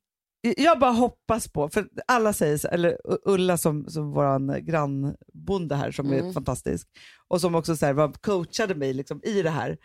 jag 0.56 0.78
bara 0.78 0.90
hoppas 0.90 1.48
på, 1.48 1.68
för 1.68 1.88
alla 2.06 2.32
säger 2.32 2.58
så, 2.58 2.68
eller 2.68 2.98
Ulla 3.24 3.58
som, 3.58 3.90
som 3.90 4.12
vår 4.12 4.58
grannbonde 4.58 5.74
här 5.76 5.90
som 5.90 6.12
är 6.12 6.18
Mm. 6.20 6.32
fantastisk 6.32 6.88
och 7.28 7.40
som 7.40 7.54
också 7.54 7.76
så 7.76 7.86
här, 7.86 7.92
var, 7.92 8.12
coachade 8.12 8.74
mig 8.74 8.92
liksom, 8.92 9.20
i 9.24 9.42
det 9.42 9.50
här. 9.50 9.76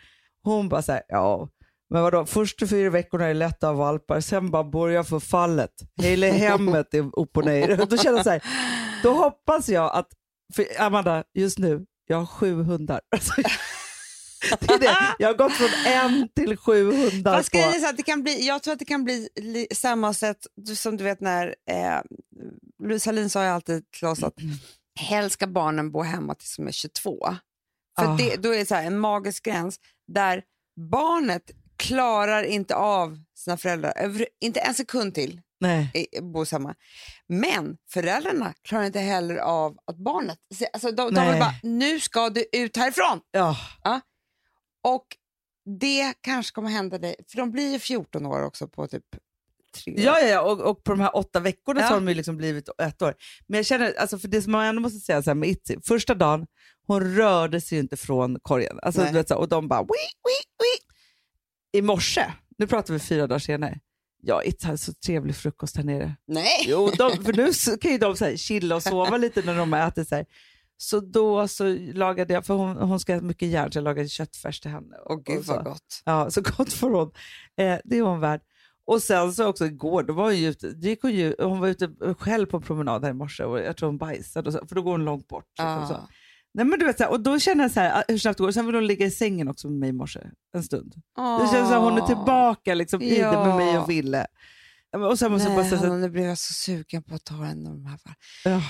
Hon 0.42 0.68
bara 0.68 0.82
så 0.82 0.92
här, 0.92 1.02
ja 1.08 1.48
men 1.90 2.02
vadå, 2.02 2.26
första 2.26 2.66
fyra 2.66 2.90
veckorna 2.90 3.26
är 3.26 3.34
lätta 3.34 3.68
av 3.68 3.76
valpar, 3.76 4.20
sen 4.20 4.50
bara 4.50 4.64
börjar 4.64 5.02
förfallet. 5.02 5.72
Hela 6.02 6.26
hemmet 6.26 6.94
är 6.94 7.18
upp 7.18 7.36
och 7.36 7.44
ner. 7.44 7.86
Då 7.90 7.96
känner 7.96 8.16
jag 8.16 8.24
så 8.24 8.30
här, 8.30 8.42
då 9.02 9.12
hoppas 9.14 9.68
jag 9.68 9.94
att, 9.94 10.08
för 10.54 10.66
Amanda, 10.80 11.24
just 11.34 11.58
nu, 11.58 11.86
jag 12.06 12.16
har 12.16 12.26
sju 12.26 12.62
hundar. 12.62 13.00
Alltså, 13.10 13.32
det 14.66 14.74
är 14.74 14.78
det. 14.78 14.96
Jag 15.18 15.28
har 15.28 15.34
gått 15.34 15.52
från 15.52 15.68
en 15.86 16.28
till 16.36 16.56
sju 16.56 16.92
hundar. 16.92 17.36
Fast 17.36 17.52
på- 17.52 17.72
så 17.80 17.88
att 17.88 17.96
det 17.96 18.02
kan 18.02 18.22
bli, 18.22 18.46
jag 18.46 18.62
tror 18.62 18.72
att 18.72 18.78
det 18.78 18.84
kan 18.84 19.04
bli 19.04 19.28
li, 19.40 19.66
samma 19.74 20.14
sätt 20.14 20.46
som 20.76 20.96
du 20.96 21.04
vet 21.04 21.20
när 21.20 21.46
eh, 21.70 22.00
Louise 22.82 23.08
Hallin 23.08 23.30
sa 23.30 23.42
ju 23.44 23.48
alltid 23.50 23.90
till 23.90 24.06
oss 24.06 24.22
att 24.22 24.34
helst 25.00 25.32
ska 25.34 25.46
barnen 25.46 25.92
bo 25.92 26.02
hemma 26.02 26.34
tills 26.34 26.56
de 26.56 26.66
är 26.68 26.72
22. 26.72 27.18
För 27.98 28.06
Ah. 28.06 28.16
det, 28.16 28.36
då 28.36 28.54
är 28.54 28.58
det 28.58 28.66
så 28.66 28.74
här, 28.74 28.84
en 28.86 28.98
magisk 28.98 29.44
gräns 29.44 29.80
där 30.12 30.42
barnet 30.90 31.50
klarar 31.76 32.42
inte 32.42 32.74
av 32.74 33.18
sina 33.38 33.56
föräldrar, 33.56 33.92
över, 33.96 34.26
inte 34.40 34.60
en 34.60 34.74
sekund 34.74 35.14
till 35.14 35.40
Nej. 35.62 36.06
bo 36.22 36.44
hemma. 36.44 36.74
Men 37.26 37.76
föräldrarna 37.90 38.54
klarar 38.62 38.84
inte 38.84 39.00
heller 39.00 39.36
av 39.36 39.78
att 39.84 39.96
barnet, 39.96 40.38
alltså 40.72 40.90
de, 40.90 41.14
de 41.14 41.30
vill 41.30 41.40
bara, 41.40 41.54
nu 41.62 42.00
ska 42.00 42.30
du 42.30 42.44
ut 42.52 42.76
härifrån. 42.76 43.20
Ja. 43.30 43.56
Och 44.82 45.06
det 45.80 46.14
kanske 46.20 46.54
kommer 46.54 46.70
hända 46.70 46.98
dig, 46.98 47.16
för 47.28 47.36
de 47.36 47.50
blir 47.50 47.72
ju 47.72 47.78
14 47.78 48.26
år 48.26 48.42
också 48.42 48.68
på 48.68 48.86
typ 48.86 49.04
tre 49.74 49.92
år. 49.92 50.00
Ja, 50.00 50.20
ja, 50.20 50.28
ja. 50.28 50.40
Och, 50.42 50.60
och 50.60 50.84
på 50.84 50.92
de 50.92 51.00
här 51.00 51.16
åtta 51.16 51.40
veckorna 51.40 51.80
Ja. 51.80 51.86
så 51.86 51.92
har 51.92 52.00
de 52.00 52.08
ju 52.08 52.14
liksom 52.14 52.36
blivit 52.36 52.68
ett 52.82 53.02
år. 53.02 53.14
Men 53.46 53.58
jag 53.58 53.66
känner, 53.66 53.94
alltså 53.98 54.18
för 54.18 54.28
det 54.28 54.42
som 54.42 54.52
man 54.52 54.66
ändå 54.66 54.82
måste 54.82 54.98
säga 54.98 55.22
så 55.22 55.30
här 55.30 55.34
med 55.34 55.48
Itzy, 55.48 55.76
första 55.84 56.14
dagen, 56.14 56.46
hon 56.86 57.14
rörde 57.16 57.60
sig 57.60 57.78
ju 57.78 57.82
inte 57.82 57.96
från 57.96 58.40
korgen. 58.42 58.78
Alltså, 58.82 59.00
Nej. 59.00 59.12
du 59.12 59.18
vet, 59.18 59.28
så, 59.28 59.36
och 59.36 59.48
de 59.48 59.68
bara, 59.68 59.82
wii, 59.82 59.88
wii, 59.88 60.44
wii. 60.58 61.78
I 61.78 61.82
morse, 61.82 62.32
nu 62.58 62.66
pratar 62.66 62.94
vi 62.94 63.00
fyra 63.00 63.26
dagar 63.26 63.38
senare, 63.38 63.78
ja, 64.22 64.42
hade 64.62 64.78
så 64.78 64.92
trevlig 64.92 65.36
frukost 65.36 65.76
här 65.76 65.84
nere. 65.84 66.16
Nej! 66.26 66.64
Jo, 66.66 66.90
de, 66.98 67.24
för 67.24 67.32
nu 67.32 67.52
så 67.52 67.78
kan 67.78 67.90
ju 67.90 67.98
de 67.98 68.16
så 68.16 68.24
här, 68.24 68.36
chilla 68.36 68.76
och 68.76 68.82
sova 68.82 69.16
lite 69.16 69.42
när 69.42 69.56
de 69.56 69.74
äter. 69.74 70.04
Så, 70.04 70.14
här. 70.14 70.26
så 70.76 71.00
då 71.00 71.48
så 71.48 71.76
lagade 71.94 72.34
jag, 72.34 72.46
för 72.46 72.54
hon, 72.54 72.76
hon 72.76 73.00
ska 73.00 73.14
äta 73.14 73.24
mycket 73.24 73.48
järn, 73.48 73.72
så 73.72 73.78
jag 73.78 73.84
lagade 73.84 74.08
köttfärs 74.08 74.60
till 74.60 74.70
henne. 74.70 74.96
Åh 75.06 75.16
och 75.16 75.24
gud 75.24 75.44
så. 75.44 75.52
vad 75.52 75.64
gott. 75.64 76.02
Ja, 76.04 76.30
så 76.30 76.40
gott 76.40 76.72
får 76.72 76.90
hon. 76.90 77.10
Eh, 77.56 77.78
det 77.84 77.98
är 77.98 78.02
hon 78.02 78.20
värd. 78.20 78.40
Och 78.86 79.02
sen 79.02 79.32
så 79.32 79.46
också 79.46 79.66
igår, 79.66 80.02
då 80.02 80.12
var 80.12 80.24
hon, 80.24 80.36
ju 80.36 80.48
ute, 80.48 80.66
gick 80.66 81.02
hon, 81.02 81.12
ju, 81.12 81.34
hon 81.38 81.60
var 81.60 81.68
ute 81.68 81.90
själv 82.18 82.46
på 82.46 82.56
en 82.56 82.62
promenad 82.62 83.04
här 83.04 83.10
i 83.10 83.14
morse 83.14 83.44
och 83.44 83.60
jag 83.60 83.76
tror 83.76 83.88
hon 83.88 83.98
bajsade, 83.98 84.52
så, 84.52 84.66
för 84.66 84.74
då 84.74 84.82
går 84.82 84.90
hon 84.90 85.04
långt 85.04 85.28
bort. 85.28 85.44
liksom 85.58 85.86
så. 85.88 85.94
Ah. 85.94 86.08
Nej, 86.54 86.66
men 86.66 86.78
du 86.78 86.84
vet, 86.86 86.98
så 86.98 87.04
här, 87.04 87.10
och 87.10 87.20
då 87.20 87.38
känner 87.38 87.64
jag 87.64 87.70
så 87.70 87.80
här, 87.80 88.00
ah, 88.00 88.04
hur 88.08 88.18
snabbt 88.18 88.38
det 88.38 88.44
går. 88.44 88.50
Sen 88.52 88.66
vill 88.66 88.74
hon 88.74 88.86
ligga 88.86 89.06
i 89.06 89.10
sängen 89.10 89.48
också 89.48 89.68
med 89.68 89.78
mig 89.78 89.88
i 89.88 89.92
morse 89.92 90.20
en 90.54 90.62
stund. 90.62 90.94
Det 91.16 91.48
känns 91.52 91.68
som 91.68 91.78
att 91.78 91.92
hon 91.92 91.98
är 91.98 92.06
tillbaka 92.06 92.74
liksom, 92.74 93.02
i 93.02 93.18
det 93.18 93.30
med 93.32 93.56
mig 93.56 93.78
och 93.78 93.90
Ville. 93.90 94.26
Och 95.10 95.18
sen 95.18 95.32
måste 95.32 95.48
bara 95.48 95.56
Nej, 95.58 95.68
säga 95.68 95.80
så 95.80 95.86
Hanna, 95.86 95.98
nu 95.98 96.10
blev 96.10 96.24
jag 96.24 96.38
så 96.38 96.52
sugen 96.52 97.02
på 97.02 97.14
att 97.14 97.24
ta 97.24 97.46
en 97.46 97.66
av 97.66 97.72
de 97.72 97.86
här. 97.86 97.98
Ja. 98.44 98.62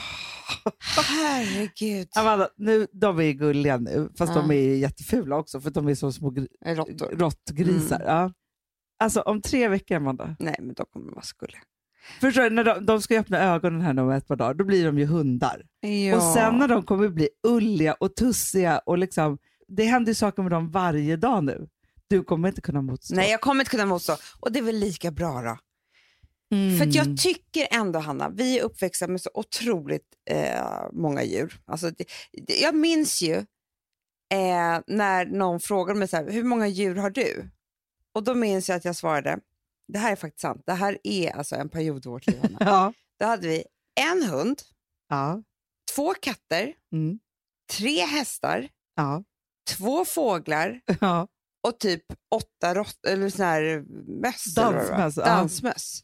Herregud. 1.08 2.08
Amanda, 2.16 2.48
nu, 2.56 2.86
de 2.92 3.18
är 3.18 3.22
ju 3.22 3.32
gulliga 3.32 3.76
nu, 3.76 4.08
fast 4.18 4.34
Ja. 4.34 4.40
de 4.40 4.50
är 4.50 4.74
jättefula 4.76 5.36
också 5.36 5.60
för 5.60 5.70
de 5.70 5.88
är 5.88 5.94
som 5.94 6.12
små 6.12 6.34
råttgrisar. 7.12 7.96
Mm. 8.00 8.08
Ja. 8.08 8.32
Alltså 8.98 9.20
om 9.20 9.42
tre 9.42 9.68
veckor, 9.68 9.96
Amanda. 9.96 10.36
Nej, 10.38 10.56
men 10.58 10.74
de 10.74 10.86
kommer 10.92 11.12
vara 11.12 11.22
skulliga. 11.22 11.60
Förstår 12.20 12.42
du, 12.42 12.50
när 12.50 12.64
de, 12.64 12.86
de 12.86 13.02
ska 13.02 13.14
ju 13.14 13.20
öppna 13.20 13.38
ögonen 13.38 13.80
här 13.80 13.98
om 13.98 14.10
ett 14.10 14.28
par 14.28 14.36
dagar, 14.36 14.54
då 14.54 14.64
blir 14.64 14.86
de 14.86 14.98
ju 14.98 15.06
hundar. 15.06 15.62
Ja. 15.80 16.16
Och 16.16 16.22
sen 16.22 16.58
när 16.58 16.68
de 16.68 16.82
kommer 16.82 17.08
bli 17.08 17.28
ulliga 17.46 17.94
och 17.94 18.16
tussiga 18.16 18.78
och 18.78 18.98
liksom, 18.98 19.38
det 19.68 19.84
händer 19.84 20.10
ju 20.10 20.14
saker 20.14 20.42
med 20.42 20.52
dem 20.52 20.70
varje 20.70 21.16
dag 21.16 21.44
nu. 21.44 21.68
Du 22.08 22.22
kommer 22.22 22.48
inte 22.48 22.60
kunna 22.60 22.82
motstå. 22.82 23.14
Nej, 23.14 23.30
jag 23.30 23.40
kommer 23.40 23.60
inte 23.60 23.70
kunna 23.70 23.86
motstå. 23.86 24.16
Och 24.40 24.52
det 24.52 24.58
är 24.58 24.62
väl 24.62 24.78
lika 24.78 25.10
bra 25.10 25.42
då. 25.42 25.58
Mm. 26.56 26.78
För 26.78 26.96
jag 26.96 27.18
tycker 27.18 27.68
ändå, 27.70 27.98
Hanna, 27.98 28.28
vi 28.28 28.58
är 28.58 28.62
uppväxta 28.62 29.08
med 29.08 29.20
så 29.20 29.30
otroligt 29.34 30.06
eh, 30.30 30.64
många 30.92 31.22
djur. 31.22 31.60
Alltså, 31.64 31.90
det, 31.90 32.04
det, 32.46 32.60
jag 32.60 32.74
minns 32.74 33.22
ju 33.22 33.34
eh, 33.34 34.80
när 34.86 35.26
någon 35.26 35.60
frågade 35.60 35.98
mig 35.98 36.08
så 36.08 36.16
här, 36.16 36.30
hur 36.30 36.44
många 36.44 36.68
djur 36.68 36.96
har 36.96 37.10
du? 37.10 37.50
Och 38.14 38.24
då 38.24 38.34
minns 38.34 38.68
jag 38.68 38.76
att 38.76 38.84
jag 38.84 38.96
svarade, 38.96 39.38
det 39.88 39.98
här 39.98 40.12
är 40.12 40.16
faktiskt 40.16 40.40
sant, 40.40 40.62
det 40.66 40.72
här 40.72 40.98
är 41.04 41.30
alltså 41.36 41.56
en 41.56 41.68
period 41.68 42.06
i 42.06 42.08
vårt 42.08 42.26
liv, 42.26 42.38
Hanna. 42.42 42.56
Ja. 42.60 42.92
Då 43.20 43.26
hade 43.26 43.48
vi 43.48 43.64
en 44.00 44.22
hund, 44.22 44.62
Ja. 45.08 45.42
två 45.94 46.14
katter, 46.14 46.74
Mm. 46.92 47.18
tre 47.78 48.00
hästar, 48.00 48.68
Ja. 48.96 49.24
två 49.76 50.04
fåglar 50.04 50.80
ja. 51.00 51.28
och 51.66 51.78
typ 51.78 52.04
åtta 52.34 52.74
rott, 52.74 53.06
eller 53.08 53.28
sån 53.30 53.44
här 53.46 53.84
möss. 54.20 54.54
Dansmöss. 54.54 55.14
Dansmöss. 55.14 56.02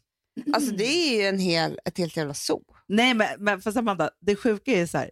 Alltså 0.53 0.71
det 0.75 0.85
är 0.85 1.21
ju 1.21 1.27
en 1.27 1.39
hel, 1.39 1.79
ett 1.85 1.97
helt 1.97 2.17
jävla 2.17 2.33
zoo. 2.33 2.63
Nej, 2.87 3.13
men, 3.13 3.27
men 3.39 3.61
för 3.61 3.77
Amanda, 3.77 4.09
det 4.21 4.35
sjuka 4.35 4.71
är 4.71 4.85
så 4.85 4.97
här, 4.97 5.11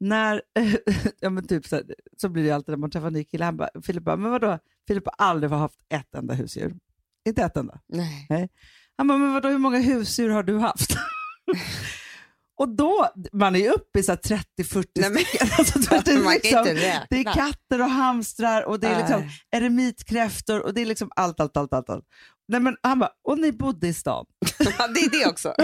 när, 0.00 0.42
ja 1.20 1.30
men 1.30 1.46
typ 1.46 1.66
så, 1.66 1.76
här, 1.76 1.94
så 2.16 2.28
blir 2.28 2.44
det 2.44 2.50
alltid 2.50 2.72
när 2.72 2.76
man 2.76 2.90
träffar 2.90 3.06
en 3.06 3.12
ny 3.12 3.24
kille, 3.24 3.44
han 3.44 3.56
bara, 3.56 3.70
Filip 3.82 4.04
bara, 4.04 4.16
men 4.16 4.30
vadå, 4.30 4.58
Filip 4.88 5.06
har 5.06 5.26
aldrig 5.26 5.50
haft 5.52 5.80
ett 5.88 6.14
enda 6.14 6.34
husdjur. 6.34 6.74
Inte 7.28 7.42
ett 7.42 7.56
enda. 7.56 7.80
Nej. 7.88 8.48
Han 8.96 9.08
bara, 9.08 9.18
men 9.18 9.32
vadå, 9.32 9.48
hur 9.48 9.58
många 9.58 9.78
husdjur 9.78 10.28
har 10.30 10.42
du 10.42 10.58
haft? 10.58 10.90
Och 12.60 12.68
då, 12.68 13.08
man 13.32 13.56
är 13.56 13.60
ju 13.60 13.68
uppe 13.70 13.98
i 13.98 14.02
så 14.02 14.12
här 14.12 14.16
30-40 14.18 14.84
Nej, 14.94 15.10
men- 15.10 15.24
stycken. 15.24 15.48
Alltså, 15.58 15.78
det, 15.78 16.10
är 16.10 16.34
liksom, 16.42 16.64
det 17.10 17.16
är 17.20 17.34
katter 17.34 17.80
och 17.80 17.90
hamstrar 17.90 18.62
och 18.62 18.80
det 18.80 18.86
är 18.86 18.98
liksom 18.98 19.20
Nej. 19.20 19.30
eremitkräftor 19.50 20.60
och 20.60 20.74
det 20.74 20.80
är 20.80 20.86
liksom 20.86 21.10
allt, 21.16 21.40
allt, 21.40 21.56
allt. 21.56 21.72
allt, 21.72 21.90
allt. 21.90 22.04
Nej, 22.48 22.60
men 22.60 22.76
han 22.82 22.98
bara, 22.98 23.10
och 23.24 23.38
ni 23.38 23.52
bodde 23.52 23.88
i 23.88 23.94
stan? 23.94 24.26
Ja, 24.58 24.86
det 24.88 25.00
är 25.00 25.10
det 25.20 25.26
också. 25.30 25.54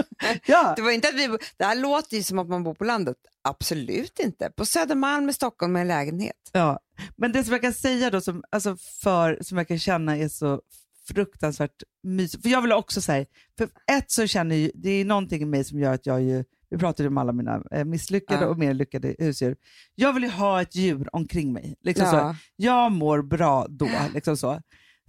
Ja, 0.47 0.73
Det, 0.77 0.83
var 0.83 0.91
inte 0.91 1.09
att 1.09 1.15
vi, 1.15 1.29
bo- 1.29 1.39
det 1.59 1.65
här 1.65 1.77
låter 1.77 2.17
ju 2.17 2.23
som 2.23 2.39
att 2.39 2.49
man 2.49 2.63
bor 2.65 2.75
på 2.75 2.85
landet. 2.85 3.17
Absolut 3.49 4.19
inte. 4.19 4.51
På 4.57 4.67
Södermalm 4.67 5.29
i 5.29 5.33
Stockholm 5.33 5.73
med 5.73 5.83
en 5.83 5.89
lägenhet. 5.89 6.37
Ja, 6.53 6.79
men 7.17 7.33
det 7.33 7.45
som 7.45 7.53
jag 7.53 7.63
kan 7.63 7.73
säga 7.75 8.11
då, 8.11 8.21
som, 8.21 8.45
alltså 8.53 8.77
för, 9.03 9.39
som 9.43 9.59
jag 9.59 9.69
kan 9.69 9.79
känna 9.79 10.17
är 10.17 10.29
så 10.29 10.61
fruktansvärt 11.09 11.83
mysigt. 12.03 12.43
För 12.43 12.51
jag 12.51 12.63
vill 12.63 12.73
också 12.73 13.01
säga, 13.01 13.27
för 13.59 13.69
ett 13.93 14.11
så 14.11 14.27
känner 14.27 14.57
jag, 14.57 14.71
det 14.75 14.91
är 14.91 15.05
någonting 15.05 15.43
i 15.43 15.45
mig 15.45 15.65
som 15.65 15.79
gör 15.81 15.95
att 15.95 16.07
jag 16.07 16.23
ju, 16.23 16.45
vi 16.71 16.79
pratade 16.79 17.09
om 17.09 17.19
alla 17.19 17.33
mina 17.33 17.63
eh, 17.71 17.85
misslyckade 17.85 18.41
Ja. 18.45 18.49
och 18.49 18.59
mer 18.59 18.75
lyckade 18.75 19.15
husdjur. 19.19 19.57
Jag 19.95 20.13
vill 20.13 20.23
ju 20.23 20.31
ha 20.31 20.63
ett 20.63 20.75
djur 20.77 21.09
omkring 21.13 21.53
mig. 21.53 21.75
Liksom 21.83 22.07
så. 22.07 22.17
Ja. 22.17 22.37
Jag 22.57 22.93
mår 22.93 23.23
bra 23.23 23.67
då. 23.69 23.89
Liksom 24.15 24.37
så. 24.37 24.61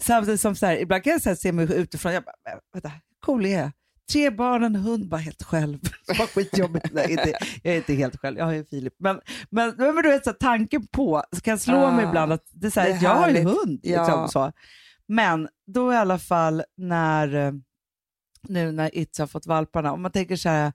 Samtidigt 0.01 0.41
som 0.41 0.55
så 0.55 0.65
här, 0.65 0.77
ibland 0.77 1.03
kan 1.03 1.11
jag 1.11 1.21
så 1.21 1.29
här, 1.29 1.35
se 1.35 1.51
mig 1.51 1.73
utifrån, 1.75 2.13
jag 2.13 2.23
bara, 2.23 2.53
"Äh, 2.53 2.59
vänta, 2.73 2.91
cool 3.25 3.45
är 3.45 3.59
jag? 3.59 3.71
Tre 4.11 4.29
barn, 4.29 4.63
en 4.63 4.75
hund, 4.75 5.09
bara 5.09 5.17
helt 5.21 5.43
själv. 5.43 5.79
Vad 6.19 6.29
skitjobbigt. 6.29 6.85
Nej, 6.93 7.11
inte, 7.11 7.33
jag 7.63 7.73
är 7.73 7.77
inte 7.77 7.93
helt 7.93 8.19
själv, 8.19 8.37
jag 8.37 8.45
har 8.45 8.53
ju 8.53 8.65
Filip. 8.65 8.93
Men, 8.99 9.19
men, 9.49 9.73
men 9.77 9.95
du 9.95 10.09
vet, 10.09 10.23
så 10.23 10.29
här, 10.29 10.37
tanken 10.37 10.87
på, 10.87 11.23
så 11.35 11.41
kan 11.41 11.59
slå 11.59 11.75
Ah, 11.75 11.95
mig 11.95 12.05
ibland 12.05 12.33
att 12.33 12.43
det 12.51 12.67
är 12.67 12.71
så 12.71 12.79
här, 12.79 12.87
det 12.89 12.95
är 12.95 13.03
jag 13.03 13.15
har 13.15 13.29
ju 13.29 13.39
hund. 13.43 13.79
Liksom, 13.83 14.03
Ja. 14.07 14.27
så. 14.27 14.51
Men 15.07 15.47
då 15.67 15.93
i 15.93 15.95
alla 15.95 16.19
fall 16.19 16.63
när, 16.77 17.33
eh, 17.35 17.51
nu 18.47 18.71
när 18.71 18.97
Itz 18.97 19.19
har 19.19 19.27
fått 19.27 19.45
valparna, 19.45 19.91
om 19.93 20.01
man 20.01 20.11
tänker 20.11 20.35
så 20.35 20.49
här, 20.49 20.73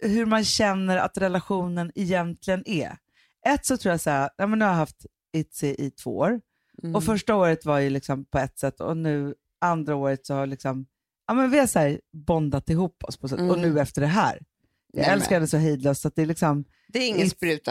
hur 0.00 0.26
man 0.26 0.44
känner 0.44 0.96
att 0.96 1.18
relationen 1.18 1.92
egentligen 1.94 2.62
är. 2.68 2.98
Ett 3.46 3.66
så 3.66 3.76
tror 3.76 3.90
jag 3.92 4.00
så 4.00 4.10
här, 4.10 4.30
ja, 4.36 4.46
men 4.46 4.58
nu 4.58 4.64
har 4.64 4.72
jag 4.72 4.78
haft 4.78 5.06
Itzy 5.32 5.66
i 5.78 5.90
två 5.90 6.18
år 6.18 6.40
Mm. 6.82 6.94
och 6.94 7.04
första 7.04 7.34
året 7.34 7.64
var 7.64 7.78
ju 7.78 7.90
liksom 7.90 8.24
på 8.24 8.38
ett 8.38 8.58
sätt 8.58 8.80
och 8.80 8.96
nu 8.96 9.34
andra 9.60 9.96
året 9.96 10.26
så 10.26 10.34
har 10.34 10.46
liksom, 10.46 10.86
ja, 11.26 11.34
men 11.34 11.50
vi 11.50 11.58
har 11.58 11.66
så 11.66 11.78
här 11.78 12.00
bondat 12.12 12.70
ihop 12.70 13.04
oss 13.04 13.16
på 13.16 13.28
sätt. 13.28 13.38
och 13.38 13.58
Mm. 13.58 13.60
nu 13.74 13.80
efter 13.80 14.00
det 14.00 14.06
här. 14.06 14.42
Jag 14.92 15.02
Nej, 15.02 15.10
älskar 15.10 15.36
henne 15.36 15.46
så 15.46 15.56
hejdlöst 15.56 16.06
att 16.06 16.14
det 16.16 16.22
är 16.22 16.26
liksom, 16.26 16.64
Det 16.88 16.98
är 16.98 17.08
ingen 17.08 17.30
spruta. 17.30 17.70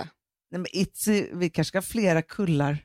nej 0.51 0.59
men 0.61 0.65
Itzy, 0.73 1.25
vi 1.33 1.49
kanske 1.49 1.69
ska 1.69 1.77
ha 1.77 1.81
flera 1.81 2.21
kullar. 2.21 2.77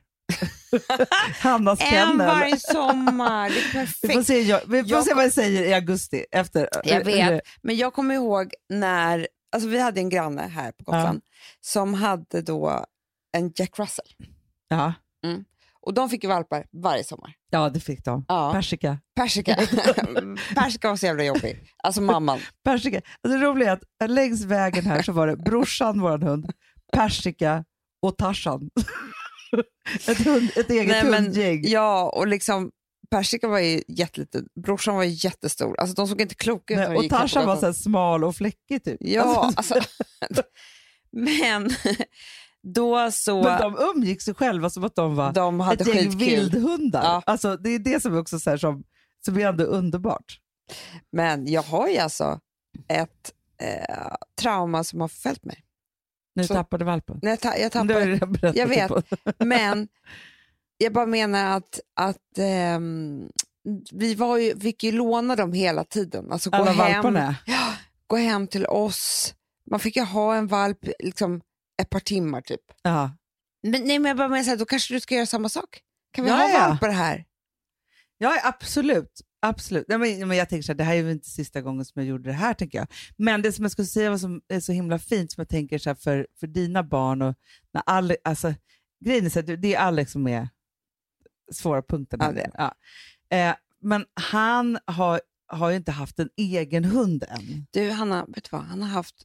Hannas 1.39 1.79
En 1.81 2.17
varje 2.17 2.59
sommar. 2.59 3.49
Det 3.49 3.55
är 3.55 3.81
Vi 3.81 3.87
får, 3.87 4.07
perfekt. 4.07 4.27
se, 4.27 4.41
jag, 4.41 4.61
vi 4.67 4.81
får 4.83 4.91
Jag 4.91 5.03
se 5.05 5.13
vad 5.13 5.23
jag 5.25 5.33
säger 5.33 5.63
i 5.63 5.73
augusti. 5.73 6.25
Efter. 6.31 6.69
Jag 6.83 7.03
vet, 7.05 7.41
men 7.61 7.77
jag 7.77 7.93
kommer 7.93 8.15
ihåg 8.15 8.53
när, 8.69 9.27
alltså 9.51 9.69
vi 9.69 9.79
hade 9.79 9.99
en 9.99 10.09
granne 10.09 10.41
här 10.41 10.71
på 10.71 10.83
Gotland 10.83 11.21
som 11.61 11.93
hade 11.93 12.41
då 12.41 12.85
en 13.37 13.51
Jack 13.55 13.79
Russell. 13.79 14.05
Ja, 14.67 14.93
Och 15.81 15.93
de 15.93 16.09
fick 16.09 16.23
ju 16.23 16.29
valpar 16.29 16.65
varje 16.83 17.03
sommar. 17.03 17.33
ja, 17.49 17.69
det 17.69 17.79
fick 17.79 18.05
de. 18.05 18.25
Ja. 18.27 18.51
Persika. 18.53 18.97
Persika. 19.15 19.55
Persika 20.55 20.89
var 20.89 20.95
så 20.95 21.05
jävla 21.05 21.23
jobbig. 21.23 21.69
Alltså 21.83 22.01
mamman. 22.01 22.39
Persika. 22.63 22.97
Alltså, 22.97 23.39
det 23.39 23.45
roliga 23.45 23.71
är 23.71 23.73
att 24.03 24.11
längs 24.11 24.43
vägen 24.43 24.85
här 24.85 25.01
så 25.01 25.11
var 25.11 25.27
det 25.27 25.37
brorsan, 25.37 25.99
vår 26.01 26.17
hund, 26.17 26.51
Persika 26.93 27.63
och 28.01 28.17
Tarzan. 28.17 28.69
ett, 30.07 30.17
hund, 30.25 30.49
ett 30.55 30.69
eget 30.69 30.87
Nej, 30.87 31.03
men- 31.03 31.23
hundgäng. 31.23 31.61
Ja, 31.67 32.09
och 32.15 32.27
liksom 32.27 32.71
Persika 33.09 33.47
var 33.47 33.59
ju 33.59 33.81
jätteliten, 33.87 34.47
brorsan 34.65 34.95
var 34.95 35.03
ju 35.03 35.09
jättestor. 35.27 35.79
Alltså 35.79 35.95
de 35.95 36.07
såg 36.07 36.21
inte 36.21 36.35
kloka 36.35 36.73
ut. 36.73 36.89
Nej, 36.89 36.97
och 36.97 37.09
Tarzan 37.09 37.45
var 37.47 37.55
så 37.55 37.65
här 37.65 37.73
smal 37.73 38.23
och 38.23 38.35
fläckig 38.35 38.83
typ. 38.83 38.97
Ja, 38.99 39.51
Alltså, 39.57 39.73
alltså. 39.73 39.83
men 41.11 41.69
då 42.73 43.11
så, 43.11 43.43
men 43.43 43.61
de 43.61 43.77
umgicks 43.95 44.27
ju 44.29 44.33
själva 44.33 44.69
som 44.69 44.83
att 44.83 44.95
de 44.95 45.15
var 45.15 45.33
de 45.33 45.59
hade 45.59 45.81
ett 45.81 45.87
gäng 45.95 45.97
skitkul. 45.97 46.19
vildhundar. 46.19 47.03
Ja. 47.03 47.23
Alltså, 47.25 47.57
det 47.57 47.69
är 47.69 47.79
det 47.79 48.01
som 48.01 48.13
är 48.15 48.19
också 48.19 48.39
så 48.39 48.49
här, 48.49 48.57
som, 48.57 48.83
som 49.25 49.37
är 49.37 49.47
ändå 49.47 49.63
underbart. 49.63 50.39
Men 51.11 51.47
jag 51.47 51.63
har 51.63 51.87
ju 51.87 51.97
alltså 51.97 52.39
ett 52.87 53.33
eh, 53.61 54.15
trauma 54.41 54.83
som 54.83 55.01
har 55.01 55.07
förföljt 55.07 55.45
mig. 55.45 55.62
När 56.35 56.43
du 56.43 56.47
Så- 56.47 56.53
tappade 56.53 56.85
valpen. 56.85 57.19
När 57.21 57.29
jag, 57.29 57.39
ta, 57.39 57.57
jag 57.57 57.71
tappade 57.71 58.19
jag 58.41 58.55
Jag 58.55 58.67
vet. 58.67 58.91
Men 59.39 59.87
jag 60.77 60.93
bara 60.93 61.05
menar 61.05 61.57
att, 61.57 61.79
att 61.95 62.37
ehm, 62.37 63.29
vi 63.91 64.15
var 64.15 64.37
ju, 64.37 64.59
fick 64.59 64.83
ju 64.83 64.91
låna 64.91 65.35
dem 65.35 65.53
hela 65.53 65.83
tiden. 65.83 66.31
Alltså 66.31 66.49
gå 66.49 66.57
Alla 66.57 66.71
hem, 66.71 66.77
valparna. 67.03 67.35
ja, 67.45 67.73
gå 68.07 68.15
hem 68.17 68.47
till 68.47 68.65
oss. 68.65 69.33
Man 69.71 69.79
fick 69.79 69.95
ju 69.95 70.01
ha 70.03 70.35
en 70.35 70.47
valp 70.47 70.79
liksom, 70.99 71.41
ett 71.81 71.89
par 71.89 71.99
timmar 71.99 72.41
typ. 72.41 72.61
Ja. 72.81 73.11
Men, 73.63 73.71
nej, 73.83 73.99
men 73.99 74.09
jag 74.09 74.17
bara 74.17 74.27
menar 74.27 74.43
så 74.43 74.49
här, 74.49 74.57
då 74.57 74.65
kanske 74.65 74.93
du 74.93 74.99
ska 74.99 75.15
göra 75.15 75.25
samma 75.25 75.49
sak. 75.49 75.81
Kan 76.11 76.25
vi 76.25 76.31
Ja, 76.31 76.37
ha 76.37 76.49
ja. 76.49 76.67
valpar 76.67 76.89
här? 76.89 77.25
Ja, 78.17 78.39
absolut. 78.43 79.21
Absolut. 79.43 79.85
Nej, 79.87 79.97
men, 79.97 80.27
men 80.27 80.37
jag 80.37 80.49
tänker 80.49 80.63
så 80.63 80.71
här, 80.71 80.77
det 80.77 80.83
här 80.83 80.93
är 80.93 81.03
ju 81.03 81.11
inte 81.11 81.29
sista 81.29 81.61
gången 81.61 81.85
som 81.85 82.01
jag 82.01 82.09
gjorde 82.09 82.29
det 82.29 82.33
här, 82.33 82.53
tänker 82.53 82.77
jag. 82.77 82.87
Men 83.17 83.41
det 83.41 83.51
som 83.51 83.63
jag 83.63 83.71
skulle 83.71 83.85
säga 83.85 84.09
var 84.09 84.17
som 84.17 84.41
är 84.47 84.59
så 84.59 84.71
himla 84.71 84.99
fint, 84.99 85.31
som 85.31 85.41
jag 85.41 85.49
tänker 85.49 85.77
så 85.77 85.89
här, 85.89 85.95
för, 85.95 86.27
för 86.39 86.47
dina 86.47 86.83
barn 86.83 87.21
och 87.21 87.35
när 87.73 87.83
Ale, 87.85 88.15
alltså, 88.23 88.53
grejen 89.05 89.25
är 89.25 89.29
så 89.29 89.39
här, 89.39 89.57
det 89.57 89.75
är 89.75 89.79
Alex 89.79 90.11
som 90.11 90.27
är 90.27 90.49
svåra 91.51 91.81
punkten. 91.81 92.19
Ja, 92.21 92.31
det 92.31 92.51
Ja. 92.53 92.73
Eh, 93.37 93.55
men 93.81 94.05
han 94.13 94.77
har, 94.85 95.21
har 95.47 95.69
ju 95.69 95.75
inte 95.75 95.91
haft 95.91 96.19
en 96.19 96.29
egen 96.37 96.85
hund 96.85 97.23
än. 97.29 97.67
Du 97.71 97.89
Hanna, 97.89 98.25
vet 98.25 98.43
du 98.43 98.49
vad? 98.51 98.61
Han 98.61 98.81
har 98.81 98.89
haft, 98.89 99.15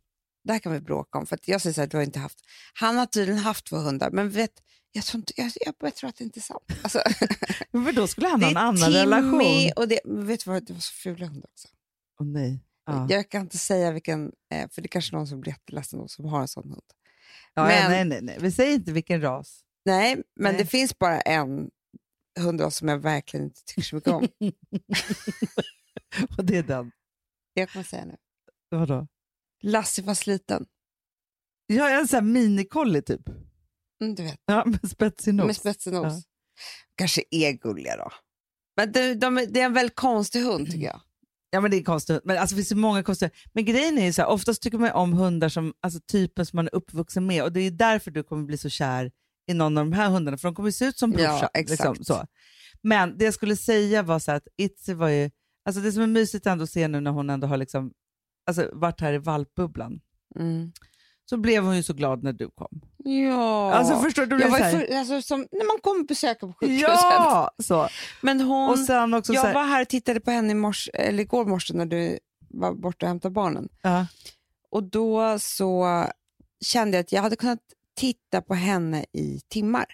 det 0.45 0.53
här 0.53 0.61
kan 0.61 0.73
vi 0.73 0.81
bråka 0.81 1.19
om, 1.19 1.27
för 1.27 1.39
jag 1.45 1.61
säger 1.61 1.75
så 1.75 1.81
här, 1.81 1.89
du 1.89 1.97
har 1.97 2.05
inte 2.05 2.19
haft, 2.19 2.39
han 2.75 2.97
har 2.97 3.07
tydligen 3.07 3.41
haft 3.41 3.67
två 3.67 3.77
hundar, 3.77 4.11
men 4.11 4.31
vet, 4.31 4.63
jag 4.93 5.05
tror, 5.05 5.19
inte, 5.19 5.33
jag, 5.37 5.53
jag, 5.67 5.75
jag 5.81 5.95
tror 5.95 6.09
att 6.11 6.17
det 6.17 6.25
inte 6.25 6.39
är 6.41 6.43
sant. 6.43 6.65
Alltså, 6.83 7.03
Men 7.71 7.95
då 7.95 8.07
skulle 8.07 8.29
han 8.29 8.43
ha 8.43 8.51
en 8.51 8.57
annan 8.57 8.93
relation. 8.93 9.73
och 9.77 9.89
det, 9.89 10.01
vet 10.05 10.45
du 10.45 10.51
vad, 10.51 10.67
det 10.67 10.73
var 10.73 10.81
så 10.81 10.93
fula 10.93 11.27
hundar 11.27 11.49
också. 11.53 11.69
Åh 12.21 12.27
nej. 12.27 12.65
Ja. 12.87 13.07
Jag 13.11 13.29
kan 13.31 13.41
inte 13.41 13.59
säga 13.59 13.93
vilken, 13.93 14.33
eh, 14.55 14.69
för 14.71 14.83
det 14.83 14.87
är 14.87 14.89
kanske 14.89 15.17
någon 15.17 15.27
som 15.27 15.41
blir 15.41 15.53
jätteledsen 15.53 16.09
som 16.09 16.25
har 16.25 16.41
en 16.41 16.49
sån 16.49 16.69
hund. 16.71 16.83
Ja, 17.55 17.67
men- 17.67 17.91
nej, 17.91 18.05
nej, 18.05 18.23
nej. 18.23 18.39
Vi 18.41 18.53
säger 18.53 18.75
inte 18.75 18.93
vilken 18.93 19.21
ras. 19.23 19.61
Nej, 19.85 20.15
men 20.15 20.53
Nej. 20.53 20.63
det 20.63 20.67
finns 20.67 20.99
bara 20.99 21.21
en 21.21 21.71
hundras 22.41 22.77
som 22.77 22.89
jag 22.89 22.99
verkligen 22.99 23.45
inte 23.47 23.65
tycker 23.65 23.83
så 23.83 23.95
mycket 23.97 24.13
om. 24.13 24.29
och 26.39 26.45
det 26.45 26.57
är 26.57 26.63
den. 26.63 26.91
jag 27.55 27.71
kommer 27.71 27.85
säga 27.85 28.05
nu. 28.05 28.17
Vadå? 28.71 29.07
Lassie 29.63 30.05
var 30.05 30.15
sliten. 30.15 30.67
Jag 31.67 31.93
är 31.93 31.99
en 32.01 32.09
sån 32.09 32.17
här 32.17 32.23
minikolli 32.33 33.03
typ. 33.03 33.23
Mm, 34.01 34.15
du 34.15 34.23
vet, 34.23 34.41
Ja, 34.47 34.65
med 34.83 34.91
spetsig 34.91 35.35
nos. 35.35 35.47
med 35.47 35.57
spetsig 35.57 35.93
nos. 35.93 36.13
Ja. 36.15 36.21
Kanske 36.95 37.23
är 37.31 37.53
gulliga 37.53 37.97
då. 37.97 38.11
Men 38.77 38.93
det, 38.93 39.15
de, 39.15 39.35
det 39.51 39.61
är 39.61 39.65
en 39.65 39.73
väldigt 39.75 39.97
konstig 39.97 40.41
hund 40.43 40.67
tycker 40.71 40.87
jag. 40.87 41.01
Ja 41.51 41.61
men 41.61 41.71
det 41.71 41.77
är 41.77 41.83
konstigt. 41.83 42.21
Men 42.25 42.39
alltså, 42.39 42.55
det 42.55 42.59
finns 42.59 42.69
så 42.69 42.77
många 42.77 43.03
konstiga. 43.03 43.31
Men 43.53 43.65
grejen 43.65 43.99
är 43.99 44.05
ju 44.05 44.13
så 44.13 44.23
här, 44.23 44.29
oftast 44.29 44.63
tycker 44.63 44.79
man 44.79 44.91
om 44.91 45.13
hundar 45.13 45.49
som 45.49 45.75
alltså, 45.81 46.01
typen 46.01 46.47
som 46.47 46.57
man 46.57 46.67
är 46.67 46.75
uppvuxen 46.75 47.27
med 47.27 47.43
och 47.43 47.53
det 47.53 47.61
är 47.61 47.71
därför 47.71 48.11
du 48.11 48.23
kommer 48.23 48.45
bli 48.45 48.59
så 48.59 48.69
kär 48.69 49.11
i 49.51 49.55
någon 49.55 49.79
av 49.79 49.85
de 49.85 49.93
här 49.93 50.09
hundarna 50.11 50.39
för 50.39 50.49
de 50.49 50.55
kommer 50.55 50.71
se 50.71 50.85
ut 50.85 50.99
som 50.99 51.13
Ja, 51.13 51.17
brorsan. 51.17 51.49
exakt. 51.55 51.81
liksom, 51.99 52.05
så. 52.05 52.27
Men 52.83 53.19
det 53.19 53.25
jag 53.25 53.35
skulle 53.35 53.57
säga 53.57 54.03
var 54.03 54.19
så 54.19 54.31
här 54.31 54.37
att 54.37 54.49
Itzy 54.57 54.95
var 54.95 55.09
ju, 55.09 55.31
alltså 55.65 55.83
det 55.83 55.93
som 55.93 56.03
är 56.03 56.07
mysigt 56.07 56.47
ändå 56.47 56.65
att 56.65 56.71
se 56.71 56.89
nu 56.89 57.01
när 57.01 57.11
hon 57.11 57.31
ändå 57.31 57.47
har 57.47 57.57
liksom, 57.57 57.93
alltså, 58.47 58.71
varit 58.73 59.01
här 59.01 59.13
i 59.13 59.19
valpbubblan, 59.19 60.01
Mm. 60.39 60.73
Så 61.31 61.37
blev 61.37 61.65
hon 61.65 61.77
ju 61.77 61.83
så 61.83 61.93
glad 61.93 62.23
när 62.25 62.33
du 62.33 62.51
kom. 62.51 62.81
Ja. 63.05 63.75
Alltså 63.75 64.01
förstår 64.01 64.27
du? 64.27 64.41
jag 64.41 64.49
var 64.51 64.59
för, 64.59 64.97
alltså, 64.99 65.23
som 65.23 65.41
när 65.41 65.67
man 65.67 65.81
kommer 65.83 66.05
besöka 66.05 66.47
på 66.47 66.53
sjukhuset. 66.61 66.89
Ja! 66.89 67.51
Så. 67.63 67.89
Men 68.21 68.41
hon, 68.41 68.71
Och 68.71 68.79
sen 68.79 69.15
också 69.15 69.33
så 69.33 69.37
jag 69.37 69.43
här, 69.43 69.55
var 69.55 69.65
här 69.65 69.83
och 69.83 69.89
tittade 69.89 70.21
på 70.21 70.31
henne 70.31 70.51
i 70.51 70.55
morse, 70.55 70.91
eller 70.95 71.21
igår 71.23 71.45
morse 71.45 71.75
när 71.75 71.87
du 71.87 72.19
var 72.51 72.73
borta 72.75 73.07
och 73.07 73.09
hämtade 73.09 73.33
barnen. 73.33 73.69
ja. 73.83 74.07
Och 74.71 74.83
då 74.83 75.39
så 75.39 76.05
kände 76.65 76.97
jag 76.97 77.05
att 77.05 77.13
jag 77.13 77.23
hade 77.23 77.37
kunnat 77.37 77.59
titta 77.99 78.41
på 78.43 78.55
henne 78.55 79.05
i 79.13 79.41
timmar. 79.49 79.85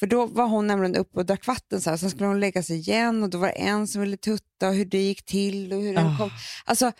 För 0.00 0.06
då 0.06 0.26
var 0.26 0.46
hon 0.46 0.66
nämligen 0.66 0.96
uppe 0.96 1.18
och 1.18 1.26
drack 1.26 1.46
vatten 1.46 1.80
så 1.80 1.90
här, 1.90 1.96
sen 1.96 2.10
skulle 2.10 2.26
hon 2.26 2.40
lägga 2.40 2.62
sig 2.62 2.76
igen 2.78 3.22
och 3.22 3.30
då 3.30 3.38
var 3.38 3.46
det 3.46 3.52
en 3.52 3.86
som 3.88 4.00
ville 4.00 4.16
tutta 4.16 4.68
och 4.68 4.74
hur 4.74 4.84
det 4.84 4.98
gick 5.02 5.24
till 5.24 5.72
och 5.72 5.80
hur 5.80 5.94
den 5.94 6.06
Ah. 6.06 6.18
kom. 6.18 6.30
Alltså 6.64 6.92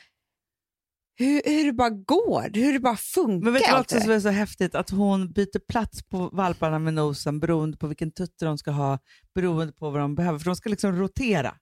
hur, 1.17 1.43
hur 1.45 1.65
det 1.65 1.73
bara 1.73 1.91
går, 1.91 2.51
hur 2.55 2.73
det 2.73 2.81
bara 2.81 2.97
funkar. 2.97 3.45
Men 3.45 3.53
vet 3.53 3.63
du 3.65 3.71
vad 3.71 3.81
också 3.81 4.01
som 4.01 4.11
är 4.11 4.21
så 4.21 4.29
häftigt? 4.29 4.75
Att 4.75 4.91
hon 4.91 5.33
byter 5.33 5.59
plats 5.69 6.03
på 6.03 6.29
valparna 6.33 6.79
med 6.79 6.95
nosen 6.95 7.41
beroende 7.41 7.77
på 7.77 7.87
vilken 7.87 8.11
tutte 8.13 8.45
de 8.45 8.59
ska 8.59 8.71
ha, 8.71 8.99
beroende 9.35 9.73
på 9.73 9.91
vad 9.91 10.01
de 10.01 10.15
behöver. 10.15 10.39
För 10.39 10.47
de 10.47 10.57
ska 10.57 10.69
liksom 10.71 10.93
rotera. 10.97 11.55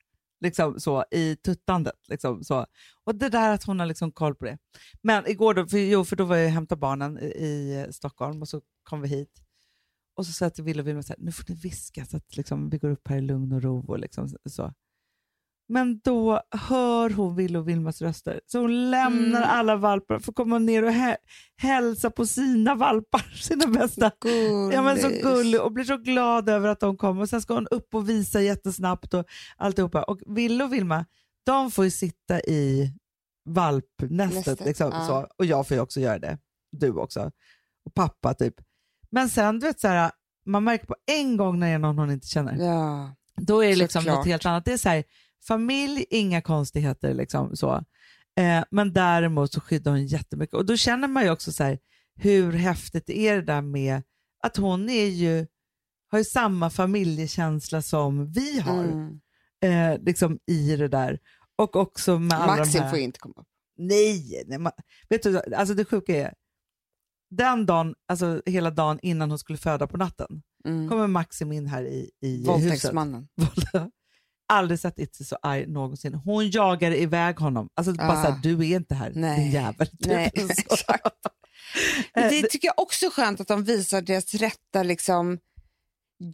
liksom 0.43 0.81
så, 0.81 1.05
i 1.11 1.37
tuttandet. 1.37 2.09
Liksom, 2.09 2.45
så. 2.45 2.67
Och 3.05 3.15
det 3.15 3.29
där 3.29 3.51
att 3.55 3.65
hon 3.65 3.81
har 3.81 3.87
liksom 3.87 4.13
koll 4.13 4.35
på 4.35 4.45
det. 4.45 4.59
Men 5.03 5.27
igår, 5.27 5.55
då, 5.55 5.67
för, 5.67 5.79
jo, 5.79 6.05
för 6.05 6.17
då 6.17 6.25
var 6.25 6.37
jag 6.37 6.47
och 6.47 6.53
hämtade 6.53 6.79
barnen 6.81 7.19
i, 7.19 7.87
i 7.89 7.93
Stockholm 7.93 8.43
och 8.43 8.49
så 8.49 8.61
kom 8.83 9.01
vi 9.01 9.09
hit. 9.09 9.43
Och 10.17 10.27
så 10.27 10.33
sa 10.33 10.45
jag 10.45 10.55
till 10.55 10.65
Wille 10.65 10.83
och 10.83 10.89
här, 10.89 11.17
nu 11.19 11.33
får 11.33 11.45
ni 11.49 11.55
viska 11.55 12.05
så 12.05 12.17
att 12.17 12.37
liksom, 12.37 12.71
vi 12.71 12.79
går 12.79 12.91
upp 12.91 13.09
här 13.09 13.17
i 13.17 13.21
lugn 13.21 13.53
och 13.53 13.63
ro. 13.63 13.85
Och 13.89 13.99
liksom, 13.99 14.29
så. 14.45 14.73
Men 15.73 16.01
då 16.05 16.41
hör 16.51 17.11
hon 17.11 17.37
Wille 17.37 17.59
och 17.59 17.69
Vilmas 17.69 18.03
röster, 18.03 18.41
så 18.47 18.59
hon 18.61 18.91
lämnar 18.91 19.39
Mm. 19.43 19.51
alla 19.51 19.77
valpar 19.77 20.19
för 20.19 20.33
att 20.33 20.37
komma 20.37 20.59
ner 20.59 20.83
och 20.85 20.91
hä- 20.91 21.17
hälsa 21.57 22.11
på 22.11 22.27
sina 22.27 22.75
valpar, 22.75 23.21
sina 23.43 23.67
bästa. 23.67 24.11
Ja, 24.73 24.83
men 24.83 24.99
så 24.99 25.09
gullig 25.09 25.61
och 25.61 25.73
blir 25.73 25.85
så 25.85 25.97
glad 25.97 26.49
över 26.49 26.69
att 26.69 26.81
de 26.81 26.97
kommer. 26.97 27.23
Och 27.23 27.29
sen 27.29 27.43
ska 27.43 27.55
hon 27.55 27.67
upp 27.71 27.95
och 27.95 28.09
visa 28.09 28.41
jättesnabbt 28.41 29.15
och 29.15 29.25
alltihopa. 29.57 30.03
Och 30.03 30.21
Ville 30.27 30.65
och 30.65 30.73
Vilma, 30.73 31.05
de 31.47 31.71
får 31.71 31.85
ju 31.85 31.91
sitta 31.91 32.41
i 32.41 32.93
valpnästet. 33.49 34.37
Nästet, 34.47 34.67
Liksom, 34.67 34.91
ja. 34.93 35.07
så. 35.07 35.27
Och 35.39 35.45
jag 35.45 35.69
får 35.69 35.75
ju 35.77 35.81
också 35.81 36.01
göra 36.01 36.19
det. 36.19 36.39
Du 36.73 36.91
också. 36.93 37.31
Och 37.85 37.95
pappa 37.95 38.35
typ. 38.35 38.55
Men 39.11 39.29
sen, 39.29 39.59
du 39.61 39.67
vet 39.67 39.81
så 39.81 39.89
här, 39.89 40.11
man 40.47 40.65
märker 40.65 40.87
på 40.87 40.95
en 41.07 41.37
gång 41.37 41.59
när 41.59 41.67
det 41.69 41.73
är 41.75 41.79
någon 41.79 41.99
hon 41.99 42.11
inte 42.11 42.27
känner. 42.27 42.57
Ja. 42.67 43.15
Då 43.37 43.65
är 43.65 43.69
det 43.69 43.77
liksom 43.77 44.03
Såklart. 44.03 44.17
något 44.19 44.27
helt 44.27 44.47
annat. 44.47 44.65
Det 44.65 44.73
är 44.73 44.77
så 44.79 44.89
här, 44.89 45.05
familj, 45.49 46.05
inga 46.11 46.41
konstigheter. 46.43 47.15
Liksom, 47.15 47.57
så. 47.57 47.75
Eh, 48.41 48.65
men 48.71 48.93
däremot 48.93 49.53
så 49.53 49.61
skyddar 49.61 49.91
hon 49.91 50.07
jättemycket. 50.07 50.55
Och 50.55 50.67
då 50.67 50.77
känner 50.77 51.09
man 51.09 51.23
ju 51.25 51.31
också 51.31 51.53
så 51.53 51.65
här, 51.65 51.79
hur 52.15 52.53
häftigt 52.53 53.11
är 53.11 53.35
det 53.35 53.43
där 53.43 53.63
med 53.63 54.03
att 54.43 54.57
hon 54.57 54.89
är 54.91 55.07
ju, 55.07 55.47
har 56.11 56.19
ju 56.19 56.25
samma 56.25 56.71
familjekänsla 56.71 57.83
som 57.83 58.33
vi 58.33 58.61
har 58.61 58.85
Mm. 58.85 59.21
eh, 59.65 59.99
liksom 60.05 60.39
i 60.47 60.77
det 60.77 60.89
där. 60.89 61.19
Och 61.57 61.77
också 61.77 62.19
med 62.19 62.41
alla 62.41 62.53
de 62.53 62.59
Maxim 62.59 62.83
här... 62.83 62.91
får 62.91 62.99
inte 62.99 63.19
komma 63.19 63.35
upp. 63.39 63.47
Nej, 63.79 64.43
nej 64.47 64.59
man, 64.59 64.73
vet 65.09 65.23
du, 65.23 65.41
alltså 65.57 65.75
det 65.75 65.85
sjuka 65.85 66.17
är, 66.17 66.35
den 67.31 67.67
dagen, 67.67 67.95
alltså 68.09 68.43
hela 68.47 68.71
dagen 68.71 68.99
innan 69.03 69.31
hon 69.31 69.39
skulle 69.39 69.59
föda 69.59 69.87
på 69.87 69.97
natten, 69.97 70.43
Mm. 70.65 70.89
kommer 70.89 71.07
Maxim 71.07 71.53
in 71.53 71.67
här 71.67 71.85
i, 71.85 72.11
i 72.21 72.37
huset. 72.37 72.47
Våldtäktsmannen. 72.49 73.29
Aldrig 74.53 74.81
sett 74.81 74.99
Itzy 74.99 75.25
så 75.25 75.37
arg 75.43 75.67
någonsin. 75.67 76.15
Hon 76.15 76.51
jagar 76.51 76.95
iväg 76.95 77.37
honom. 77.39 77.69
Alltså 77.75 77.93
bara 77.93 78.09
Ah. 78.13 78.23
såhär, 78.25 78.39
du 78.43 78.53
är 78.53 78.77
inte 78.77 78.95
här 78.95 79.13
Nej. 79.15 79.39
din 79.41 79.51
jävel. 79.53 79.89
Nej, 80.01 80.31
exakt. 80.35 81.07
Eh, 82.17 82.29
det 82.31 82.43
tycker 82.43 82.69
jag 82.69 82.79
också 82.79 83.07
är 83.07 83.11
skönt 83.11 83.41
att 83.41 83.49
de 83.49 83.65
visar 83.65 84.03
deras 84.03 84.35
rätta... 84.35 84.83
Liksom, 84.83 85.39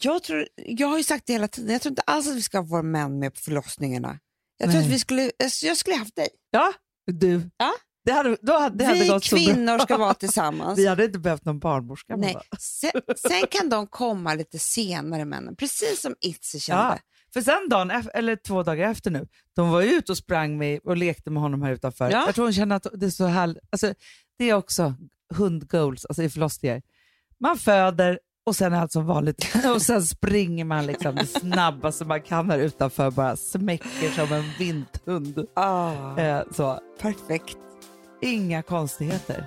jag, 0.00 0.22
tror, 0.22 0.48
jag 0.56 0.88
har 0.88 0.98
ju 0.98 1.04
sagt 1.04 1.26
det 1.26 1.32
hela 1.32 1.48
tiden, 1.48 1.72
jag 1.72 1.82
tror 1.82 1.90
inte 1.90 2.02
alls 2.02 2.28
att 2.28 2.34
vi 2.36 2.42
ska 2.42 2.58
ha 2.58 2.64
våra 2.64 2.82
män 2.82 3.18
med 3.18 3.34
på 3.34 3.40
förlossningarna. 3.40 4.18
Jag 4.58 4.70
tror 4.70 4.80
Nej. 4.80 4.88
att 4.88 4.94
vi 4.94 4.98
skulle, 4.98 5.30
jag 5.62 5.76
skulle 5.76 5.96
haft 5.96 6.16
dig. 6.16 6.28
Ja, 6.50 6.72
du. 7.06 7.50
Ja. 7.56 7.72
Det 8.04 8.12
hade, 8.12 8.36
då 8.42 8.58
hade, 8.58 8.76
det 8.78 8.84
hade 8.84 9.00
vi 9.00 9.08
gått 9.08 9.24
kvinnor 9.24 9.78
ska 9.78 9.96
vara 9.96 10.14
tillsammans. 10.24 10.78
Vi 10.78 10.86
hade 10.86 11.04
inte 11.04 11.18
behövt 11.18 11.44
någon 11.44 11.58
barnmorska. 11.58 12.16
Nej. 12.16 12.36
Sen, 12.58 12.90
sen 13.28 13.46
kan 13.50 13.68
de 13.68 13.86
komma 13.86 14.34
lite 14.34 14.58
senare, 14.58 15.24
männen. 15.24 15.56
Precis 15.56 16.00
som 16.00 16.14
Itzy 16.20 16.60
kände. 16.60 16.82
Ja. 16.82 16.98
För 17.38 17.42
sen 17.42 17.68
dagen, 17.68 17.90
eller 18.14 18.36
två 18.36 18.62
dagar 18.62 18.90
efter 18.90 19.10
nu, 19.10 19.26
de 19.56 19.70
var 19.70 19.80
ju 19.80 19.88
ute 19.88 20.12
och 20.12 20.18
sprang 20.18 20.58
med 20.58 20.80
och 20.84 20.96
lekte 20.96 21.30
med 21.30 21.42
honom 21.42 21.62
här 21.62 21.72
utanför. 21.72 22.10
Ja. 22.10 22.22
Jag 22.26 22.34
tror 22.34 22.44
hon 22.44 22.52
känner 22.52 22.76
att 22.76 22.86
det 22.94 23.06
är 23.06 23.10
så 23.10 23.26
härligt. 23.26 23.58
Alltså, 23.72 23.94
det 24.38 24.50
är 24.50 24.54
också 24.54 24.94
hundgoals 25.34 26.04
alltså 26.04 26.22
i 26.22 26.30
förlossningar. 26.30 26.82
Man 27.40 27.58
föder 27.58 28.18
och 28.46 28.56
sen 28.56 28.72
är 28.72 28.80
allt 28.80 28.92
som 28.92 29.06
vanligt. 29.06 29.56
och 29.74 29.82
sen 29.82 30.02
springer 30.02 30.64
man 30.64 30.86
liksom 30.86 31.14
det 31.14 31.26
snabbaste 31.26 32.04
man 32.04 32.20
kan 32.22 32.50
här 32.50 32.58
utanför, 32.58 33.10
bara 33.10 33.36
smäcker 33.36 34.10
som 34.10 34.32
en 34.32 34.44
vinthund. 34.58 35.46
Ah, 35.56 36.16
Eh, 36.20 36.42
så. 36.52 36.80
perfekt. 37.00 37.56
Inga 38.22 38.62
konstigheter. 38.62 39.46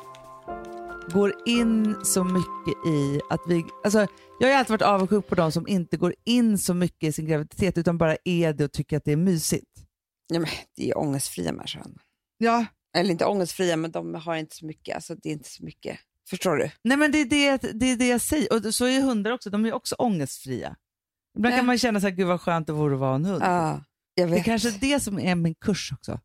går 1.09 1.33
in 1.45 1.95
så 2.03 2.23
mycket 2.23 2.85
i 2.87 3.19
att 3.29 3.41
vi... 3.47 3.63
Alltså, 3.83 4.07
jag 4.39 4.47
har 4.49 4.55
alltid 4.55 4.71
varit 4.71 4.81
avundsjuk 4.81 5.27
på 5.27 5.35
de 5.35 5.51
som 5.51 5.67
inte 5.67 5.97
går 5.97 6.13
in 6.25 6.57
så 6.57 6.73
mycket 6.73 7.03
i 7.09 7.11
sin 7.11 7.25
graviditet 7.25 7.77
utan 7.77 7.97
bara 7.97 8.17
är 8.23 8.53
det 8.53 8.65
och 8.65 8.71
tycker 8.71 8.97
att 8.97 9.05
det 9.05 9.11
är 9.11 9.15
mysigt. 9.17 9.71
Ja, 10.33 10.39
men 10.39 10.49
det 10.75 10.83
är 10.83 10.87
ju 10.87 10.93
ångestfria 10.93 11.51
människor. 11.53 11.83
Ja, 12.37 12.65
Eller 12.97 13.11
inte 13.11 13.25
ångestfria, 13.25 13.77
men 13.77 13.91
de 13.91 14.15
har 14.15 14.35
inte 14.35 14.55
så 14.55 14.65
mycket. 14.65 14.95
Alltså, 14.95 15.15
det 15.15 15.29
är 15.29 15.33
inte 15.33 15.49
så 15.49 15.63
mycket. 15.65 15.99
Förstår 16.29 16.55
du? 16.55 16.71
nej 16.83 16.97
men 16.97 17.11
det 17.11 17.17
är 17.17 17.25
det, 17.25 17.57
det, 17.73 17.85
är 17.85 17.95
det 17.97 18.07
jag 18.07 18.21
säger. 18.21 18.53
Och 18.67 18.75
så 18.75 18.85
är 18.85 19.01
hundar 19.01 19.31
också, 19.31 19.49
de 19.49 19.65
är 19.65 19.73
också 19.73 19.95
ångestfria. 19.95 20.75
Ibland 21.37 21.53
Ja. 21.53 21.57
kan 21.57 21.65
man 21.65 21.77
känna 21.77 22.01
så 22.01 22.07
här, 22.07 22.15
gud 22.15 22.27
vad 22.27 22.41
skönt 22.41 22.67
det 22.67 22.73
vore 22.73 22.93
att 22.93 22.99
vara 22.99 23.15
en 23.15 23.25
hund. 23.25 23.41
Ja, 23.43 23.83
Det 24.15 24.21
är 24.21 24.43
kanske 24.43 24.69
är 24.69 24.79
det 24.81 24.99
som 24.99 25.19
är 25.19 25.35
min 25.35 25.55
kurs 25.55 25.91
också. 25.93 26.19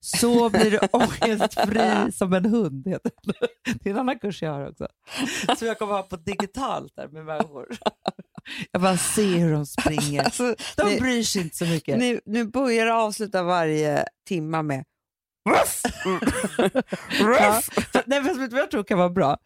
Så 0.00 0.50
blir 0.50 0.70
du 0.70 0.78
ångestfri 0.92 2.12
som 2.12 2.32
en 2.32 2.44
hund. 2.44 2.86
Heter 2.88 3.10
det. 3.22 3.32
det 3.82 3.88
är 3.90 3.94
en 3.94 3.98
annan 4.00 4.18
kurs 4.18 4.42
jag 4.42 4.50
har 4.50 4.68
också. 4.70 4.88
Som 5.58 5.68
jag 5.68 5.78
kommer 5.78 5.92
ha 5.92 6.02
på 6.02 6.16
digitalt 6.16 6.92
där 6.96 7.08
med 7.08 7.24
människor. 7.24 7.66
Jag 8.72 8.82
bara 8.82 8.96
ser 8.96 9.38
hur 9.38 9.52
de 9.52 9.66
springer. 9.66 10.22
Alltså, 10.24 10.54
De 10.76 10.88
ni, 10.88 11.00
bryr 11.00 11.22
sig 11.22 11.42
inte 11.42 11.56
så 11.56 11.64
mycket. 11.64 11.98
ni, 11.98 12.20
nu 12.26 12.44
börjar 12.44 12.86
avsluta 12.86 13.42
varje 13.42 14.04
timma 14.28 14.62
med 14.62 14.84
ruff! 15.50 15.82
Ja. 17.20 17.60
För- 17.92 18.02
Nej, 18.06 18.24
fast 18.24 18.36
vet 18.40 18.50
du 18.50 18.54
vad 18.56 18.62
jag 18.62 18.70
tror 18.70 18.84
kan 18.84 18.98
vara 18.98 19.10
bra? 19.10 19.38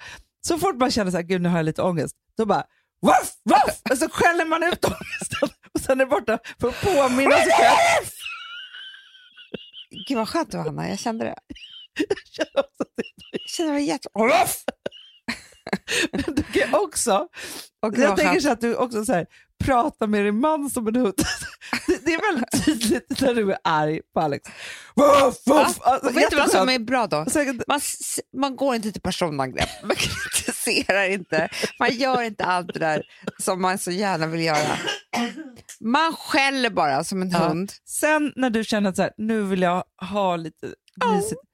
Så 0.47 0.59
fort 0.59 0.77
man 0.77 0.91
känner 0.91 1.11
så 1.11 1.17
här, 1.17 1.25
gud 1.25 1.43
nu 1.43 1.49
har 1.49 1.57
jag 1.57 1.65
lite 1.65 1.83
ångest, 1.83 2.17
då 2.37 2.47
bara 2.47 2.65
Ruff, 3.07 3.33
ruff! 3.51 3.81
Och 3.91 3.99
så 3.99 4.09
skäller 4.09 4.45
man 4.45 4.63
ut 4.63 4.85
ångesten 4.85 5.49
och 5.75 5.81
sen 5.81 6.01
är 6.01 6.05
det 6.05 6.11
borta 6.11 6.39
för 6.61 6.69
att 6.69 6.81
påminna 6.81 7.37
sig 7.37 7.53
själv. 7.53 8.07
Gud 10.09 10.19
vad 10.19 10.29
skönt 10.29 10.51
det 10.51 10.57
var 10.57 10.65
Hanna, 10.65 10.89
jag 10.89 10.99
kände 10.99 11.25
det. 11.25 11.35
Jag 12.09 12.19
känner 12.27 12.61
också 12.61 12.85
det 12.97 13.03
Jag 13.33 13.41
kände 13.41 13.73
det 13.73 13.79
var 13.79 13.81
jätte... 13.81 14.09
Men 16.13 16.35
du 16.35 16.43
kan 16.43 16.75
också, 16.75 17.29
Och 17.83 17.99
jag 17.99 18.17
tänker 18.17 18.41
så 18.41 18.51
att 18.51 18.61
du 18.61 18.77
också 18.77 19.05
så 19.05 19.13
här, 19.13 19.27
pratar 19.65 20.07
med 20.07 20.25
din 20.25 20.41
man 20.41 20.71
som 20.71 20.89
en 20.89 20.97
hund. 20.97 21.15
Det, 22.05 22.15
är 22.15 22.33
väldigt 22.33 22.65
tydligt 22.65 23.21
när 23.21 23.35
du 23.35 23.53
är 23.53 23.59
arg 23.65 24.01
på 24.15 24.21
Alex. 24.21 24.51
Ruff, 24.97 25.37
ruff! 25.47 25.79
Alltså, 25.81 26.11
vet 26.13 26.31
du 26.31 26.37
vad 26.37 26.51
som 26.51 26.69
är 26.69 26.79
bra 26.79 27.07
då? 27.07 27.25
Säkert- 27.31 27.63
Man, 27.69 27.81
man 28.37 28.57
går 28.57 28.75
inte 28.75 28.93
till 28.93 29.03
personangrepp, 29.03 29.69
man 29.85 29.97
kritiserar 29.97 31.05
inte, 31.11 31.49
man 31.79 31.91
gör 31.97 32.23
inte 32.23 32.45
allt 32.45 32.73
det 32.73 32.79
där 32.79 33.03
som 33.39 33.63
man 33.63 33.79
så 33.79 33.91
gärna 33.91 34.27
vill 34.27 34.41
göra. 34.41 34.77
Man 35.81 36.13
skäller 36.17 36.71
bara 36.71 37.05
som 37.05 37.23
en 37.23 37.31
Ja. 37.31 37.39
hund. 37.39 37.73
Sen 37.89 38.33
när 38.37 38.51
du 38.51 38.65
känner 38.65 38.91
att 38.91 38.97
så 38.97 39.03
här, 39.03 39.13
nu 39.17 39.43
vill 39.43 39.63
jag 39.63 39.85
ha 40.11 40.37
lite 40.37 40.67
mysigt. 41.15 41.41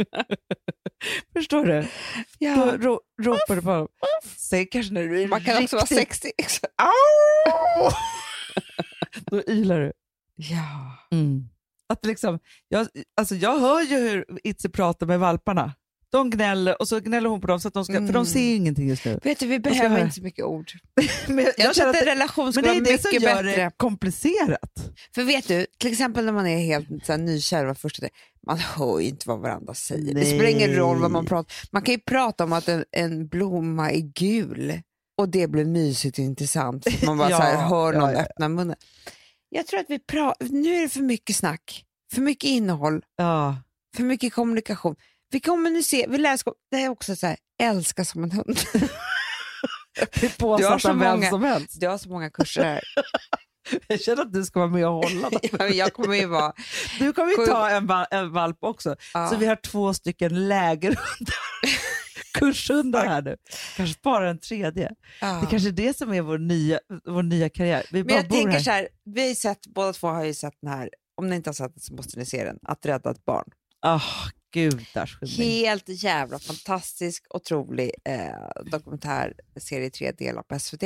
Förstår 1.32 1.64
du? 1.64 1.80
Då 1.82 1.86
Ja. 2.38 2.76
ro, 2.80 3.00
ropar 3.22 3.56
du 3.56 3.62
på 3.62 3.70
honom. 3.70 3.88
Sen 4.36 4.66
kanske 4.66 4.92
när 4.94 5.02
du 5.08 5.22
är 5.22 5.28
Man 5.28 5.44
kan 5.44 5.62
också 5.62 5.76
vara 5.76 5.84
riktigt- 5.84 5.98
sexig. 5.98 6.32
Au! 6.82 7.90
Då 9.26 9.42
ylar 9.48 9.80
du. 9.80 9.92
Ja. 10.36 10.96
Att 11.88 12.06
liksom, 12.06 12.38
jag, 12.68 12.86
alltså 13.16 13.34
jag 13.34 13.58
hör 13.60 13.80
ju 13.82 13.96
hur 13.98 14.24
Itzy 14.44 14.68
pratar 14.68 15.06
med 15.06 15.20
valparna. 15.20 15.72
De 16.12 16.30
gnäller 16.30 16.80
och 16.80 16.88
så 16.88 17.00
gnäller 17.00 17.28
hon 17.28 17.40
på 17.40 17.46
dem, 17.46 17.60
så 17.60 17.68
att 17.68 17.74
de 17.74 17.84
ska, 17.84 17.92
för 17.92 18.00
de 18.00 18.08
Mm. 18.10 18.24
ser 18.24 18.40
ju 18.40 18.54
ingenting 18.54 18.88
just 18.88 19.04
nu. 19.04 19.20
Vet 19.22 19.38
du, 19.38 19.46
vi 19.46 19.58
behöver 19.58 20.02
inte 20.02 20.14
så 20.14 20.22
mycket 20.22 20.44
ord. 20.44 20.72
Men 21.28 21.38
jag, 21.44 21.54
Jag, 21.58 21.74
tror 21.74 21.88
att 21.88 21.96
en 21.96 22.04
det, 22.04 22.10
relation 22.10 22.44
men 22.44 22.52
skulle 22.52 22.66
det 22.68 22.72
är 22.72 22.80
vara 22.80 22.92
det 22.92 23.02
som 23.02 23.08
mycket 23.12 23.22
gör 23.22 23.42
bättre. 23.42 23.64
det 23.64 23.70
komplicerat. 23.76 24.92
För 25.14 25.22
vet 25.22 25.48
du, 25.48 25.66
till 25.78 25.92
exempel 25.92 26.24
när 26.24 26.32
man 26.32 26.46
är 26.46 26.58
helt 26.58 26.88
så 27.06 27.12
här, 27.12 27.18
nykär 27.18 27.64
var 27.64 27.74
första 27.74 28.02
det, 28.02 28.10
man 28.46 28.58
hör 28.58 29.00
ju 29.00 29.08
inte 29.08 29.28
vad 29.28 29.40
varandra 29.40 29.74
säger. 29.74 30.14
Det 30.14 30.24
spelar 30.24 30.46
ingen 30.50 30.74
roll 30.74 30.98
vad 31.00 31.10
man 31.10 31.22
Nej. 31.24 31.28
pratar 31.28 31.54
Man 31.72 31.82
kan 31.82 31.94
ju 31.94 32.00
prata 32.00 32.44
om 32.44 32.52
att 32.52 32.68
en, 32.68 32.84
en 32.90 33.28
blomma 33.28 33.90
är 33.90 34.00
gul 34.00 34.80
och 35.18 35.28
det 35.28 35.46
blir 35.46 35.64
mysigt 35.64 36.18
och 36.18 36.24
intressant. 36.24 36.84
för 36.90 37.06
Man 37.06 37.18
bara 37.18 37.30
Ja, 37.30 37.36
så 37.36 37.42
här, 37.42 37.56
hör 37.68 37.92
ja, 37.92 38.00
någon 38.00 38.12
ja. 38.12 38.20
öppna 38.20 38.48
munnen. 38.48 38.76
Jag 39.48 39.66
tror 39.66 39.80
att 39.80 39.86
vi 39.90 39.98
pratar, 39.98 40.46
nu 40.46 40.74
är 40.74 40.80
det 40.82 40.88
för 40.88 41.00
mycket 41.02 41.36
snack, 41.36 41.84
för 42.14 42.20
mycket 42.20 42.50
innehåll, 42.50 43.02
Ja. 43.16 43.56
för 43.96 44.02
mycket 44.02 44.32
kommunikation. 44.32 44.96
Vi 45.30 45.40
kommunicerar, 45.40 46.08
vi 46.10 46.34
oss, 46.34 46.44
det 46.70 46.76
är 46.82 46.88
också 46.88 47.16
så 47.16 47.26
här, 47.26 47.36
älska 47.62 48.04
som 48.04 48.24
en 48.24 48.30
hund. 48.32 48.58
Är 50.00 50.58
Du 50.58 50.66
har 50.66 50.78
så 50.78 50.92
många- 50.94 51.30
som 51.30 51.42
helst. 51.42 51.80
Du 51.80 51.88
har 51.88 51.98
så 51.98 52.08
många 52.08 52.30
kurser 52.30 52.64
här. 52.64 52.80
Jag 53.88 54.00
känner 54.00 54.22
att 54.22 54.32
du 54.32 54.44
ska 54.44 54.58
vara 54.60 54.70
med 54.70 54.86
och 54.86 54.92
hålla. 54.92 55.30
Ja, 55.58 55.66
jag 55.66 55.92
kommer 55.92 56.14
ju 56.16 56.26
vara... 56.26 56.52
Du 56.98 57.12
kommer 57.12 57.30
ju 57.30 57.46
ta 57.46 57.70
en, 57.70 57.86
val- 57.86 58.06
en 58.10 58.32
valp 58.32 58.56
också, 58.60 58.96
Ja. 59.14 59.28
så 59.28 59.36
vi 59.36 59.46
har 59.46 59.56
två 59.56 59.94
stycken 59.94 60.48
lägerhundar. 60.48 61.34
Kurshundar 62.34 63.06
här 63.06 63.22
nu. 63.22 63.36
Kanske 63.76 63.94
spara 63.98 64.30
en 64.30 64.38
tredje. 64.38 64.90
Ja. 65.20 65.26
Det 65.40 65.46
kanske 65.50 65.68
är 65.68 65.72
det 65.72 65.96
som 65.96 66.12
är 66.12 66.20
vår 66.22 66.38
nya, 66.38 66.80
vår 67.04 67.22
nya 67.22 67.48
karriär. 67.48 67.86
Vi 67.92 67.98
Men 67.98 68.06
bara 68.06 68.14
jag 68.16 68.30
tänker 68.30 68.50
här. 68.50 68.60
så 68.60 68.70
här, 68.70 68.88
vi 69.04 69.28
har 69.28 69.34
sett, 69.34 69.66
båda 69.66 69.92
två 69.92 70.08
har 70.08 70.24
ju 70.24 70.34
sett 70.34 70.54
den 70.62 70.70
här, 70.72 70.90
om 71.16 71.28
ni 71.28 71.36
inte 71.36 71.48
har 71.50 71.54
sett 71.54 71.74
den 71.74 71.80
så 71.80 71.94
måste 71.94 72.18
ni 72.18 72.26
se 72.26 72.44
den, 72.44 72.58
Att 72.62 72.86
rädda 72.86 73.10
ett 73.10 73.24
barn. 73.24 73.44
Ah, 73.82 74.00
gudars. 74.52 75.18
Helt 75.38 75.84
jävla 75.86 76.38
fantastisk, 76.38 77.26
otrolig 77.30 77.90
eh, 78.04 78.70
dokumentärserie 78.70 79.86
i 79.86 79.90
tre 79.90 80.12
delar 80.12 80.42
på 80.42 80.58
SVT. 80.58 80.82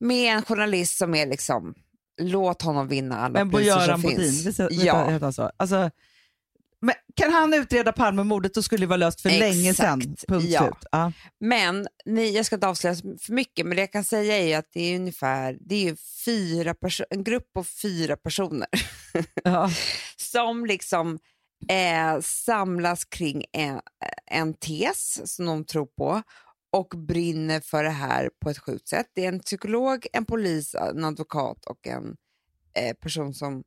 Med 0.00 0.36
en 0.36 0.42
journalist 0.42 0.98
som 0.98 1.14
är 1.14 1.26
liksom, 1.26 1.74
låt 2.20 2.62
honom 2.62 2.88
vinna 2.88 3.18
alla 3.18 3.44
Men 3.44 3.50
priser 3.50 3.86
som 3.86 4.02
Bodin, 4.02 4.18
finns. 4.18 4.46
visst, 4.46 4.60
visst 4.60 4.84
ja, 4.84 5.08
heter 5.08 5.24
han 5.24 5.32
så? 5.32 5.50
Alltså, 5.56 5.90
men 6.84 6.94
kan 7.16 7.32
han 7.32 7.54
utreda 7.54 7.92
Palmemordet 7.92 8.54
då 8.54 8.62
skulle 8.62 8.82
det 8.82 8.86
vara 8.88 8.96
löst 8.96 9.20
för 9.20 9.30
länge 9.30 9.70
Exakt, 9.70 10.02
sedan. 10.02 10.16
Punkt 10.28 10.46
ja. 10.48 10.60
slut. 10.60 10.84
Ja. 10.92 11.12
men 11.40 11.88
ni, 12.04 12.30
jag 12.36 12.46
ska 12.46 12.56
inte 12.56 12.68
avslöja 12.68 12.96
för 12.96 13.32
mycket, 13.32 13.66
men 13.66 13.76
det 13.76 13.82
jag 13.82 13.92
kan 13.92 14.04
säga 14.04 14.38
är 14.38 14.58
att 14.58 14.68
det 14.72 14.80
är 14.80 14.96
ungefär, 14.96 15.56
det 15.60 15.74
är 15.74 15.82
ju 15.82 15.96
fyra 16.24 16.74
en 17.10 17.24
grupp 17.24 17.52
på 17.52 17.64
fyra 17.64 18.16
personer 18.16 18.68
Ja. 19.44 19.70
som 20.16 20.66
liksom 20.66 21.18
eh, 21.68 22.20
samlas 22.20 23.04
kring 23.04 23.44
en, 23.52 23.80
en 24.26 24.54
tes 24.54 25.34
som 25.34 25.46
de 25.46 25.64
tror 25.64 25.86
på 25.86 26.22
och 26.72 26.88
brinner 26.88 27.60
för 27.60 27.84
det 27.84 27.90
här 27.90 28.30
på 28.40 28.50
ett 28.50 28.58
sjukt 28.58 28.88
sätt. 28.88 29.06
Det 29.14 29.24
är 29.24 29.28
en 29.28 29.40
psykolog, 29.40 30.06
en 30.12 30.24
polis, 30.24 30.74
en 30.74 31.04
advokat 31.04 31.64
och 31.64 31.86
en 31.86 32.16
eh, 32.78 32.94
person 32.96 33.34
som 33.34 33.64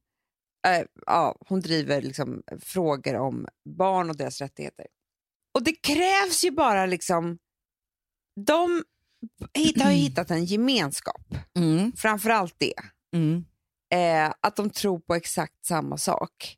eh, 0.68 0.86
ja, 1.06 1.36
hon 1.48 1.60
driver 1.62 2.02
liksom 2.02 2.44
frågor 2.62 3.16
om 3.16 3.48
barn 3.78 4.10
och 4.10 4.16
deras 4.18 4.42
rättigheter. 4.42 4.86
Och 5.54 5.64
det 5.64 5.74
krävs 5.76 6.44
ju 6.44 6.52
bara 6.52 6.86
liksom... 6.86 7.38
De 8.46 8.84
hit- 9.54 9.82
har 9.82 9.92
ju 9.92 9.98
hittat 9.98 10.32
en 10.32 10.46
gemenskap, 10.46 11.22
Mm. 11.58 11.92
framför 11.98 12.30
allt 12.30 12.56
det 12.58 12.74
Mm. 13.16 13.46
eh, 13.94 14.34
att 14.42 14.56
de 14.56 14.70
tror 14.70 15.00
på 15.00 15.16
exakt 15.16 15.66
samma 15.66 15.98
sak. 15.98 16.58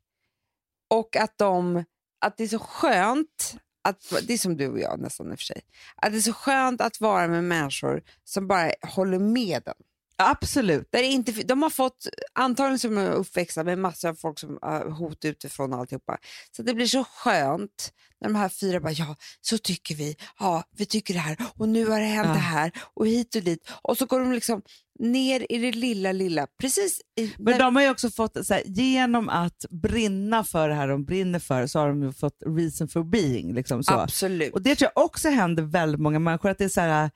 Och 0.88 1.16
att, 1.16 1.38
de, 1.38 1.84
att 2.20 2.36
det 2.36 2.44
är 2.44 2.48
så 2.48 2.58
skönt, 2.58 3.56
att, 3.84 4.12
det 4.26 4.32
är 4.32 4.38
som 4.38 4.56
du 4.56 4.68
och 4.68 4.80
jag 4.80 5.00
nästan 5.00 5.32
i 5.32 5.34
och 5.34 5.38
för 5.38 5.44
sig, 5.44 5.60
att 5.96 6.12
det 6.12 6.18
är 6.18 6.22
så 6.22 6.32
skönt 6.32 6.80
att 6.80 7.00
vara 7.00 7.28
med 7.28 7.44
människor 7.44 8.02
som 8.24 8.46
bara 8.46 8.72
håller 8.82 9.18
med 9.18 9.62
den. 9.64 9.74
Absolut. 10.22 10.88
Det 10.92 11.02
inte, 11.02 11.32
de 11.32 11.62
har 11.62 11.70
fått, 11.70 12.06
antagligen 12.32 12.78
som 12.78 12.98
är 12.98 13.10
uppväxta 13.10 13.64
med 13.64 13.78
massor 13.78 14.08
av 14.08 14.14
folk 14.14 14.38
som 14.38 14.58
har 14.62 14.90
hot 14.90 15.24
utifrån 15.24 15.72
och 15.72 15.78
alltihopa. 15.78 16.18
Så 16.56 16.62
det 16.62 16.74
blir 16.74 16.86
så 16.86 17.04
skönt 17.04 17.92
när 18.20 18.28
de 18.28 18.34
här 18.34 18.48
fyra 18.48 18.80
bara, 18.80 18.92
ja 18.92 19.16
så 19.40 19.58
tycker 19.58 19.94
vi, 19.94 20.16
ja 20.38 20.64
vi 20.76 20.86
tycker 20.86 21.14
det 21.14 21.20
här 21.20 21.36
och 21.56 21.68
nu 21.68 21.86
har 21.86 22.00
det 22.00 22.06
hänt 22.06 22.26
Ja. 22.28 22.32
det 22.34 22.38
här 22.38 22.72
och 22.94 23.06
hit 23.06 23.34
och 23.34 23.42
dit. 23.42 23.70
Och 23.82 23.98
så 23.98 24.06
går 24.06 24.20
de 24.20 24.32
liksom 24.32 24.62
ner 24.98 25.46
i 25.52 25.58
det 25.58 25.72
lilla, 25.72 26.12
lilla, 26.12 26.46
precis 26.60 27.00
i, 27.20 27.32
Men 27.38 27.52
när- 27.52 27.58
de 27.58 27.76
har 27.76 27.82
ju 27.82 27.90
också 27.90 28.10
fått, 28.10 28.46
så 28.46 28.54
här, 28.54 28.62
genom 28.66 29.28
att 29.28 29.64
brinna 29.70 30.44
för 30.44 30.68
det 30.68 30.74
här 30.74 30.88
de 30.88 31.04
brinner 31.04 31.38
för, 31.38 31.66
så 31.66 31.78
har 31.78 31.88
de 31.88 32.02
ju 32.02 32.12
fått 32.12 32.42
reason 32.46 32.88
for 32.88 33.04
being. 33.04 33.54
Liksom, 33.54 33.82
så. 33.84 33.92
Absolut. 33.92 34.54
Och 34.54 34.62
Det 34.62 34.76
tror 34.76 34.90
jag 34.94 35.04
också 35.04 35.28
händer 35.28 35.62
väldigt 35.62 36.00
många 36.00 36.18
människor. 36.18 36.48
Att, 36.50 36.58
det 36.58 36.64
är 36.64 36.68
så 36.68 36.80
här, 36.80 37.10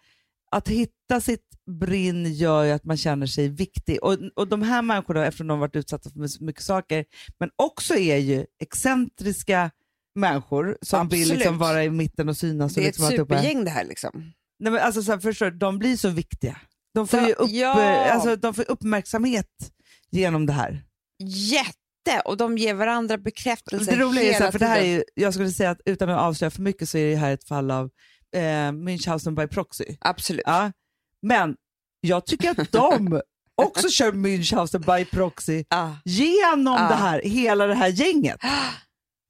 att 0.51 0.69
hitta 0.69 1.21
sitt 1.21 1.52
brinn 1.79 2.35
gör 2.35 2.64
ju 2.64 2.70
att 2.70 2.85
man 2.85 2.97
känner 2.97 3.27
sig 3.27 3.49
viktig. 3.49 4.03
Och, 4.03 4.16
och 4.37 4.49
de 4.49 4.62
här 4.62 4.83
människorna, 4.83 5.27
eftersom 5.27 5.47
de 5.47 5.53
har 5.53 5.59
varit 5.59 5.77
utsatta 5.77 6.11
för 6.11 6.27
så 6.27 6.45
mycket 6.45 6.62
saker, 6.62 7.05
men 7.39 7.51
också 7.57 7.95
är 7.95 8.16
ju 8.16 8.47
excentriska 8.62 9.70
människor 10.14 10.79
som 10.83 11.09
vill 11.09 11.20
Absolut. 11.20 11.39
liksom 11.39 11.59
vara 11.59 11.85
i 11.85 11.91
mitten 11.91 12.29
och 12.29 12.37
synas. 12.37 12.75
det 12.75 12.81
och 12.81 12.85
är 12.85 12.87
liksom 12.87 13.05
ett 13.05 13.11
supergäng 13.11 13.64
det 13.64 13.70
här 13.70 13.85
liksom. 13.85 14.33
Nej, 14.59 14.73
men 14.73 14.83
alltså, 14.83 15.03
så 15.03 15.12
här, 15.12 15.18
förstår 15.18 15.51
de 15.51 15.79
blir 15.79 15.97
så 15.97 16.09
viktiga. 16.09 16.61
De 16.95 17.09
får, 17.09 17.20
ju 17.20 17.33
upp, 17.33 17.51
ja. 17.51 18.11
alltså, 18.11 18.37
de 18.37 18.55
får 18.55 18.70
uppmärksamhet 18.70 19.73
genom 20.11 20.47
det 20.47 20.53
här. 20.53 20.83
Jätte! 21.18 22.23
Och 22.25 22.37
de 22.37 22.59
ger 22.59 22.75
varandra 22.75 23.18
bekräftelse 23.18 23.91
Det 23.91 24.03
roliga 24.03 24.25
är 24.25 24.27
ju 24.27 24.33
så 24.33 24.35
hela 24.35 24.45
här, 24.45 24.53
för 24.53 24.59
det 24.59 24.66
här 24.66 24.81
är 24.81 25.05
jag 25.14 25.35
skulle 25.35 25.51
säga 25.51 25.70
att 25.70 25.81
utan 25.85 26.11
att 26.11 26.20
avslöja 26.20 26.51
för 26.51 26.62
mycket 26.62 26.89
så 26.89 26.99
är 26.99 27.11
det 27.11 27.16
här 27.16 27.33
ett 27.33 27.45
fall 27.45 27.70
av 27.70 27.91
eh, 28.35 28.41
Münchhausen 28.73 29.35
by 29.35 29.47
proxy. 29.47 29.97
Absolut. 30.01 30.43
Ja. 30.47 30.73
Men 31.23 31.57
jag 32.05 32.27
tycker 32.27 32.51
att 32.61 32.73
de 32.73 33.21
också 33.55 33.89
kör 33.89 34.13
Münchhausen 34.13 34.99
by 34.99 35.05
proxy 35.05 35.65
Ah. 35.71 35.91
genom 36.05 36.75
Ja. 36.75 36.89
det 36.89 36.95
här, 36.95 37.23
hela 37.25 37.67
det 37.67 37.75
här 37.75 37.89
gänget. 37.89 38.41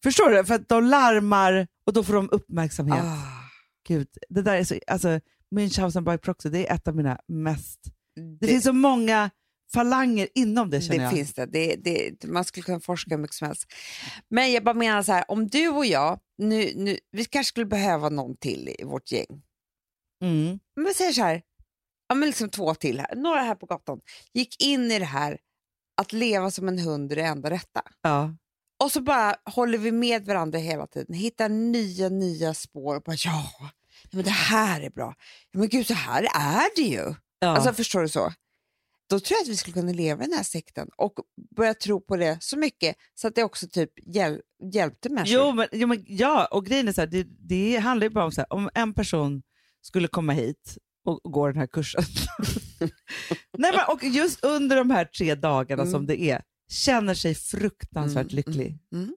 Förstår 0.03 0.31
du? 0.31 0.45
För 0.45 0.55
att 0.55 0.69
de 0.69 0.85
larmar 0.85 1.67
och 1.87 1.93
då 1.93 2.05
får 2.05 2.15
de 2.15 2.29
uppmärksamhet. 2.33 3.05
Ah. 3.05 3.49
Gud, 3.89 4.09
det 4.29 4.43
där 4.43 4.55
är 4.57 4.65
så, 4.65 4.75
alltså, 4.87 5.21
Münchhausen 5.57 6.05
by 6.13 6.19
proxy, 6.19 6.49
det 6.49 6.67
är 6.69 6.75
ett 6.75 6.89
av 6.89 6.97
mina 6.97 7.19
mest... 7.29 7.81
Det, 8.17 8.23
Det, 8.41 8.47
finns 8.47 8.65
så 8.65 8.73
många 8.73 9.31
falanger 9.75 10.29
inom 10.35 10.71
det 10.71 10.81
känner 10.81 10.99
det 10.99 11.05
jag. 11.05 11.13
finns 11.13 11.35
det. 11.35 11.47
Det, 11.47 11.77
det. 11.77 12.25
Man 12.29 12.45
skulle 12.45 12.65
kunna 12.65 12.81
forska 12.81 13.11
hur 13.15 13.19
mycket 13.23 13.35
som 13.37 13.47
helst. 13.47 13.67
Men 14.31 14.53
jag 14.53 14.65
bara 14.65 14.75
menar 14.75 15.03
så 15.03 15.13
här, 15.13 15.25
om 15.31 15.47
du 15.49 15.69
och 15.69 15.87
jag, 15.87 16.21
nu, 16.39 16.73
nu, 16.77 16.99
vi 17.13 17.25
kanske 17.25 17.49
skulle 17.49 17.67
behöva 17.67 18.09
någon 18.09 18.37
till 18.37 18.75
i 18.79 18.85
vårt 18.85 19.13
gäng. 19.13 19.43
Mm. 20.25 20.59
Men 20.77 20.95
säger 20.95 21.13
så 21.13 21.23
här, 21.23 21.43
ja, 22.13 22.17
men 22.17 22.29
liksom 22.29 22.49
två 22.49 22.75
till 22.75 23.01
här, 23.01 23.17
några 23.17 23.41
här 23.41 23.55
på 23.55 23.67
gatan, 23.67 24.01
gick 24.33 24.63
in 24.63 24.91
i 24.91 24.99
det 24.99 25.05
här 25.05 25.39
att 25.97 26.13
leva 26.13 26.51
som 26.51 26.69
en 26.69 26.79
hund 26.79 27.13
är 27.13 27.17
det 27.17 27.23
enda 27.23 27.51
rätta. 27.51 27.83
Ja. 28.03 28.35
Och 28.85 28.93
så 28.93 29.01
bara 29.01 29.37
håller 29.45 29.79
vi 29.79 29.93
med 29.93 30.27
varandra 30.27 30.59
hela 30.59 30.87
tiden, 30.87 31.15
hittar 31.15 31.49
nya, 31.49 32.09
nya 32.09 32.55
spår. 32.55 32.97
Och 32.97 33.03
bara, 33.03 33.17
ja, 33.25 33.51
men 34.11 34.25
det 34.25 34.31
här 34.31 34.81
är 34.81 34.91
bra. 34.91 35.15
Men 35.53 35.69
gud, 35.69 35.87
så 35.87 35.95
här 35.95 36.23
är 36.23 36.77
det 36.77 36.83
ju. 36.83 37.15
Ja. 37.39 37.49
Alltså, 37.49 37.73
förstår 37.73 38.01
du 38.01 38.09
så? 38.09 38.33
Då 39.09 39.21
tror 39.21 39.37
jag 39.37 39.43
att 39.43 39.49
vi 39.49 39.57
skulle 39.57 39.75
kunna 39.75 39.93
leva 39.93 40.25
i 40.25 40.27
den 40.27 40.37
här 40.37 40.45
sekten 40.45 40.89
och 40.97 41.13
börja 41.57 41.75
tro 41.75 42.01
på 42.01 42.17
det 42.17 42.39
så 42.41 42.59
mycket 42.59 42.97
så 43.15 43.29
att 43.29 43.35
det 43.35 43.45
också 43.45 43.69
typ 43.69 43.91
hjäl 44.15 44.41
hjälpte 44.73 45.09
människor. 45.09 45.41
Jo, 45.41 45.53
men, 45.53 45.69
jo, 45.73 45.87
men, 45.87 46.05
ja, 46.07 46.47
och 46.47 46.67
grejen 46.67 46.89
är 46.89 46.93
så 46.93 47.01
här, 47.01 47.09
det, 47.09 47.27
det 47.39 47.77
handlar 47.77 48.05
ju 48.05 48.11
bara 48.11 48.25
om 48.25 48.33
så 48.33 48.41
här, 48.41 48.53
om 48.53 48.71
en 48.75 48.95
person 48.95 49.43
skulle 49.83 50.09
komma 50.09 50.33
hit 50.33 50.79
och, 51.05 51.27
och 51.27 51.33
gå 51.33 51.47
den 51.47 51.57
här 51.57 51.67
kursen. 51.67 52.03
Nej, 53.59 53.73
men, 53.77 53.81
och 53.97 54.03
just 54.05 54.45
under 54.45 54.77
de 54.77 54.91
här 54.91 55.05
tre 55.05 55.35
dagarna 55.35 55.83
Mm. 55.83 55.93
som 55.93 56.07
det 56.07 56.21
är, 56.21 56.43
känner 56.71 57.15
sig 57.15 57.35
fruktansvärt 57.35 58.33
Mm, 58.33 58.37
lycklig. 58.37 58.79
mm, 58.93 59.05
mm. 59.05 59.15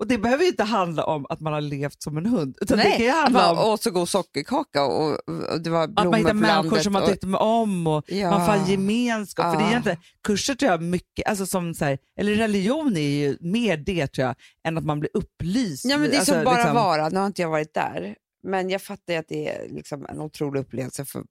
Och 0.00 0.06
det 0.06 0.18
behöver 0.18 0.42
ju 0.44 0.48
inte 0.50 0.64
handla 0.64 1.04
om 1.04 1.26
att 1.28 1.40
man 1.40 1.52
har 1.52 1.60
levt 1.60 2.02
som 2.02 2.16
en 2.16 2.26
hund, 2.26 2.58
utan 2.60 2.78
det 2.78 2.84
Nej, 2.84 2.92
kan 2.96 3.04
ju 3.04 3.10
att 3.10 3.16
handla 3.22 3.52
om 3.52 3.58
åt 3.72 3.82
så 3.82 3.90
god 3.90 4.08
sockerkaka 4.08 4.84
och, 4.84 5.10
och 5.52 5.60
det 5.60 5.70
var 5.70 5.84
att 5.84 5.90
blommor 5.94 6.10
man 6.10 6.20
hittar 6.20 6.34
människor 6.34 6.78
som 6.78 6.92
man 6.92 7.06
tyckte 7.06 7.26
om 7.26 7.86
och 7.86 8.04
Ja. 8.06 8.30
man 8.30 8.58
en 8.60 8.66
gemenskap. 8.66 9.54
För 9.54 9.60
det 9.60 9.66
är 9.68 9.70
Ja. 9.70 9.76
inte, 9.76 9.98
kurser 10.24 10.54
tror 10.54 10.70
jag 10.70 10.82
mycket, 10.82 11.26
alltså 11.26 11.46
som 11.46 11.74
så 11.74 11.84
här, 11.84 11.98
eller 12.20 12.32
religion 12.34 12.96
är 12.96 13.00
ju 13.00 13.36
mer 13.40 13.76
det 13.76 14.06
tror 14.06 14.26
jag, 14.26 14.34
än 14.68 14.78
att 14.78 14.84
man 14.84 15.00
blir 15.00 15.10
upplyst. 15.14 15.84
Ja, 15.84 15.98
men 15.98 16.10
det 16.10 16.16
är 16.16 16.18
Alltså, 16.18 16.34
som 16.34 16.44
bara 16.44 16.54
liksom- 16.56 16.74
vara. 16.74 17.08
Nu 17.08 17.18
har 17.18 17.26
inte 17.26 17.42
jag 17.42 17.50
varit 17.50 17.74
där, 17.74 18.16
men 18.44 18.70
jag 18.70 18.82
fattar 18.82 19.12
ju 19.12 19.18
att 19.18 19.28
det 19.28 19.48
är 19.48 19.68
liksom 19.68 20.06
en 20.06 20.20
otrolig 20.20 20.60
upplevelse 20.60 21.04
för, 21.04 21.24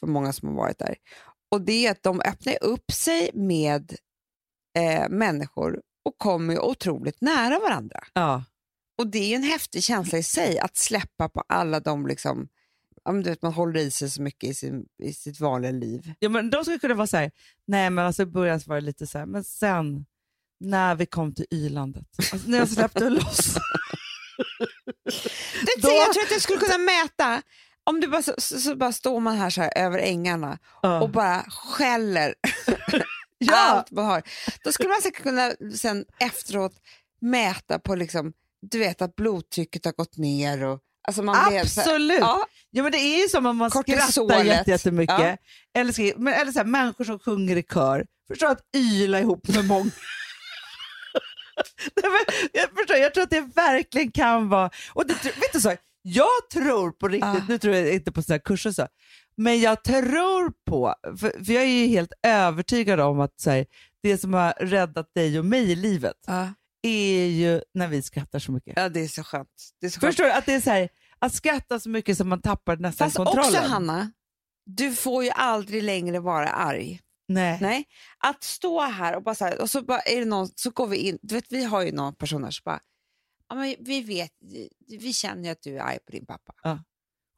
för 0.00 0.06
många 0.06 0.32
som 0.32 0.48
har 0.48 0.56
varit 0.56 0.78
där. 0.78 0.96
Och 1.50 1.60
det 1.60 1.86
är 1.86 1.90
att 1.90 2.02
de 2.02 2.20
öppnar 2.20 2.64
upp 2.64 2.92
sig 2.92 3.30
med 3.34 3.96
eh, 4.78 5.08
människor 5.08 5.82
och 6.04 6.18
kommer 6.18 6.60
otroligt 6.60 7.20
nära 7.20 7.58
varandra. 7.58 8.00
Ja. 8.12 8.44
Och 8.98 9.06
det 9.06 9.32
är 9.32 9.36
en 9.36 9.42
häftig 9.42 9.84
känsla 9.84 10.18
i 10.18 10.22
sig 10.22 10.58
att 10.58 10.76
släppa 10.76 11.28
på 11.28 11.42
alla 11.48 11.80
de 11.80 12.06
liksom, 12.06 12.48
du 13.04 13.22
vet, 13.22 13.42
man 13.42 13.52
håller 13.52 13.80
i 13.80 13.90
sig 13.90 14.10
så 14.10 14.22
mycket 14.22 14.50
i, 14.50 14.54
sin, 14.54 14.86
i 15.02 15.12
sitt 15.12 15.40
vanliga 15.40 15.72
liv. 15.72 16.12
Ja, 16.18 16.28
men 16.28 16.50
de 16.50 16.64
skulle 16.64 16.78
kunna 16.78 16.94
vara 16.94 17.06
så 17.06 17.16
här, 17.16 17.30
nej 17.66 17.90
men 17.90 18.06
alltså 18.06 18.22
i 18.22 18.26
början 18.26 18.60
var 18.66 18.74
det 18.74 18.80
lite 18.80 19.06
så 19.06 19.18
här, 19.18 19.26
men 19.26 19.44
sen 19.44 20.06
när 20.60 20.94
vi 20.94 21.06
kom 21.06 21.34
till 21.34 21.46
Y-landet, 21.50 22.06
alltså, 22.18 22.50
när 22.50 22.58
jag 22.58 22.68
släppte 22.68 23.10
loss. 23.10 23.56
Du, 25.92 25.98
jag 25.98 26.12
tror 26.12 26.22
att 26.24 26.30
jag 26.30 26.42
skulle 26.42 26.58
kunna 26.58 26.78
mäta, 26.78 27.42
om 27.84 28.00
du 28.00 28.06
bara, 28.08 28.22
så, 28.22 28.34
så, 28.38 28.76
bara 28.76 28.92
står 28.92 29.20
man 29.20 29.36
här, 29.36 29.50
så 29.50 29.60
här 29.62 29.72
över 29.78 29.98
ängarna 29.98 30.58
Ja. 30.82 31.00
och 31.02 31.10
bara 31.10 31.44
skäller 31.50 32.34
Ja. 33.38 33.56
allt 33.56 33.90
man 33.90 34.04
har. 34.04 34.22
Då 34.64 34.72
skulle 34.72 34.88
man 34.88 35.02
säkert 35.02 35.22
kunna 35.22 35.52
sen 35.76 36.04
efteråt 36.20 36.72
mäta 37.20 37.78
på 37.78 37.94
liksom, 37.94 38.32
du 38.70 38.78
vet 38.78 39.02
att 39.02 39.16
blodtrycket 39.16 39.84
har 39.84 39.92
gått 39.92 40.16
ner 40.16 40.64
och 40.64 40.80
alltså 41.08 41.22
så 41.22 41.32
här- 41.34 41.60
Absolut. 41.60 42.20
Ja, 42.20 42.46
Ja, 42.74 42.82
men 42.82 42.92
det 42.92 42.98
är 42.98 43.22
ju 43.22 43.28
som 43.28 43.46
om 43.46 43.56
man 43.56 43.70
skrattar 43.70 44.44
jätte- 44.44 44.70
jättemycket. 44.70 45.18
Ja. 45.18 45.36
Eller, 45.80 46.18
men, 46.18 46.34
eller 46.34 46.52
så 46.52 46.58
här, 46.58 46.66
människor 46.66 47.04
som 47.04 47.18
sjunger 47.18 47.56
i 47.56 47.62
kör. 47.62 48.06
Förstår 48.28 48.46
att 48.46 48.60
yla 48.76 49.20
ihop 49.20 49.48
med 49.48 49.64
många. 49.64 49.90
Jag, 52.52 52.70
förstår, 52.70 52.96
jag 52.96 53.14
tror 53.14 53.24
att 53.24 53.30
det 53.30 53.40
verkligen 53.40 54.12
kan 54.12 54.48
vara... 54.48 54.70
Och 54.92 55.06
det, 55.06 55.24
vet 55.24 55.52
du 55.52 55.60
så, 55.60 55.76
jag 56.02 56.50
tror 56.52 56.90
på 56.90 57.08
riktigt, 57.08 57.24
Ah. 57.24 57.46
nu 57.48 57.58
tror 57.58 57.74
jag 57.74 57.94
inte 57.94 58.12
på 58.12 58.22
sådana 58.22 58.38
kurser, 58.38 58.70
så, 58.72 58.86
men 59.36 59.60
jag 59.60 59.84
tror 59.84 60.52
på, 60.66 60.94
för, 61.04 61.44
för 61.44 61.52
jag 61.52 61.62
är 61.62 61.66
ju 61.66 61.86
helt 61.86 62.12
övertygad 62.22 63.00
om 63.00 63.20
att 63.20 63.40
så 63.40 63.50
här, 63.50 63.66
det 64.02 64.18
som 64.18 64.34
har 64.34 64.52
räddat 64.60 65.14
dig 65.14 65.38
och 65.38 65.44
mig 65.44 65.72
i 65.72 65.76
livet 65.76 66.16
ja. 66.26 66.48
är 66.82 67.26
ju 67.26 67.60
när 67.74 67.88
vi 67.88 68.02
skrattar 68.02 68.38
så 68.38 68.52
mycket. 68.52 68.72
ja, 68.76 68.88
det 68.88 69.00
är 69.00 69.08
så 69.08 69.24
skönt. 69.24 69.48
Det 69.80 69.86
är 69.86 69.90
så 69.90 70.00
skönt. 70.00 70.10
Förstår 70.10 70.24
du? 70.24 70.32
Att 70.32 70.46
det 70.46 70.54
är 70.54 70.60
så 70.60 70.70
här, 70.70 70.88
att 71.18 71.34
skratta 71.34 71.80
så 71.80 71.88
mycket 71.88 72.16
som 72.16 72.28
man 72.28 72.40
tappar 72.42 72.76
nästan 72.76 73.06
Fast 73.06 73.16
kontrollen. 73.16 73.44
också 73.44 73.58
Hanna, 73.58 74.12
du 74.66 74.94
får 74.94 75.24
ju 75.24 75.30
aldrig 75.30 75.82
längre 75.82 76.20
vara 76.20 76.48
arg. 76.48 77.00
Nej. 77.28 77.58
Nej, 77.60 77.84
att 78.18 78.44
stå 78.44 78.80
här 78.80 79.16
och 79.16 79.22
bara 79.22 79.34
så 79.34 79.44
här, 79.44 79.60
och 79.60 79.70
så 79.70 79.82
bara 79.82 80.00
är 80.00 80.18
det 80.18 80.24
någon, 80.26 80.48
så 80.54 80.70
går 80.70 80.86
vi 80.86 80.96
in, 80.96 81.18
du 81.22 81.34
vet 81.34 81.44
vi 81.52 81.64
har 81.64 81.82
ju 81.82 81.92
någon 81.92 82.14
person 82.14 82.44
här 82.44 82.50
som 82.50 82.62
bara, 82.64 82.80
ja, 83.48 83.54
men 83.54 83.74
vi 83.80 84.02
vet, 84.02 84.30
vi 85.00 85.12
känner 85.12 85.42
ju 85.44 85.48
att 85.50 85.62
du 85.62 85.76
är 85.78 85.82
arg 85.82 85.98
på 86.06 86.12
din 86.12 86.26
pappa. 86.26 86.52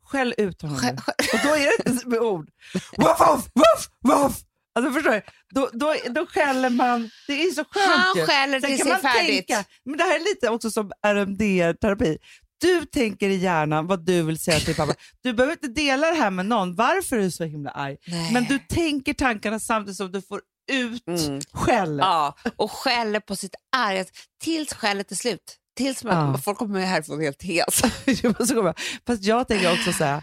Skäll 0.07 0.35
ut 0.39 0.63
honom. 0.63 0.77
Skä- 0.79 0.91
nu. 0.93 0.97
skä- 0.97 1.35
Och 1.35 1.41
då 1.49 1.55
är 1.55 1.85
det 1.85 1.91
inte 1.91 2.09
med 2.09 2.19
ord. 2.21 2.51
Woof, 2.97 3.21
woof, 3.21 3.49
woof, 3.55 3.89
woof. 4.03 4.41
Alltså 4.75 4.93
förstår 4.93 5.11
du? 5.13 5.23
Då, 5.55 5.71
då, 5.73 5.95
då 6.11 6.27
skäller 6.27 6.71
man. 6.71 7.11
Det 7.27 7.33
är 7.43 7.51
så 7.51 7.65
skönt 7.65 7.87
Han 7.97 8.17
ju. 8.17 8.27
skäller 8.27 8.61
tills 8.61 8.85
det 8.85 8.91
är 8.91 8.99
färdigt. 8.99 9.47
tänka, 9.49 9.65
men 9.85 9.97
det 9.99 10.05
här 10.05 10.17
är 10.17 10.21
lite 10.21 10.49
också 10.49 10.71
som 10.71 10.93
RMDR-terapi. 11.07 12.19
Du 12.65 12.85
tänker 12.87 13.29
i 13.29 13.37
hjärnan 13.37 13.87
vad 13.87 14.07
du 14.07 14.23
vill 14.23 14.39
säga 14.39 14.59
till 14.61 14.75
pappa. 14.75 14.95
Du 15.23 15.33
behöver 15.33 15.53
inte 15.53 15.69
dela 15.69 16.07
det 16.07 16.15
här 16.17 16.31
med 16.31 16.47
någon, 16.47 16.75
varför 16.75 17.17
är 17.17 17.21
du 17.23 17.31
så 17.31 17.45
himla 17.45 17.71
arg. 17.71 17.97
Nej. 18.07 18.33
Men 18.33 18.45
du 18.45 18.59
tänker 18.59 19.15
tankarna 19.15 19.61
samtidigt 19.61 19.97
som 19.97 20.13
du 20.13 20.23
får 20.23 20.41
ut 20.73 21.03
Mm. 21.09 21.41
skäll. 21.53 21.99
Ja, 21.99 22.37
och 22.57 22.71
skäller 22.73 23.21
på 23.21 23.37
sitt 23.37 23.55
arg 23.77 24.05
tills 24.43 24.75
skället 24.75 25.11
är 25.11 25.17
slut. 25.17 25.57
Tills 25.77 26.05
man, 26.05 26.33
Ja. 26.33 26.39
folk 26.39 26.59
kommer 26.59 26.81
härifrån 26.81 27.21
helt 27.21 27.43
hes. 27.43 27.83
Fast 29.07 29.23
jag 29.25 29.49
tänker 29.49 29.73
också 29.73 29.93
så 29.93 30.05
här, 30.05 30.23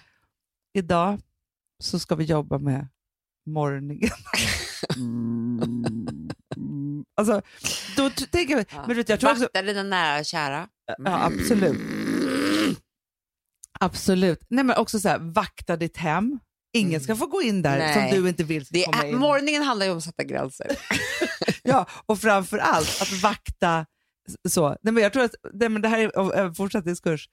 idag 0.74 1.20
så 1.84 2.00
ska 2.00 2.16
vi 2.16 2.24
jobba 2.24 2.58
med 2.58 2.88
morgoningen. 3.46 4.10
Mm. 4.96 6.30
Alltså, 7.16 7.42
då 7.98 8.10
tänker 8.10 8.58
jag, 8.58 8.66
men 8.88 8.96
du 8.96 9.04
jag 9.08 9.20
tror 9.20 9.32
också, 9.32 9.44
Vakta 9.44 9.62
dina 9.62 9.84
nära 9.84 10.20
och 10.20 10.26
kära. 10.26 10.68
ja, 10.98 11.26
absolut. 11.26 11.78
Absolut. 13.82 14.40
Nej, 14.50 14.64
men 14.64 14.78
också 14.78 15.00
så 15.00 15.10
här, 15.10 15.20
vakta 15.20 15.76
ditt 15.78 15.98
hem. 15.98 16.40
Ingen 16.74 17.02
ska 17.02 17.16
få 17.16 17.26
gå 17.26 17.42
in 17.42 17.62
där 17.62 17.78
Nej. 17.78 18.12
som 18.12 18.22
du 18.24 18.30
inte 18.30 18.44
vill 18.44 18.66
ska 18.66 18.74
Det 18.78 18.84
komma 18.86 19.06
in. 19.06 19.18
morgonen 19.18 19.64
handlar 19.64 19.86
ju 19.86 19.92
om 19.92 19.98
att 19.98 20.04
sätta 20.04 20.24
gränser. 20.24 20.68
Ja, 21.64 21.86
och 22.06 22.20
framför 22.20 22.58
allt 22.58 23.02
att 23.02 23.12
vakta 23.22 23.86
så. 24.50 24.70
Nej, 24.82 24.94
men 24.94 25.04
jag 25.04 25.14
tror 25.14 25.24
att 25.24 25.36
nej, 25.54 25.70
men 25.70 25.82
det 25.82 25.88
här 25.88 26.00
är 26.00 26.34
en 26.40 26.56
fortsättningskurs. 26.56 27.30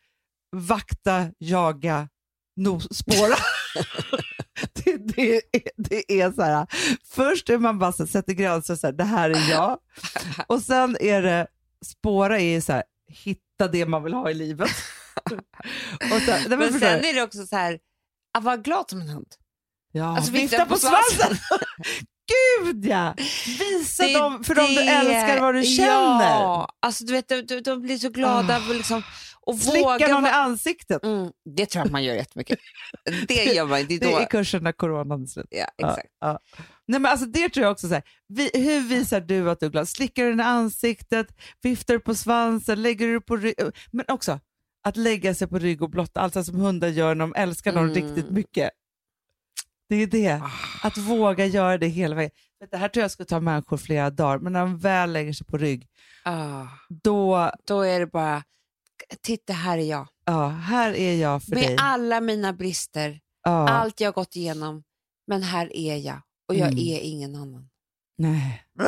Vakta, 0.56 1.26
jaga, 1.38 2.08
no, 2.56 2.80
spåra. 2.80 3.34
det, 4.72 4.96
det, 4.96 5.34
är- 5.36 5.42
det 5.76 6.20
är 6.20 6.32
så 6.32 6.42
här, 6.42 6.66
först 7.14 7.50
är 7.50 7.58
man 7.58 7.78
bara 7.78 7.92
så, 7.92 8.06
sätter 8.06 8.32
gränser, 8.32 8.76
så 8.76 8.86
här, 8.86 8.92
det 8.94 9.04
här 9.04 9.30
är 9.30 9.50
jag. 9.50 9.78
Och 10.46 10.62
sen 10.62 10.96
är 11.00 11.22
det, 11.22 11.46
spåra 11.84 12.40
är 12.40 12.60
så 12.60 12.72
här, 12.72 12.82
hitta 13.08 13.68
det 13.68 13.86
man 13.86 14.04
vill 14.04 14.14
ha 14.14 14.30
i 14.30 14.34
livet. 14.34 14.70
och 16.14 16.22
så, 16.22 16.30
nej, 16.30 16.44
men 16.48 16.58
Men 16.58 16.80
sen 16.80 17.04
är 17.04 17.14
det 17.14 17.22
också 17.22 17.46
så 17.46 17.56
här, 17.56 17.78
att 18.38 18.44
vara 18.44 18.56
glad 18.56 18.90
som 18.90 19.00
en 19.00 19.08
hund. 19.08 19.34
ja, 19.92 20.16
alltså, 20.16 20.32
vifta 20.32 20.66
på 20.66 20.76
svansen. 20.76 21.36
Gud 22.62 22.86
ja! 22.86 23.14
Visa 23.58 24.02
Det- 24.02 24.12
dem 24.18 24.44
för 24.44 24.54
dem 24.54 24.66
du 24.66 24.74
det- 24.74 24.80
älskar 24.90 25.40
vad 25.40 25.54
du 25.54 25.62
känner. 25.62 26.22
Ja, 26.40 26.68
alltså 26.80 27.04
du 27.04 27.12
vet, 27.12 27.28
de, 27.28 27.60
de, 27.60 27.82
blir 27.82 27.98
så 27.98 28.08
glada 28.10 28.56
Ah. 28.56 28.68
och 28.68 28.74
liksom, 28.74 29.02
och 29.40 29.58
Slicka 29.58 29.80
våga 29.88 30.08
någon 30.08 30.26
i 30.26 30.30
ansiktet. 30.30 31.04
mm, 31.04 31.30
Det 31.56 31.66
tror 31.66 31.84
jag 31.84 31.92
man 31.92 32.04
gör 32.04 32.14
jättemycket. 32.14 32.58
Det 33.28 33.44
gör 33.44 33.66
man, 33.66 33.86
det 33.88 33.94
är 33.94 34.00
Det 34.00 34.10
då. 34.10 34.18
är 34.18 34.26
kursen 34.26 34.62
när 34.62 34.72
coronan 34.72 35.22
är 35.22 35.26
slut. 35.26 35.46
Ja, 35.50 35.66
Ja, 35.76 35.88
exakt. 35.90 36.08
ja. 36.20 36.38
Nej, 36.86 37.00
men 37.00 37.10
alltså 37.10 37.26
det 37.26 37.48
tror 37.48 37.64
jag 37.64 37.72
också. 37.72 37.88
Så 37.88 37.94
här, 37.94 38.02
vi, 38.28 38.50
hur 38.54 38.80
visar 38.80 39.20
du 39.20 39.50
att 39.50 39.60
du 39.60 39.66
är 39.66 39.70
glad? 39.70 39.88
Slickar 39.88 40.24
du 40.24 40.30
den 40.30 40.40
i 40.40 40.42
ansiktet? 40.42 41.26
Viftar 41.62 41.94
du 41.94 42.00
på 42.00 42.14
svansen? 42.14 42.82
Lägger 42.82 43.06
du 43.06 43.20
på? 43.20 43.36
Men 43.92 44.04
också 44.08 44.40
att 44.82 44.96
lägga 44.96 45.34
sig 45.34 45.48
på 45.48 45.58
rygg 45.58 45.82
och 45.82 45.90
blotta, 45.90 46.20
alltså 46.20 46.44
som 46.44 46.54
hundar 46.60 46.88
gör 46.88 47.14
när 47.14 47.24
de 47.26 47.34
älskar 47.36 47.72
någon 47.72 47.90
Mm. 47.90 47.94
riktigt 47.94 48.30
mycket. 48.30 48.70
Det 49.88 49.96
är 49.96 50.06
det. 50.06 50.42
Att 50.82 50.96
våga 50.98 51.46
göra 51.46 51.78
det 51.78 51.86
hela 51.88 52.14
vägen. 52.14 52.30
Det 52.70 52.76
här 52.76 52.88
tror 52.88 53.02
jag 53.02 53.10
skulle 53.10 53.26
ta 53.26 53.40
människor 53.40 53.76
flera 53.76 54.10
dagar, 54.10 54.38
men 54.38 54.52
när 54.52 54.60
de 54.60 54.78
väl 54.78 55.12
lägger 55.12 55.32
sig 55.32 55.46
på 55.46 55.58
rygg, 55.58 55.86
Ah, 56.24 56.66
då, 56.88 57.50
då 57.66 57.80
är 57.82 58.00
det 58.00 58.06
bara, 58.06 58.42
titta 59.22 59.52
här 59.52 59.78
är 59.78 59.82
jag. 59.82 60.08
ja, 60.24 60.48
här 60.48 60.92
är 60.94 61.14
jag 61.14 61.42
för 61.42 61.50
Med 61.54 61.62
dig. 61.62 61.76
alla 61.80 62.20
mina 62.20 62.52
brister, 62.52 63.20
Ja, 63.42 63.68
allt 63.68 64.00
jag 64.00 64.08
har 64.08 64.12
gått 64.12 64.36
igenom, 64.36 64.82
men 65.26 65.42
här 65.42 65.76
är 65.76 65.96
jag 65.96 66.20
och 66.48 66.54
jag 66.54 66.68
Mm. 66.68 66.78
är 66.78 67.00
ingen 67.00 67.34
annan. 67.36 67.68
nej. 68.18 68.64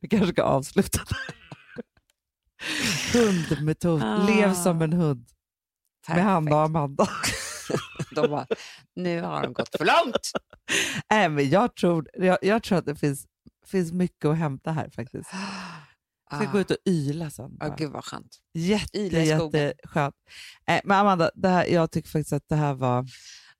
Vi 0.00 0.08
kanske 0.08 0.32
ska 0.32 0.42
avsluta 0.42 0.98
där. 1.08 1.47
Hundmetod. 3.12 4.02
Ah. 4.02 4.26
Lev 4.26 4.54
som 4.54 4.82
en 4.82 4.92
hund. 4.92 5.26
Med 6.08 6.24
Hanna 6.24 6.56
och 6.56 6.62
Amanda. 6.62 7.08
De 8.14 8.30
bara, 8.30 8.46
nu 8.96 9.22
har 9.22 9.42
de 9.42 9.52
gått 9.52 9.76
för 9.76 9.84
långt. 9.84 10.30
Nej, 11.10 11.28
men 11.28 11.50
jag, 11.50 11.76
tror, 11.76 12.08
jag, 12.14 12.38
jag 12.42 12.62
tror 12.62 12.78
att 12.78 12.86
det 12.86 12.94
finns, 12.96 13.26
finns 13.66 13.92
mycket 13.92 14.24
att 14.24 14.36
hämta 14.38 14.72
här 14.72 14.90
faktiskt. 14.90 15.30
Jag 16.30 16.40
ska 16.40 16.48
Ah. 16.48 16.52
gå 16.52 16.60
ut 16.60 16.70
och 16.70 16.76
yla 16.88 17.30
sen. 17.30 17.56
Bara. 17.56 17.74
gud 17.76 17.90
vad 17.90 18.04
skönt. 18.04 18.36
Jätte, 18.54 18.98
Yla 18.98 19.18
jätteskönt. 19.18 20.14
Nej, 20.66 20.80
men 20.84 20.98
Amanda, 20.98 21.30
det 21.34 21.48
här, 21.48 21.66
jag 21.66 21.90
tycker 21.90 22.08
faktiskt 22.08 22.32
att 22.32 22.48
det 22.48 22.56
här 22.56 22.74
var... 22.74 23.06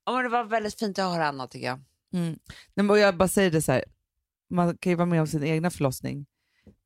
Ja, 0.05 0.11
men 0.13 0.23
det 0.23 0.29
var 0.29 0.43
väldigt 0.43 0.79
fint 0.79 0.99
att 0.99 1.05
höra 1.13 1.27
Anna 1.27 1.47
tycker 1.47 1.67
jag. 1.67 1.79
Nej, 2.11 2.37
men 2.85 2.99
jag 2.99 3.17
bara 3.17 3.27
säger 3.27 3.51
det 3.51 3.61
så 3.61 3.71
här, 3.71 3.83
man 4.49 4.77
kan 4.77 4.89
ju 4.91 4.95
vara 4.95 5.05
med 5.05 5.21
om 5.21 5.27
sin 5.27 5.43
egna 5.43 5.69
förlossning, 5.71 6.25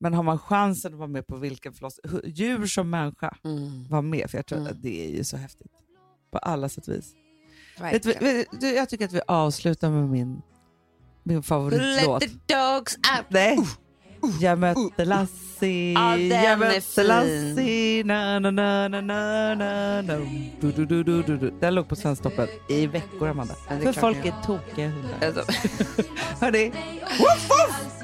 men 0.03 0.13
har 0.13 0.23
man 0.23 0.39
chansen 0.39 0.93
att 0.93 0.99
vara 0.99 1.07
med 1.07 1.27
på 1.27 1.37
vilken 1.37 1.73
förlossning, 1.73 2.21
djur 2.25 2.65
som 2.65 2.89
människa, 2.89 3.37
Mm. 3.43 3.87
var 3.89 4.01
med, 4.01 4.29
för 4.29 4.37
jag 4.37 4.45
tror 4.45 4.59
Mm. 4.59 4.71
att 4.71 4.81
det 4.81 5.05
är 5.05 5.09
ju 5.17 5.23
så 5.23 5.37
häftigt. 5.37 5.71
På 6.31 6.37
alla 6.37 6.69
sätt 6.69 6.87
och 6.87 6.93
vis. 6.93 7.13
Vet, 7.79 8.05
vet, 8.05 8.47
jag 8.75 8.89
tycker 8.89 9.05
att 9.05 9.13
vi 9.13 9.21
avslutar 9.27 9.89
med 9.89 10.09
min, 10.09 10.41
min 11.23 11.37
Let 11.37 11.45
favoritlåt. 11.45 12.21
the 12.21 12.27
dogs 12.27 12.95
out. 12.95 13.25
Nej. 13.29 13.59
Jag 14.39 14.59
mötte 14.59 15.05
Lassie, 15.05 15.93
Ja, 15.93 16.09
den 16.17 16.43
jag 16.43 16.59
mötte. 16.59 17.03
Lassie, 17.03 18.03
na 18.03 18.39
na 18.39 18.51
na 18.51 18.87
na 18.87 19.01
na 19.01 20.01
na 20.01 20.17
du, 20.61 20.71
du, 20.71 20.85
du, 20.85 21.03
du, 21.03 21.23
du, 21.23 21.37
du. 21.37 21.53
Den 21.59 21.75
låg 21.75 21.87
på 21.87 21.95
Svensktoppen 21.95 22.47
i 22.69 22.87
veckor, 22.87 23.27
Amanda. 23.29 23.53
Ja, 23.69 23.75
För 23.79 23.93
folk 24.01 24.25
är 24.25 24.33
tokiga 24.45 24.89
hundar. 24.89 25.27
Alltså, 25.27 25.43
Hörni, 26.41 26.71
woof, 27.19 27.49
woof! 27.49 28.03